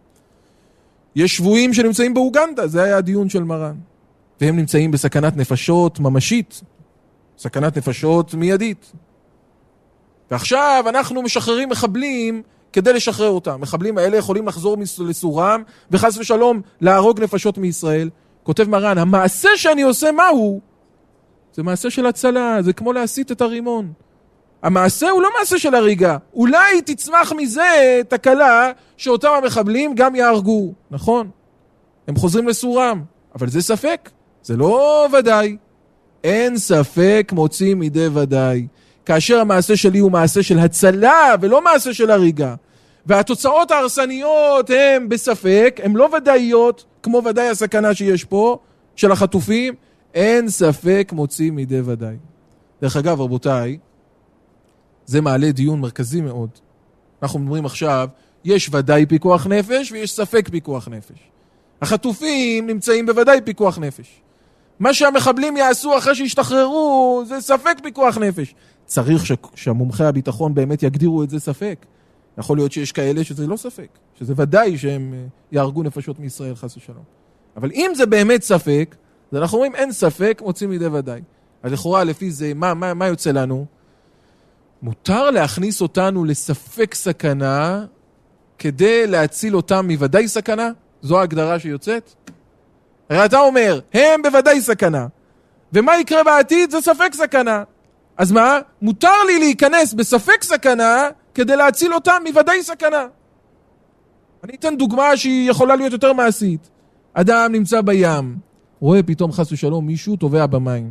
יש 1.17 1.37
שבויים 1.37 1.75
שנמצאים 1.75 2.15
באוגנדה, 2.15 2.67
זה 2.67 2.83
היה 2.83 2.97
הדיון 2.97 3.29
של 3.29 3.45
מרן. 3.45 3.77
והם 4.41 4.57
נמצאים 4.57 4.91
בסכנת 4.91 5.37
נפשות 5.37 6.01
ממשית, 6.01 6.61
סכנת 7.39 7.79
נפשות 7.79 8.35
מיידית. 8.35 8.93
ועכשיו 10.31 10.85
אנחנו 10.89 11.23
משחררים 11.23 11.69
מחבלים 11.69 12.43
כדי 12.73 12.93
לשחרר 12.93 13.29
אותם. 13.29 13.51
המחבלים 13.51 13.99
האלה 13.99 14.17
יכולים 14.17 14.47
לחזור 14.49 14.77
לסורם 14.99 15.63
וחס 15.91 16.19
ושלום 16.19 16.61
להרוג 16.81 17.21
נפשות 17.21 17.59
מישראל. 17.59 18.11
כותב 18.43 18.69
מרן, 18.69 18.99
המעשה 18.99 19.49
שאני 19.57 19.83
עושה 19.83 20.13
מהו? 20.13 20.61
זה 21.55 21.63
מעשה 21.63 21.91
של 21.91 22.07
הצלה, 22.07 22.63
זה 22.63 22.73
כמו 22.73 22.93
להסיט 22.93 23.33
את 23.33 23.41
הרימון. 23.41 23.93
המעשה 24.65 25.11
הוא 25.11 25.23
לא 25.23 25.29
מעשה 25.39 25.59
של 25.59 25.75
הריגה. 25.75 26.17
אולי 26.35 26.83
תצמח 26.83 27.33
מזה 27.33 28.01
תקלה 28.09 28.73
שאותם 28.97 29.29
המחבלים 29.43 29.95
גם 29.95 30.15
יהרגו, 30.15 30.73
נכון? 30.91 31.31
הם 32.09 32.17
חוזרים 32.17 32.49
לסורם, 32.49 33.03
אבל 33.35 33.49
זה 33.49 33.63
ספק, 33.63 34.11
זה 34.43 34.57
לא 34.57 35.09
ודאי. 35.19 35.57
אין 36.25 36.59
ספק 36.59 37.33
מוציא 37.35 37.75
מידי 37.75 38.07
ודאי. 38.07 38.67
כאשר 39.07 39.41
המעשה 39.41 39.77
שלי 39.77 39.99
הוא 39.99 40.11
מעשה 40.11 40.43
של 40.43 40.59
הצלה 40.59 41.35
ולא 41.41 41.65
מעשה 41.65 41.95
של 41.95 42.11
הריגה. 42.11 42.55
והתוצאות 43.07 43.71
ההרסניות 43.71 44.71
הן 44.71 45.09
בספק, 45.09 45.81
הן 45.83 45.93
לא 45.93 46.09
ודאיות, 46.17 46.85
כמו 47.03 47.23
ודאי 47.25 47.49
הסכנה 47.49 47.95
שיש 47.95 48.25
פה, 48.25 48.59
של 48.97 49.13
החטופים, 49.13 49.75
אין 50.15 50.49
ספק 50.49 51.13
מוציא 51.13 51.51
מידי 51.51 51.81
ודאי. 51.81 52.17
דרך 52.83 52.97
אגב, 52.97 53.21
רבותיי, 53.21 53.79
זה 55.07 55.21
מעלה 55.21 55.53
דיון 55.53 55.81
מרכזי 55.81 56.21
מאוד. 56.21 56.51
אנחנו 57.23 57.39
מדברים 57.39 57.67
עכשיו, 57.67 58.09
יש 58.45 58.71
ודאי 58.73 59.07
פיקוח 59.07 59.47
נפש 59.47 59.93
ויש 59.93 60.13
ספק 60.13 60.49
פיקוח 60.49 60.89
נפש. 60.89 61.19
החטופים 61.83 62.67
נמצאים 62.67 63.07
בוודאי 63.07 63.41
פיקוח 63.45 63.79
נפש. 63.79 64.21
מה 64.81 64.95
שהמחבלים 64.95 65.57
יעשו 65.57 65.99
אחרי 65.99 66.15
שישתחררו 66.15 67.23
זה 67.27 67.41
ספק 67.41 67.77
פיקוח 67.83 68.19
נפש. 68.19 68.55
צריך 68.87 69.27
ש... 69.27 69.33
שהמומחי 69.55 70.05
הביטחון 70.05 70.55
באמת 70.55 70.83
יגדירו 70.83 71.23
את 71.23 71.31
זה 71.31 71.41
ספק. 71.41 71.87
יכול 72.39 72.57
להיות 72.57 72.73
שיש 72.73 72.93
כאלה 72.93 73.25
שזה 73.25 73.47
לא 73.47 73.57
ספק, 73.57 73.89
שזה 74.19 74.35
ודאי 74.37 74.79
שהם 74.79 75.15
אה, 75.15 75.25
יהרגו 75.53 75.83
נפשות 75.83 76.21
מישראל 76.21 76.55
חס 76.55 76.77
ושלום. 76.77 77.03
אבל 77.57 77.71
אם 77.71 77.91
זה 77.95 78.07
באמת 78.07 78.43
ספק, 78.43 78.97
אז 79.33 79.39
אנחנו 79.39 79.59
אומרים 79.59 79.75
אין 79.75 79.93
ספק, 79.93 80.43
מוצאים 80.45 80.71
מידי 80.71 80.87
ודאי. 80.87 81.21
אז 81.63 81.73
לכאורה 81.73 82.05
לפי 82.05 82.31
זה, 82.31 82.55
מה, 82.55 82.75
מה, 82.75 82.95
מה 82.95 83.07
יוצא 83.07 83.31
לנו? 83.31 83.67
מותר 84.85 85.31
להכניס 85.31 85.81
אותנו 85.81 86.25
לספק 86.25 86.95
סכנה 86.95 87.85
כדי 88.59 89.07
להציל 89.07 89.57
אותם 89.57 89.87
מוודאי 89.91 90.29
סכנה? 90.29 90.71
זו 91.03 91.21
ההגדרה 91.21 91.59
שיוצאת? 91.59 92.15
הרי 93.11 93.25
אתה 93.25 93.39
אומר, 93.39 93.81
הם 93.95 94.23
בוודאי 94.23 94.61
סכנה. 94.61 95.07
ומה 95.73 95.99
יקרה 95.99 96.25
בעתיד? 96.25 96.71
זה 96.71 96.81
ספק 96.81 97.11
סכנה. 97.13 97.63
אז 98.17 98.33
מה? 98.33 98.59
מותר 98.83 99.23
לי 99.27 99.39
להיכנס 99.39 99.95
בספק 99.95 100.43
סכנה 100.43 101.09
כדי 101.35 101.57
להציל 101.57 101.95
אותם 101.95 102.23
מוודאי 102.29 102.63
סכנה. 102.63 103.07
אני 104.45 104.55
אתן 104.55 104.77
דוגמה 104.77 105.17
שהיא 105.17 105.51
יכולה 105.51 105.77
להיות 105.77 105.93
יותר 105.93 106.13
מעשית. 106.13 106.71
אדם 107.15 107.53
נמצא 107.53 107.81
בים, 107.81 108.37
רואה 108.81 109.03
פתאום 109.03 109.33
חס 109.33 109.53
ושלום 109.53 109.87
מישהו 109.87 110.17
טובע 110.17 110.47
במים. 110.47 110.91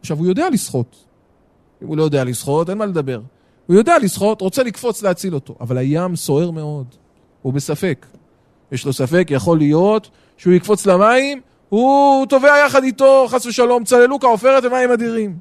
עכשיו, 0.00 0.18
הוא 0.18 0.26
יודע 0.26 0.50
לשחות. 0.50 1.13
אם 1.82 1.88
הוא 1.88 1.96
לא 1.96 2.02
יודע 2.02 2.24
לשחות, 2.24 2.70
אין 2.70 2.78
מה 2.78 2.86
לדבר. 2.86 3.20
הוא 3.66 3.76
יודע 3.76 3.98
לשחות, 3.98 4.40
רוצה 4.40 4.62
לקפוץ 4.62 5.02
להציל 5.02 5.34
אותו, 5.34 5.54
אבל 5.60 5.78
הים 5.78 6.16
סוער 6.16 6.50
מאוד, 6.50 6.86
הוא 7.42 7.52
בספק. 7.52 8.06
יש 8.72 8.86
לו 8.86 8.92
ספק, 8.92 9.26
יכול 9.30 9.58
להיות 9.58 10.10
שהוא 10.36 10.52
יקפוץ 10.52 10.86
למים, 10.86 11.40
הוא 11.68 12.26
טובע 12.26 12.58
יחד 12.66 12.82
איתו, 12.84 13.26
חס 13.28 13.46
ושלום, 13.46 13.84
צללו 13.84 14.20
כעופרת 14.20 14.64
ומים 14.64 14.92
אדירים. 14.92 15.38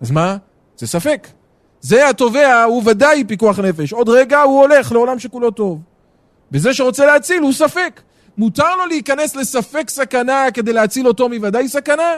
אז 0.00 0.10
מה? 0.10 0.36
זה 0.76 0.86
ספק. 0.86 1.28
זה 1.80 2.08
התובע 2.08 2.62
הוא 2.64 2.82
ודאי 2.86 3.24
פיקוח 3.24 3.58
נפש. 3.58 3.92
עוד 3.92 4.08
רגע 4.08 4.42
הוא 4.42 4.60
הולך 4.60 4.92
לעולם 4.92 5.18
שכולו 5.18 5.50
טוב. 5.50 5.82
וזה 6.52 6.74
שרוצה 6.74 7.06
להציל 7.06 7.42
הוא 7.42 7.52
ספק. 7.52 8.00
מותר 8.38 8.76
לו 8.76 8.86
להיכנס 8.86 9.36
לספק 9.36 9.90
סכנה 9.90 10.46
כדי 10.54 10.72
להציל 10.72 11.08
אותו 11.08 11.28
מוודאי 11.28 11.68
סכנה? 11.68 12.12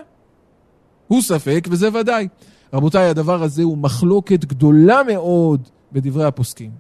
הוא 1.08 1.22
ספק 1.22 1.68
וזה 1.70 1.88
ודאי. 1.92 2.28
רבותיי, 2.72 3.08
הדבר 3.08 3.42
הזה 3.42 3.62
הוא 3.62 3.78
מחלוקת 3.78 4.44
גדולה 4.44 5.02
מאוד 5.02 5.68
בדברי 5.92 6.24
הפוסקים. 6.24 6.70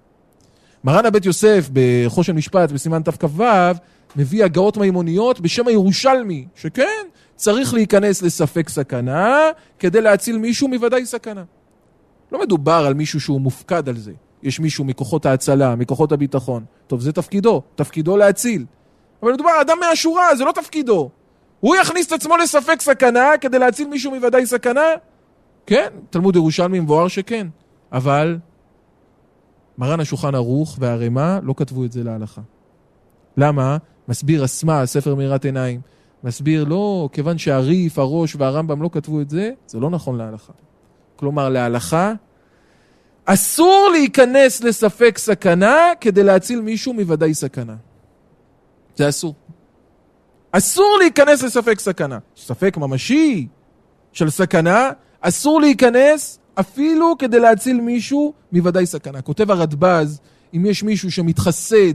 מרן 0.84 1.06
הבית 1.06 1.24
יוסף 1.24 1.68
בחושן 1.72 2.36
משפט 2.36 2.72
בסימן 2.72 3.02
תכ"ו 3.02 3.44
מביא 4.16 4.44
הגאות 4.44 4.76
מימוניות 4.76 5.40
בשם 5.40 5.66
הירושלמי, 5.66 6.46
שכן, 6.54 7.06
צריך 7.36 7.74
להיכנס 7.74 8.22
לספק 8.22 8.68
סכנה 8.68 9.50
כדי 9.78 10.00
להציל 10.00 10.38
מישהו 10.38 10.68
מוודאי 10.68 11.06
סכנה. 11.06 11.44
לא 12.32 12.40
מדובר 12.40 12.84
על 12.86 12.94
מישהו 12.94 13.20
שהוא 13.20 13.40
מופקד 13.40 13.88
על 13.88 13.96
זה. 13.96 14.12
יש 14.42 14.60
מישהו 14.60 14.84
מכוחות 14.84 15.26
ההצלה, 15.26 15.74
מכוחות 15.74 16.12
הביטחון. 16.12 16.64
טוב, 16.86 17.00
זה 17.00 17.12
תפקידו, 17.12 17.62
תפקידו 17.74 18.16
להציל. 18.16 18.64
אבל 19.22 19.32
מדובר 19.32 19.50
על 19.50 19.60
אדם 19.60 19.76
מהשורה, 19.80 20.36
זה 20.36 20.44
לא 20.44 20.52
תפקידו. 20.52 21.10
הוא 21.60 21.76
יכניס 21.76 22.06
את 22.06 22.12
עצמו 22.12 22.36
לספק 22.36 22.80
סכנה 22.80 23.30
כדי 23.40 23.58
להציל 23.58 23.88
מישהו 23.88 24.10
מוודאי 24.10 24.46
סכנה? 24.46 24.86
כן, 25.70 25.88
תלמוד 26.10 26.36
ירושלמי 26.36 26.80
מבואר 26.80 27.08
שכן. 27.08 27.46
אבל 27.92 28.38
מרן 29.78 30.00
השולחן 30.00 30.34
ערוך 30.34 30.76
והערימה 30.80 31.38
לא 31.42 31.54
כתבו 31.56 31.84
את 31.84 31.92
זה 31.92 32.04
להלכה. 32.04 32.40
למה? 33.36 33.76
מסביר 34.08 34.44
אסמה, 34.44 34.86
ספר 34.86 35.14
מאירת 35.14 35.44
עיניים. 35.44 35.80
מסביר, 36.24 36.64
לא, 36.64 37.08
כיוון 37.12 37.38
שהריף, 37.38 37.98
הראש 37.98 38.36
והרמב"ם 38.38 38.82
לא 38.82 38.90
כתבו 38.92 39.20
את 39.20 39.30
זה, 39.30 39.50
זה 39.66 39.80
לא 39.80 39.90
נכון 39.90 40.16
להלכה. 40.18 40.52
כלומר, 41.16 41.48
להלכה, 41.48 42.12
אסור 43.24 43.88
להיכנס 43.92 44.62
לספק 44.62 45.18
סכנה 45.18 45.76
כדי 46.00 46.22
להציל 46.22 46.60
מישהו 46.60 46.92
מוודאי 46.92 47.34
סכנה. 47.34 47.76
זה 48.96 49.08
אסור. 49.08 49.34
אסור 50.52 50.96
להיכנס 51.00 51.42
לספק 51.42 51.80
סכנה. 51.80 52.18
ספק 52.36 52.76
ממשי 52.76 53.46
של 54.12 54.30
סכנה, 54.30 54.90
אסור 55.20 55.60
להיכנס 55.60 56.38
אפילו 56.54 57.18
כדי 57.18 57.40
להציל 57.40 57.80
מישהו 57.80 58.32
מוודאי 58.52 58.86
סכנה. 58.86 59.22
כותב 59.22 59.50
הרדב"ז, 59.50 60.20
אם 60.54 60.66
יש 60.66 60.82
מישהו 60.82 61.10
שמתחסד 61.10 61.94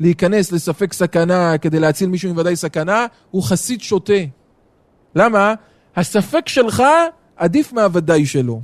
להיכנס 0.00 0.52
לספק 0.52 0.92
סכנה 0.92 1.58
כדי 1.58 1.80
להציל 1.80 2.08
מישהו 2.08 2.30
מוודאי 2.30 2.56
סכנה, 2.56 3.06
הוא 3.30 3.42
חסיד 3.42 3.80
שוטה. 3.80 4.12
למה? 5.14 5.54
הספק 5.96 6.48
שלך 6.48 6.82
עדיף 7.36 7.72
מהוודאי 7.72 8.26
שלו. 8.26 8.60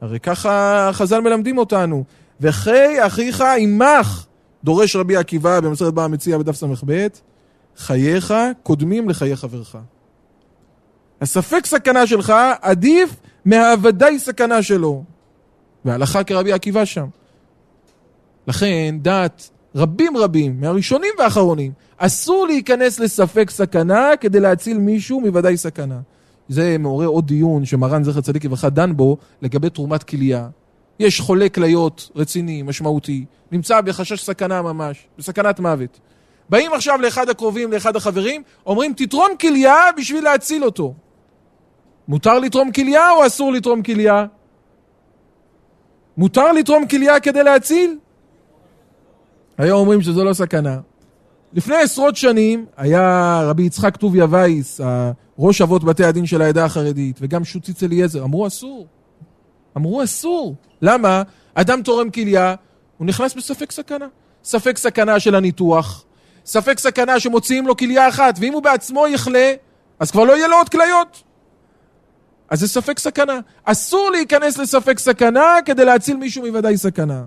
הרי 0.00 0.20
ככה 0.20 0.90
חז"ל 0.92 1.20
מלמדים 1.20 1.58
אותנו. 1.58 2.04
וחי 2.40 3.06
אחיך 3.06 3.44
עמך, 3.58 4.26
דורש 4.64 4.96
רבי 4.96 5.16
עקיבא 5.16 5.60
במסרת 5.60 5.94
בר 5.94 6.02
המציע 6.02 6.38
בדף 6.38 6.56
ס"ב, 6.56 7.06
חייך 7.76 8.34
קודמים 8.62 9.08
לחיי 9.08 9.36
חברך. 9.36 9.76
הספק 11.20 11.66
סכנה 11.66 12.06
שלך 12.06 12.32
עדיף 12.62 13.16
מהוודאי 13.44 14.18
סכנה 14.18 14.62
שלו. 14.62 15.04
והלכה 15.84 16.24
כרבי 16.24 16.52
עקיבא 16.52 16.84
שם. 16.84 17.06
לכן 18.46 18.94
דעת 19.02 19.50
רבים 19.74 20.16
רבים, 20.16 20.60
מהראשונים 20.60 21.10
והאחרונים, 21.18 21.72
אסור 21.96 22.46
להיכנס 22.46 23.00
לספק 23.00 23.50
סכנה 23.50 24.10
כדי 24.20 24.40
להציל 24.40 24.78
מישהו 24.78 25.20
מוודאי 25.20 25.56
סכנה. 25.56 26.00
זה 26.48 26.76
מעורר 26.78 27.06
עוד 27.06 27.26
דיון 27.26 27.64
שמרן 27.64 28.04
זכר 28.04 28.20
צדיק 28.20 28.44
לברכה 28.44 28.70
דן 28.70 28.96
בו 28.96 29.16
לגבי 29.42 29.70
תרומת 29.70 30.02
כליה. 30.02 30.48
יש 31.00 31.20
חולה 31.20 31.48
כליות 31.48 32.10
רציני, 32.16 32.62
משמעותי, 32.62 33.24
נמצא 33.52 33.80
בחשש 33.80 34.24
סכנה 34.24 34.62
ממש, 34.62 35.06
בסכנת 35.18 35.60
מוות. 35.60 36.00
באים 36.48 36.72
עכשיו 36.72 37.00
לאחד 37.00 37.28
הקרובים, 37.28 37.72
לאחד 37.72 37.96
החברים, 37.96 38.42
אומרים 38.66 38.92
תתרום 38.96 39.28
כליה 39.40 39.76
בשביל 39.96 40.24
להציל 40.24 40.64
אותו. 40.64 40.94
מותר 42.10 42.38
לתרום 42.38 42.72
כליה 42.72 43.10
או 43.10 43.26
אסור 43.26 43.52
לתרום 43.52 43.82
כליה? 43.82 44.26
מותר 46.16 46.52
לתרום 46.52 46.86
כליה 46.86 47.20
כדי 47.20 47.42
להציל? 47.42 47.98
היום 49.58 49.80
אומרים 49.80 50.02
שזו 50.02 50.24
לא 50.24 50.32
סכנה. 50.32 50.78
לפני 51.52 51.76
עשרות 51.76 52.16
שנים 52.16 52.66
היה 52.76 53.40
רבי 53.44 53.62
יצחק 53.62 53.96
טוביה 53.96 54.26
וייס, 54.30 54.80
ראש 55.38 55.62
אבות 55.62 55.84
בתי 55.84 56.04
הדין 56.04 56.26
של 56.26 56.42
העדה 56.42 56.64
החרדית, 56.64 57.18
וגם 57.20 57.44
שוציץ 57.44 57.82
אליעזר, 57.82 58.24
אמרו 58.24 58.46
אסור. 58.46 58.86
אמרו 59.76 60.04
אסור. 60.04 60.54
למה? 60.82 61.22
אדם 61.54 61.82
תורם 61.82 62.10
כליה, 62.10 62.54
הוא 62.98 63.06
נכנס 63.06 63.34
בספק 63.34 63.72
סכנה. 63.72 64.06
ספק 64.44 64.78
סכנה 64.78 65.20
של 65.20 65.34
הניתוח, 65.34 66.04
ספק 66.46 66.78
סכנה 66.78 67.20
שמוציאים 67.20 67.66
לו 67.66 67.76
כליה 67.76 68.08
אחת, 68.08 68.34
ואם 68.40 68.52
הוא 68.52 68.62
בעצמו 68.62 69.06
יחלה, 69.08 69.52
אז 69.98 70.10
כבר 70.10 70.24
לא 70.24 70.36
יהיה 70.36 70.48
לו 70.48 70.56
עוד 70.56 70.68
כליות. 70.68 71.29
אז 72.50 72.60
זה 72.60 72.68
ספק 72.68 72.98
סכנה. 72.98 73.40
אסור 73.64 74.10
להיכנס 74.10 74.58
לספק 74.58 74.98
סכנה 74.98 75.56
כדי 75.64 75.84
להציל 75.84 76.16
מישהו 76.16 76.46
מוודאי 76.46 76.76
סכנה. 76.76 77.24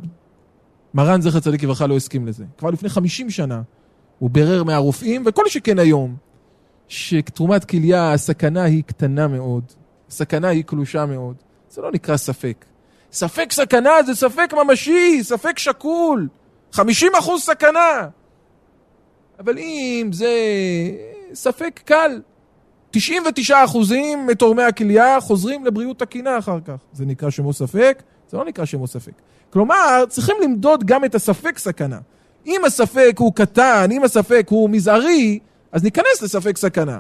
מרן 0.94 1.22
זכר 1.22 1.40
צדיק 1.40 1.64
לברכה 1.64 1.88
לא 1.88 1.96
הסכים 1.96 2.28
לזה. 2.28 2.44
כבר 2.58 2.70
לפני 2.70 2.90
50 2.90 3.30
שנה 3.30 3.62
הוא 4.20 4.30
בירר 4.30 4.64
מהרופאים, 4.64 5.24
וכל 5.26 5.44
שכן 5.48 5.80
היום, 5.80 6.16
שתרומת 6.88 7.66
כליה, 7.66 8.14
הסכנה 8.14 8.64
היא 8.64 8.84
קטנה 8.84 9.28
מאוד. 9.28 9.64
הסכנה 10.10 10.48
היא 10.48 10.64
קלושה 10.64 11.06
מאוד. 11.06 11.36
זה 11.70 11.82
לא 11.82 11.92
נקרא 11.92 12.18
ספק. 12.18 12.66
ספק 13.12 13.52
סכנה 13.52 14.04
זה 14.06 14.16
ספק 14.16 14.54
ממשי, 14.54 15.24
ספק 15.24 15.60
שקול. 15.60 16.28
50 16.72 17.12
אחוז 17.20 17.42
סכנה. 17.42 18.08
אבל 19.40 19.58
אם 19.58 20.10
זה 20.14 20.32
ספק 21.34 21.80
קל, 21.86 22.22
99 22.94 23.64
אחוזים 23.66 24.28
מתורמי 24.28 24.64
הכליה 24.64 25.22
חוזרים 25.22 25.66
לבריאות 25.66 26.00
תקינה 26.00 26.38
אחר 26.38 26.60
כך. 26.66 26.76
זה 26.94 27.06
נקרא 27.06 27.30
שמו 27.30 27.54
ספק? 27.54 28.04
זה 28.32 28.38
לא 28.38 28.46
נקרא 28.46 28.66
שמו 28.66 28.88
ספק. 28.88 29.12
כלומר, 29.50 30.04
צריכים 30.10 30.36
למדוד 30.44 30.84
גם 30.84 31.06
את 31.06 31.16
הספק 31.16 31.58
סכנה. 31.58 31.98
אם 32.46 32.66
הספק 32.66 33.16
הוא 33.18 33.34
קטן, 33.34 33.88
אם 33.92 34.04
הספק 34.04 34.48
הוא 34.50 34.70
מזערי, 34.70 35.40
אז 35.72 35.84
ניכנס 35.84 36.22
לספק 36.22 36.58
סכנה. 36.58 37.00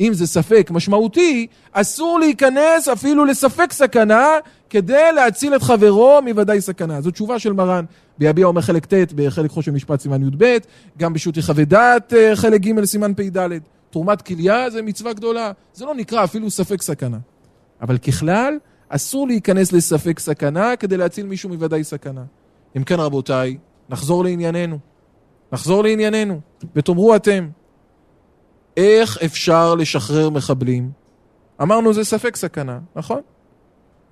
אם 0.00 0.14
זה 0.14 0.26
ספק 0.26 0.70
משמעותי, 0.70 1.46
אסור 1.72 2.18
להיכנס 2.20 2.88
אפילו 2.88 3.24
לספק 3.24 3.72
סכנה 3.72 4.28
כדי 4.70 5.12
להציל 5.14 5.56
את 5.56 5.62
חברו 5.62 6.22
מוודאי 6.22 6.60
סכנה. 6.60 7.00
זו 7.00 7.10
תשובה 7.10 7.38
של 7.38 7.52
מרן 7.52 7.84
ביביע 8.18 8.46
אומר 8.46 8.60
חלק 8.60 8.86
ט' 8.86 9.12
בחלק 9.12 9.50
חושן 9.50 9.74
משפט 9.74 10.00
סימן 10.00 10.22
י"ב, 10.22 10.56
גם 10.98 11.12
בשו"ת 11.12 11.36
יחווה 11.36 11.64
דעת 11.64 12.12
אה, 12.12 12.36
חלק 12.36 12.60
ג' 12.60 12.84
סימן 12.84 13.14
פ"ד. 13.14 13.58
תרומת 13.92 14.22
כליה 14.22 14.70
זה 14.70 14.82
מצווה 14.82 15.12
גדולה, 15.12 15.52
זה 15.74 15.84
לא 15.84 15.94
נקרא 15.94 16.24
אפילו 16.24 16.50
ספק 16.50 16.82
סכנה. 16.82 17.18
אבל 17.80 17.98
ככלל, 17.98 18.58
אסור 18.88 19.26
להיכנס 19.26 19.72
לספק 19.72 20.18
סכנה 20.18 20.76
כדי 20.76 20.96
להציל 20.96 21.26
מישהו 21.26 21.48
מוודאי 21.48 21.84
סכנה. 21.84 22.24
אם 22.76 22.84
כן 22.84 23.00
רבותיי, 23.00 23.56
נחזור 23.88 24.24
לענייננו. 24.24 24.78
נחזור 25.52 25.82
לענייננו, 25.82 26.40
ותאמרו 26.74 27.16
אתם, 27.16 27.48
איך 28.76 29.18
אפשר 29.24 29.74
לשחרר 29.74 30.30
מחבלים? 30.30 30.90
אמרנו 31.62 31.92
זה 31.92 32.04
ספק 32.04 32.36
סכנה, 32.36 32.78
נכון? 32.96 33.20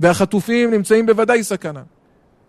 והחטופים 0.00 0.70
נמצאים 0.70 1.06
בוודאי 1.06 1.44
סכנה. 1.44 1.82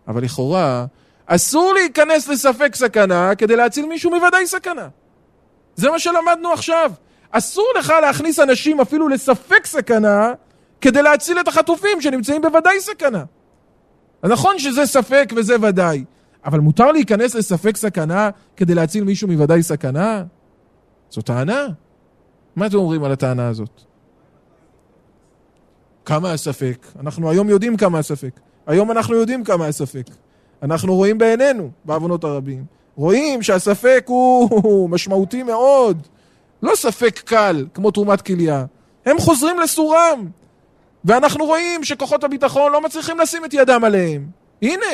אבל 0.07 0.23
לכאורה, 0.23 0.85
אסור 1.25 1.73
להיכנס 1.73 2.27
לספק 2.27 2.75
סכנה 2.75 3.35
כדי 3.35 3.55
להציל 3.55 3.85
מישהו 3.85 4.11
מוודאי 4.11 4.47
סכנה. 4.47 4.87
זה 5.75 5.91
מה 5.91 5.99
שלמדנו 5.99 6.53
עכשיו. 6.53 6.91
אסור 7.31 7.67
לך 7.79 7.93
להכניס 8.01 8.39
אנשים 8.39 8.81
אפילו 8.81 9.07
לספק 9.07 9.65
סכנה 9.65 10.33
כדי 10.81 11.01
להציל 11.01 11.39
את 11.39 11.47
החטופים 11.47 12.01
שנמצאים 12.01 12.41
בוודאי 12.41 12.81
סכנה. 12.81 13.23
נכון 14.23 14.59
שזה 14.59 14.85
ספק 14.85 15.33
וזה 15.35 15.55
ודאי, 15.61 16.03
אבל 16.45 16.59
מותר 16.59 16.91
להיכנס 16.91 17.35
לספק 17.35 17.77
סכנה 17.77 18.29
כדי 18.57 18.75
להציל 18.75 19.03
מישהו 19.03 19.27
מוודאי 19.27 19.63
סכנה? 19.63 20.23
זו 21.11 21.21
טענה. 21.21 21.67
מה 22.55 22.65
אתם 22.65 22.77
אומרים 22.77 23.03
על 23.03 23.11
הטענה 23.11 23.47
הזאת? 23.47 23.81
כמה 26.05 26.31
הספק? 26.31 26.87
אנחנו 26.99 27.29
היום 27.29 27.49
יודעים 27.49 27.77
כמה 27.77 27.99
הספק. 27.99 28.39
היום 28.67 28.91
אנחנו 28.91 29.15
יודעים 29.15 29.43
כמה 29.43 29.67
הספק. 29.67 30.05
אנחנו 30.63 30.95
רואים 30.95 31.17
בעינינו, 31.17 31.69
בעוונות 31.85 32.23
הרבים. 32.23 32.65
רואים 32.95 33.41
שהספק 33.41 34.05
הוא 34.07 34.89
משמעותי 34.93 35.43
מאוד. 35.43 36.07
לא 36.63 36.75
ספק 36.75 37.19
קל, 37.25 37.65
כמו 37.73 37.91
תרומת 37.91 38.21
כליה. 38.21 38.65
הם 39.05 39.19
חוזרים 39.19 39.59
לסורם. 39.59 40.27
ואנחנו 41.05 41.45
רואים 41.45 41.83
שכוחות 41.83 42.23
הביטחון 42.23 42.71
לא 42.71 42.81
מצליחים 42.81 43.19
לשים 43.19 43.45
את 43.45 43.53
ידם 43.53 43.83
עליהם. 43.83 44.27
הנה, 44.61 44.85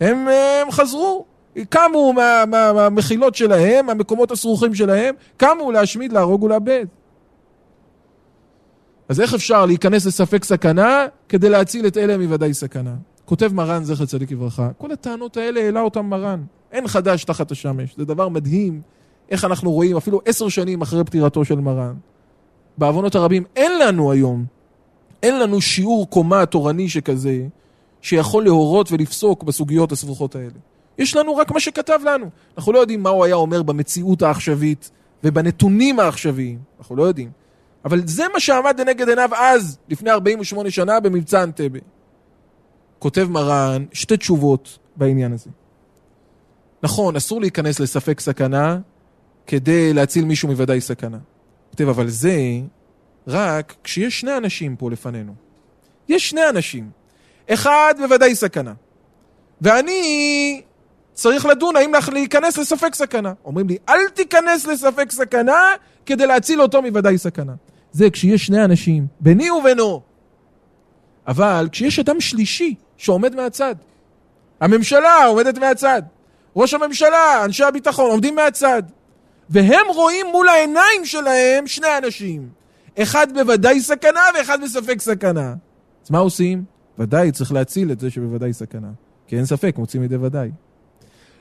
הם, 0.00 0.28
הם 0.62 0.70
חזרו. 0.70 1.24
קמו 1.68 2.12
מהמחילות 2.12 3.32
מה, 3.32 3.46
מה, 3.46 3.56
שלהם, 3.56 3.86
מהמקומות 3.86 4.30
הסרוכים 4.30 4.74
שלהם, 4.74 5.14
קמו 5.36 5.72
להשמיד, 5.72 6.12
להרוג 6.12 6.42
ולאבד. 6.42 6.86
אז 9.08 9.20
איך 9.20 9.34
אפשר 9.34 9.66
להיכנס 9.66 10.06
לספק 10.06 10.44
סכנה 10.44 11.06
כדי 11.28 11.48
להציל 11.48 11.86
את 11.86 11.96
אלה 11.96 12.18
מוודאי 12.18 12.54
סכנה? 12.54 12.94
כותב 13.24 13.52
מרן, 13.52 13.84
זכר 13.84 14.06
צדיק 14.06 14.30
לברכה, 14.30 14.68
כל 14.78 14.92
הטענות 14.92 15.36
האלה 15.36 15.60
העלה 15.60 15.80
אותם 15.80 16.06
מרן. 16.06 16.42
אין 16.72 16.88
חדש 16.88 17.24
תחת 17.24 17.50
השמש. 17.50 17.94
זה 17.96 18.04
דבר 18.04 18.28
מדהים 18.28 18.80
איך 19.34 19.44
אנחנו 19.44 19.72
רואים, 19.72 19.96
אפילו 19.96 20.20
עשר 20.24 20.48
שנים 20.48 20.82
אחרי 20.82 21.04
פטירתו 21.04 21.44
של 21.44 21.60
מרן. 21.60 21.94
בעוונות 22.78 23.14
הרבים 23.14 23.44
אין 23.56 23.78
לנו 23.78 24.12
היום, 24.12 24.44
אין 25.22 25.40
לנו 25.40 25.60
שיעור 25.60 26.10
קומה 26.10 26.46
תורני 26.46 26.88
שכזה, 26.88 27.46
שיכול 28.00 28.44
להורות 28.44 28.92
ולפסוק 28.92 29.42
בסוגיות 29.42 29.92
הסבוכות 29.92 30.34
האלה. 30.34 30.58
יש 30.98 31.16
לנו 31.16 31.36
רק 31.36 31.50
מה 31.50 31.60
שכתב 31.60 31.98
לנו. 32.04 32.26
אנחנו 32.56 32.72
לא 32.72 32.78
יודעים 32.78 33.02
מה 33.02 33.10
הוא 33.10 33.24
היה 33.24 33.34
אומר 33.34 33.62
במציאות 33.62 34.22
העכשווית 34.22 34.90
ובנתונים 35.24 36.00
העכשוויים. 36.00 36.58
אנחנו 36.78 36.96
לא 36.96 37.02
יודעים. 37.02 37.30
אבל 37.84 38.06
זה 38.06 38.24
מה 38.32 38.40
שעמד 38.40 38.80
לנגד 38.80 39.08
עיניו 39.08 39.30
אז, 39.36 39.78
לפני 39.88 40.10
48 40.10 40.70
שנה, 40.70 41.00
במבצע 41.00 41.42
אנטבה. 41.42 41.78
כותב 42.98 43.26
מרן 43.30 43.84
שתי 43.92 44.16
תשובות 44.16 44.78
בעניין 44.96 45.32
הזה. 45.32 45.50
נכון, 46.82 47.16
אסור 47.16 47.40
להיכנס 47.40 47.80
לספק 47.80 48.20
סכנה 48.20 48.78
כדי 49.46 49.92
להציל 49.92 50.24
מישהו 50.24 50.48
מוודאי 50.48 50.80
סכנה. 50.80 51.18
כותב, 51.70 51.88
אבל 51.88 52.08
זה 52.08 52.36
רק 53.26 53.74
כשיש 53.84 54.20
שני 54.20 54.36
אנשים 54.36 54.76
פה 54.76 54.90
לפנינו. 54.90 55.34
יש 56.08 56.30
שני 56.30 56.48
אנשים. 56.48 56.90
אחד 57.50 57.94
בוודאי 57.98 58.34
סכנה. 58.34 58.72
ואני 59.60 60.62
צריך 61.12 61.46
לדון 61.46 61.76
האם 61.76 61.92
להיכנס 62.12 62.58
לספק 62.58 62.94
סכנה. 62.94 63.32
אומרים 63.44 63.68
לי, 63.68 63.76
אל 63.88 64.08
תיכנס 64.08 64.66
לספק 64.66 65.10
סכנה 65.10 65.72
כדי 66.06 66.26
להציל 66.26 66.62
אותו 66.62 66.82
מוודאי 66.82 67.18
סכנה. 67.18 67.52
זה 67.92 68.10
כשיש 68.10 68.46
שני 68.46 68.64
אנשים, 68.64 69.06
ביני 69.20 69.50
ובינו. 69.50 70.00
אבל 71.26 71.68
כשיש 71.72 71.98
אדם 71.98 72.20
שלישי 72.20 72.74
שעומד 72.96 73.34
מהצד, 73.34 73.74
הממשלה 74.60 75.24
עומדת 75.24 75.58
מהצד, 75.58 76.02
ראש 76.56 76.74
הממשלה, 76.74 77.44
אנשי 77.44 77.64
הביטחון 77.64 78.10
עומדים 78.10 78.34
מהצד, 78.34 78.82
והם 79.50 79.86
רואים 79.94 80.26
מול 80.32 80.48
העיניים 80.48 81.04
שלהם 81.04 81.66
שני 81.66 81.98
אנשים. 81.98 82.48
אחד 82.98 83.26
בוודאי 83.34 83.80
סכנה 83.80 84.20
ואחד 84.38 84.58
בספק 84.62 85.00
סכנה. 85.00 85.54
אז 86.04 86.10
מה 86.10 86.18
עושים? 86.18 86.64
ודאי 86.98 87.32
צריך 87.32 87.52
להציל 87.52 87.92
את 87.92 88.00
זה 88.00 88.10
שבוודאי 88.10 88.52
סכנה. 88.52 88.88
כי 89.26 89.36
אין 89.36 89.46
ספק, 89.46 89.74
מוצאים 89.78 90.02
ידי 90.02 90.16
ודאי. 90.16 90.50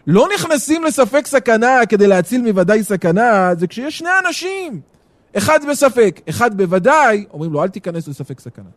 לא 0.08 0.28
נכנסים 0.36 0.84
לספק 0.84 1.28
סכנה 1.28 1.86
כדי 1.89 2.08
להציל 2.08 2.41
מוודאי 2.41 2.84
סכנה, 2.84 3.56
זה 3.60 3.68
כשיש 3.68 3.97
שני 3.97 4.10
אנשים. 4.28 4.82
אחד 5.38 5.60
בספק, 5.70 6.22
אחד 6.30 6.58
בוודאי, 6.58 7.26
אומרים 7.34 7.54
לו 7.54 7.64
אל 7.64 7.70
תיכנס 7.70 8.08
לספק 8.08 8.39
סכנה. 8.39 8.70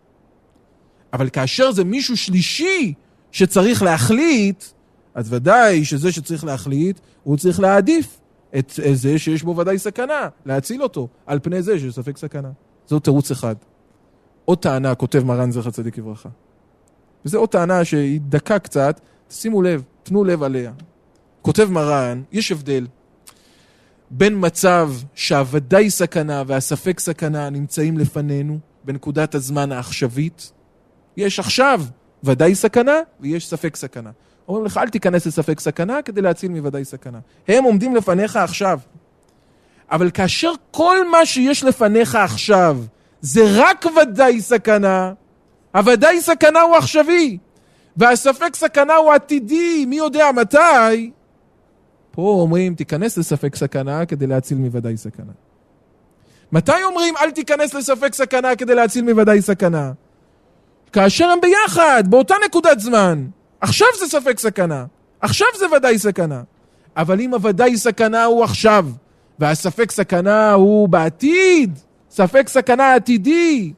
אבל 1.13 1.29
כאשר 1.29 1.73
זה 1.73 1.85
מישהו 1.85 2.17
שלישי 2.17 2.95
שצריך 3.33 3.83
להחליט, 3.83 4.65
אז 5.15 5.33
ודאי 5.33 5.85
שזה 5.85 6.13
שצריך 6.13 6.45
להחליט, 6.45 7.01
הוא 7.23 7.37
צריך 7.37 7.61
להעדיף 7.61 8.19
את 8.59 8.73
זה 8.93 9.19
שיש 9.19 9.43
בו 9.43 9.57
ודאי 9.57 9.79
סכנה, 9.79 10.29
להציל 10.47 10.83
אותו, 10.83 11.09
על 11.27 11.39
פני 11.43 11.63
זה 11.63 11.79
שיש 11.79 11.95
ספק 11.95 12.17
סכנה. 12.17 12.51
זהו 12.89 12.99
תירוץ 12.99 13.31
אחד. 13.31 13.55
עוד 14.45 14.59
טענה, 14.59 14.95
כותב 14.95 15.23
מרן 15.25 15.51
זכר 15.51 15.71
צדיק 15.71 15.99
לברכה. 15.99 16.29
וזו 17.25 17.39
עוד 17.39 17.49
טענה 17.49 17.85
שהיא 17.85 18.21
דקה 18.29 18.59
קצת, 18.59 19.01
שימו 19.31 19.63
לב, 19.63 19.83
תנו 20.03 20.25
לב 20.25 20.43
עליה. 20.43 20.73
כותב 21.43 21.69
מרן, 21.71 22.23
יש 22.33 22.53
הבדל 22.53 22.87
בין 24.11 24.35
מצב 24.37 24.93
שהוודאי 25.15 25.91
סכנה 25.91 26.43
והספק 26.47 27.01
סכנה 27.01 27.51
נמצאים 27.51 27.99
לפנינו 27.99 28.59
בנקודת 28.85 29.35
הזמן 29.35 29.73
העכשווית. 29.73 30.53
יש 31.17 31.39
עכשיו 31.39 31.83
ודאי 32.25 32.55
סכנה 32.55 32.97
ויש 33.21 33.49
ספק 33.49 33.77
סכנה. 33.77 34.11
אומרים 34.49 34.65
לך, 34.65 34.79
אל 34.79 34.89
תיכנס 34.89 35.27
לספק 35.27 35.61
סכנה 35.61 36.03
כדי 36.03 36.23
להציל 36.23 36.51
מוודאי 36.51 36.85
סכנה. 36.85 37.19
הם 37.49 37.65
עומדים 37.65 37.97
לפניך 37.97 38.37
עכשיו. 38.37 38.79
אבל 39.91 40.11
כאשר 40.11 40.53
כל 40.71 41.11
מה 41.11 41.27
שיש 41.27 41.65
לפניך 41.65 42.15
עכשיו 42.15 42.79
זה 43.21 43.41
רק 43.55 43.87
ודאי 44.03 44.41
סכנה, 44.41 45.13
הוודאי 45.75 46.21
סכנה 46.21 46.61
הוא 46.61 46.77
עכשווי, 46.77 47.39
והספק 47.97 48.57
סכנה 48.57 48.95
הוא 48.95 49.13
עתידי, 49.13 49.85
מי 49.87 49.97
יודע 49.97 50.27
מתי, 50.33 51.11
פה 52.11 52.23
אומרים, 52.23 52.75
תיכנס 52.75 53.19
לספק 53.19 53.57
סכנה 53.57 54.07
כדי 54.07 54.27
להציל 54.27 54.59
מוודאי 54.59 54.97
סכנה. 54.97 55.33
מתי 56.53 56.85
אומרים, 56.85 57.15
אל 57.17 57.31
תיכנס 57.31 57.75
לספק 57.75 58.15
סכנה 58.15 58.57
כדי 58.57 58.75
להציל 58.75 59.05
מוודאי 59.05 59.43
סכנה? 59.43 59.93
כאשר 60.93 61.29
הם 61.29 61.39
ביחד, 61.41 62.05
באותה 62.07 62.35
נקודת 62.47 62.81
זמן. 62.81 63.27
עכשיו 63.61 63.89
זה 63.99 64.07
ספק 64.07 64.39
סכנה. 64.39 64.85
עכשיו 65.21 65.47
זה 65.59 65.67
ודאי 65.77 65.99
סכנה. 65.99 66.43
אבל 66.97 67.21
אם 67.21 67.35
הוודאי 67.35 67.77
סכנה 67.77 68.25
הוא 68.25 68.45
עכשיו, 68.45 68.87
והספק 69.39 69.91
סכנה 69.91 70.53
הוא 70.53 70.89
בעתיד, 70.89 71.79
ספק 72.11 72.49
סכנה 72.49 72.95
עתידי, 72.95 73.73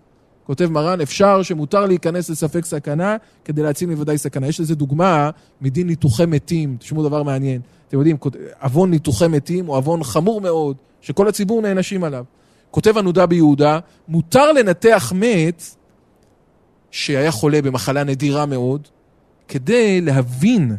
כותב 0.45 0.67
מרן, 0.71 1.01
אפשר 1.01 1.43
שמותר 1.43 1.87
להיכנס 1.87 2.31
לספק 2.31 2.65
סכנה 2.65 3.17
כדי 3.45 3.63
להציל 3.63 3.89
מוודאי 3.89 4.19
סכנה. 4.19 4.47
יש 4.49 4.61
לזה 4.61 4.75
דוגמה 4.75 5.31
מדין 5.61 5.87
ניתוחי 5.87 6.27
מתים, 6.27 6.77
תשמעו 6.79 7.09
דבר 7.09 7.23
מעניין. 7.23 7.61
אתם 7.89 7.99
יודעים, 7.99 8.17
עוון 8.63 8.91
ניתוחי 8.91 9.29
מתים 9.29 9.67
הוא 9.67 9.77
עוון 9.77 10.05
חמור 10.05 10.41
מאוד, 10.41 10.77
שכל 11.01 11.29
הציבור 11.29 11.63
נענשים 11.63 12.05
עליו. 12.05 12.25
כותב 12.71 12.99
הנודע 12.99 13.27
ביהודה, 13.27 13.79
מותר 14.09 14.53
לנתח 14.53 15.13
מת 15.17 15.63
שהיה 16.91 17.31
חולה 17.31 17.63
במחלה 17.63 18.05
נדירה 18.05 18.47
מאוד, 18.47 18.89
כדי 19.49 20.01
להבין, 20.01 20.77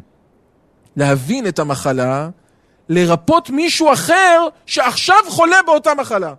להבין 0.95 1.47
את 1.47 1.59
המחלה, 1.59 2.29
לרפות 2.89 3.49
מישהו 3.49 3.93
אחר 3.93 4.47
שעכשיו 4.65 5.17
חולה 5.27 5.57
באותה 5.65 5.93
מחלה. 5.93 6.33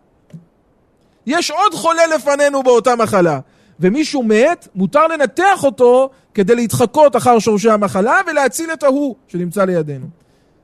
יש 1.26 1.50
עוד 1.50 1.74
חולה 1.74 2.06
לפנינו 2.06 2.62
באותה 2.62 2.96
מחלה, 2.96 3.40
ומישהו 3.80 4.22
מת, 4.22 4.68
מותר 4.74 5.06
לנתח 5.06 5.64
אותו 5.64 6.10
כדי 6.34 6.54
להתחקות 6.54 7.16
אחר 7.16 7.38
שורשי 7.38 7.70
המחלה 7.70 8.20
ולהציל 8.26 8.72
את 8.72 8.82
ההוא 8.82 9.14
שנמצא 9.28 9.64
לידינו. 9.64 10.06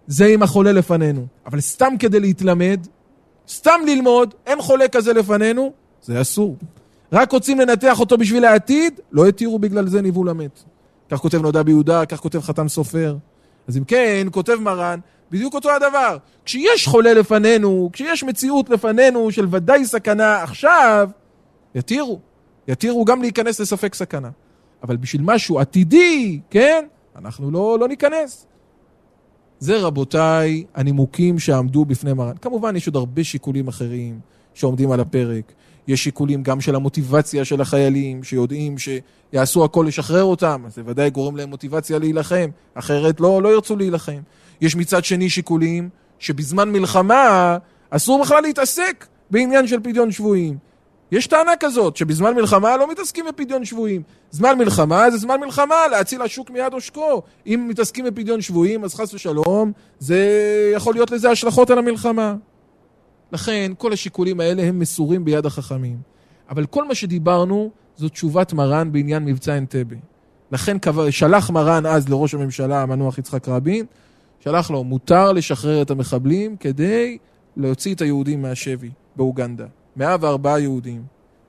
זה 0.07 0.27
עם 0.27 0.43
החולה 0.43 0.73
לפנינו. 0.73 1.27
אבל 1.47 1.61
סתם 1.61 1.95
כדי 1.99 2.21
להתלמד, 2.21 2.87
סתם 3.49 3.81
ללמוד, 3.87 4.35
אין 4.47 4.63
חולה 4.63 4.89
כזה 4.89 5.13
לפנינו, 5.13 5.73
זה 6.03 6.21
אסור. 6.21 6.57
רק 7.13 7.33
רוצים 7.33 7.61
לנתח 7.61 8.01
אותו 8.01 8.19
בשביל 8.19 8.45
העתיד, 8.45 9.01
לא 9.13 9.27
התירו 9.27 9.59
בגלל 9.59 9.89
זה 9.89 10.03
ניבול 10.03 10.29
המת. 10.29 10.63
כך 11.11 11.19
כותב 11.19 11.43
נודע 11.43 11.63
ביהודה, 11.63 12.07
כך 12.07 12.21
כותב 12.21 12.41
חתם 12.41 12.69
סופר. 12.69 13.17
אז 13.69 13.77
אם 13.77 13.85
כן, 13.85 14.27
כותב 14.31 14.55
מרן, 14.61 15.01
בדיוק 15.31 15.55
אותו 15.55 15.71
הדבר. 15.71 16.17
כשיש 16.45 16.87
חולה 16.87 17.15
לפנינו, 17.15 17.91
כשיש 17.93 18.25
מציאות 18.25 18.71
לפנינו 18.71 19.33
של 19.33 19.47
ודאי 19.51 19.85
סכנה 19.85 20.43
עכשיו, 20.43 21.09
יתירו. 21.75 22.21
יתירו 22.69 23.05
גם 23.05 23.23
להיכנס 23.23 23.61
לספק 23.61 23.95
סכנה. 23.95 24.31
אבל 24.83 24.97
בשביל 24.97 25.23
משהו 25.25 25.59
עתידי, 25.59 26.41
כן, 26.51 26.85
אנחנו 27.17 27.51
לא, 27.51 27.77
לא 27.81 27.89
ניכנס. 27.89 28.47
זה 29.59 29.79
רבותיי 29.79 30.65
הנימוקים 30.75 31.39
שעמדו 31.39 31.85
בפני 31.85 32.13
מרן. 32.13 32.37
כמובן 32.37 32.77
יש 32.77 32.87
עוד 32.87 32.97
הרבה 32.97 33.25
שיקולים 33.25 33.69
אחרים 33.69 34.21
שעומדים 34.55 34.91
על 34.91 35.01
הפרק. 35.01 35.53
יש 35.89 36.05
שיקולים 36.05 36.43
גם 36.43 36.61
של 36.61 36.75
המוטיבציה 36.75 37.45
של 37.45 37.61
החיילים, 37.61 38.25
שיודעים 38.25 38.75
שיעשו 38.79 39.65
הכל 39.65 39.85
לשחרר 39.89 40.25
אותם, 40.25 40.63
אז 40.67 40.75
זה 40.75 40.83
ודאי 40.87 41.11
גורם 41.11 41.37
להם 41.37 41.51
מוטיבציה 41.51 41.99
להילחם, 41.99 42.51
אחרת 42.75 43.21
לא, 43.21 43.43
לא 43.43 43.49
ירצו 43.49 43.77
להילחם. 43.77 44.21
יש 44.61 44.77
מצד 44.77 45.05
שני 45.05 45.31
שיקולים 45.31 45.89
שבזמן 46.19 46.73
מלחמה 46.73 47.57
אסור 47.91 48.23
בכלל 48.23 48.43
להתעסק 48.43 49.07
בעניין 49.31 49.67
של 49.67 49.81
פדיון 49.81 50.11
שבויים. 50.13 50.57
יש 51.13 51.27
טענה 51.27 51.53
כזאת, 51.61 51.97
שבזמן 51.97 52.35
מלחמה 52.35 52.77
לא 52.77 52.91
מתעסקים 52.91 53.25
בפדיון 53.29 53.65
שבויים. 53.65 54.03
זמן 54.31 54.59
מלחמה 54.59 55.11
זה 55.11 55.19
זמן 55.19 55.41
מלחמה, 55.41 55.89
להציל 55.91 56.23
השוק 56.23 56.51
מיד 56.51 56.73
עושקו. 56.73 57.23
אם 57.47 57.67
מתעסקים 57.69 58.05
בפדיון 58.05 58.41
שבויים, 58.41 58.85
אז 58.85 58.95
חס 58.95 59.15
ושלום, 59.15 59.73
זה 59.99 60.19
יכול 60.75 60.95
להיות 60.95 61.11
לזה 61.11 61.31
השלכות 61.31 61.71
על 61.71 61.79
המלחמה. 61.79 62.35
לכן, 63.33 63.73
כל 63.79 63.93
השיקולים 63.93 64.41
האלה 64.41 64.63
הם 64.63 64.79
מסורים 64.79 65.25
ביד 65.25 65.47
החכמים. 65.47 65.97
אבל 66.51 66.67
כל 66.67 66.89
מה 66.89 66.95
שדיברנו, 66.95 67.71
זו 67.97 68.09
תשובת 68.09 68.53
מרן 68.53 68.93
בעניין 68.93 69.25
מבצע 69.25 69.59
אנטבה. 69.59 69.97
לכן 70.53 70.77
שלח 71.11 71.51
מרן 71.51 71.87
אז 71.87 72.09
לראש 72.09 72.35
הממשלה 72.35 72.83
המנוח 72.83 73.19
יצחק 73.19 73.49
רבין, 73.49 73.87
שלח 74.41 74.71
לו, 74.71 74.85
מותר 74.85 75.33
לשחרר 75.33 75.83
את 75.83 75.91
המחבלים 75.91 76.57
כדי 76.57 77.19
להוציא 77.57 77.95
את 77.95 78.01
היהודים 78.01 78.43
מהשבי 78.43 78.91
באוגנדה. 79.17 79.67
104 79.97 80.59
יהודים. 80.59 81.03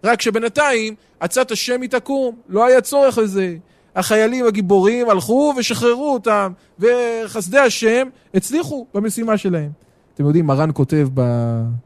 רק 0.03 0.21
שבינתיים 0.21 0.95
עצת 1.19 1.51
השם 1.51 1.81
היא 1.81 1.89
תקום, 1.89 2.35
לא 2.49 2.65
היה 2.65 2.81
צורך 2.81 3.17
לזה. 3.17 3.55
החיילים 3.95 4.45
הגיבורים 4.45 5.09
הלכו 5.09 5.53
ושחררו 5.57 6.13
אותם, 6.13 6.51
וחסדי 6.79 7.59
השם 7.59 8.07
הצליחו 8.33 8.85
במשימה 8.93 9.37
שלהם. 9.37 9.71
אתם 10.17 10.25
יודעים, 10.25 10.45
מרן 10.45 10.69
כותב 10.73 11.09
ב... 11.13 11.21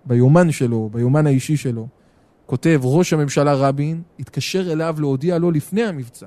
ביומן 0.05 0.51
שלו, 0.51 0.89
ביומן 0.91 1.27
האישי 1.27 1.57
שלו, 1.57 1.87
כותב 2.45 2.79
ראש 2.83 3.13
הממשלה 3.13 3.53
רבין, 3.53 4.01
התקשר 4.19 4.71
אליו 4.71 4.95
להודיע 4.99 5.37
לו 5.37 5.51
לפני 5.51 5.83
המבצע. 5.83 6.25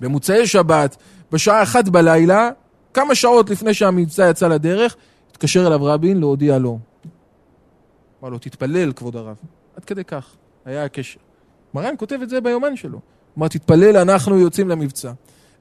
במוצאי 0.00 0.46
שבת, 0.46 0.96
בשעה 1.32 1.62
אחת 1.62 1.88
בלילה, 1.88 2.50
כמה 2.94 3.14
שעות 3.14 3.50
לפני 3.50 3.74
שהמבצע 3.74 4.30
יצא 4.30 4.48
לדרך, 4.48 4.96
התקשר 5.30 5.66
אליו 5.66 5.84
רבין 5.84 6.20
להודיע 6.20 6.58
לו. 6.58 6.78
אמר 8.22 8.30
לו, 8.30 8.38
תתפלל, 8.38 8.92
כבוד 8.92 9.16
הרב. 9.16 9.36
עד 9.76 9.84
כדי 9.84 10.04
כך, 10.04 10.36
היה 10.64 10.84
הקשר. 10.84 11.20
מרן 11.74 11.94
כותב 11.98 12.18
את 12.22 12.30
זה 12.30 12.40
ביומן 12.40 12.76
שלו. 12.76 13.00
אמר, 13.38 13.48
תתפלל, 13.48 13.96
אנחנו 13.96 14.38
יוצאים 14.38 14.68
למבצע. 14.68 15.12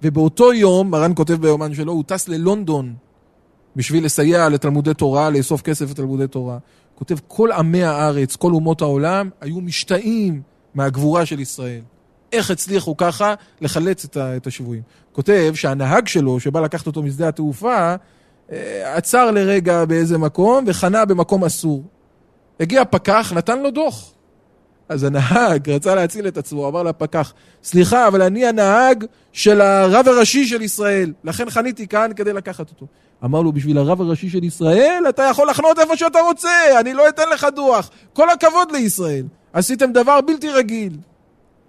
ובאותו 0.03 0.53
יום, 0.53 0.91
מרן 0.91 1.11
כותב 1.15 1.33
ביומן 1.33 1.73
שלו, 1.73 1.91
הוא 1.93 2.03
טס 2.07 2.27
ללונדון 2.27 2.93
בשביל 3.75 4.05
לסייע 4.05 4.49
לתלמודי 4.49 4.93
תורה, 4.93 5.29
לאסוף 5.29 5.61
כסף 5.61 5.91
לתלמודי 5.91 6.27
תורה. 6.27 6.57
כותב, 6.95 7.15
כל 7.27 7.51
עמי 7.51 7.83
הארץ, 7.83 8.35
כל 8.35 8.51
אומות 8.51 8.81
העולם, 8.81 9.29
היו 9.41 9.61
משתאים 9.61 10.41
מהגבורה 10.75 11.25
של 11.25 11.39
ישראל. 11.39 11.81
איך 12.31 12.51
הצליחו 12.51 12.97
ככה 12.97 13.33
לחלץ 13.61 14.05
את 14.17 14.47
השבויים. 14.47 14.81
כותב 15.11 15.51
שהנהג 15.55 16.07
שלו, 16.07 16.39
שבא 16.39 16.59
לקחת 16.59 16.87
אותו 16.87 17.03
משדה 17.03 17.27
התעופה, 17.27 17.95
אה, 18.51 18.95
עצר 18.95 19.31
לרגע 19.31 19.85
באיזה 19.85 20.17
מקום 20.17 20.63
וחנה 20.67 21.05
במקום 21.05 21.43
אסור. 21.43 21.83
הגיע 22.59 22.85
פקח, 22.85 23.33
נתן 23.35 23.59
לו 23.59 23.71
דוח. 23.71 24.13
אז 24.89 25.03
הנהג 25.03 25.69
רצה 25.69 25.95
להציל 25.95 26.27
את 26.27 26.37
עצמו, 26.37 26.67
אמר 26.67 26.83
לפקח, 26.83 27.33
סליחה, 27.63 28.07
אבל 28.07 28.21
אני 28.21 28.45
הנהג 28.45 29.05
של 29.31 29.61
הרב 29.61 30.07
הראשי 30.07 30.45
של 30.45 30.61
ישראל, 30.61 31.13
לכן 31.23 31.49
חניתי 31.49 31.87
כאן 31.87 32.11
כדי 32.15 32.33
לקחת 32.33 32.69
אותו. 32.69 32.85
אמר 33.23 33.41
לו, 33.41 33.51
בשביל 33.51 33.77
הרב 33.77 34.01
הראשי 34.01 34.29
של 34.29 34.43
ישראל, 34.43 35.03
אתה 35.09 35.23
יכול 35.23 35.49
לחנות 35.49 35.79
איפה 35.79 35.97
שאתה 35.97 36.19
רוצה, 36.19 36.79
אני 36.79 36.93
לא 36.93 37.09
אתן 37.09 37.29
לך 37.33 37.47
דוח. 37.55 37.89
כל 38.13 38.29
הכבוד 38.29 38.71
לישראל, 38.71 39.25
עשיתם 39.53 39.91
דבר 39.91 40.21
בלתי 40.21 40.49
רגיל. 40.49 40.97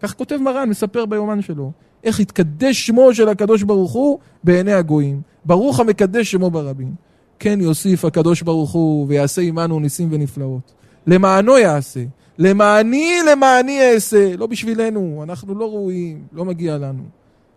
כך 0.03 0.15
כותב 0.15 0.37
מרן, 0.37 0.69
מספר 0.69 1.07
ביומן 1.07 1.43
שלו, 1.43 1.73
איך 2.05 2.21
התקדש 2.21 2.87
שמו 2.87 3.15
של 3.15 3.29
הקדוש 3.29 3.63
ברוך 3.63 3.93
הוא 3.93 4.19
בעיני 4.45 4.73
הגויים. 4.73 5.21
ברוך 5.45 5.81
המקדש 5.81 6.31
שמו 6.31 6.51
ברבים. 6.51 6.95
כן 7.39 7.61
יוסיף 7.61 8.05
הקדוש 8.05 8.43
ברוך 8.43 8.71
הוא 8.71 9.07
ויעשה 9.09 9.43
עמנו 9.43 9.81
ניסים 9.81 10.09
ונפלאות. 10.13 10.73
למענו 11.07 11.59
יעשה. 11.59 12.01
למעני 12.39 13.19
למעני 13.31 13.93
אעשה. 13.93 14.37
לא 14.37 14.47
בשבילנו, 14.47 15.21
אנחנו 15.23 15.55
לא 15.55 15.65
ראויים, 15.65 16.23
לא 16.33 16.45
מגיע 16.45 16.79
לנו. 16.79 17.03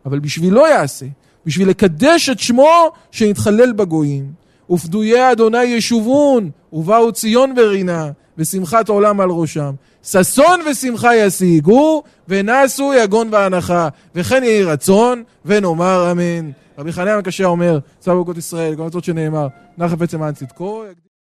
אבל 0.05 0.19
בשבילו 0.19 0.67
יעשה. 0.67 1.05
בשביל 1.45 1.69
לקדש 1.69 2.29
את 2.29 2.39
שמו 2.39 2.91
שנתחלל 3.11 3.73
בגויים. 3.73 4.31
ופדויי 4.69 5.31
אדוני 5.31 5.63
ישובון, 5.63 6.49
ובאו 6.73 7.11
ציון 7.11 7.53
ורינה, 7.57 8.11
ושמחת 8.37 8.89
עולם 8.89 9.21
על 9.21 9.29
ראשם. 9.29 9.73
ששון 10.03 10.59
ושמחה 10.71 11.15
ישיגו, 11.15 12.03
ונסו 12.27 12.93
יגון 12.93 13.29
ואנחה. 13.31 13.87
וכן 14.15 14.43
יהי 14.43 14.63
רצון, 14.63 15.23
ונאמר 15.45 16.11
אמן. 16.11 16.51
רבי 16.77 16.91
חניה 16.91 17.17
הקשה 17.17 17.45
אומר, 17.45 17.79
צו 17.99 18.15
ברכות 18.15 18.37
ישראל, 18.37 18.75
כל 18.75 18.83
המצוות 18.83 19.03
שנאמר, 19.03 19.47
נחף 19.77 20.01
עצם 20.01 20.23
עד 20.23 20.35
צדקו. 20.35 20.83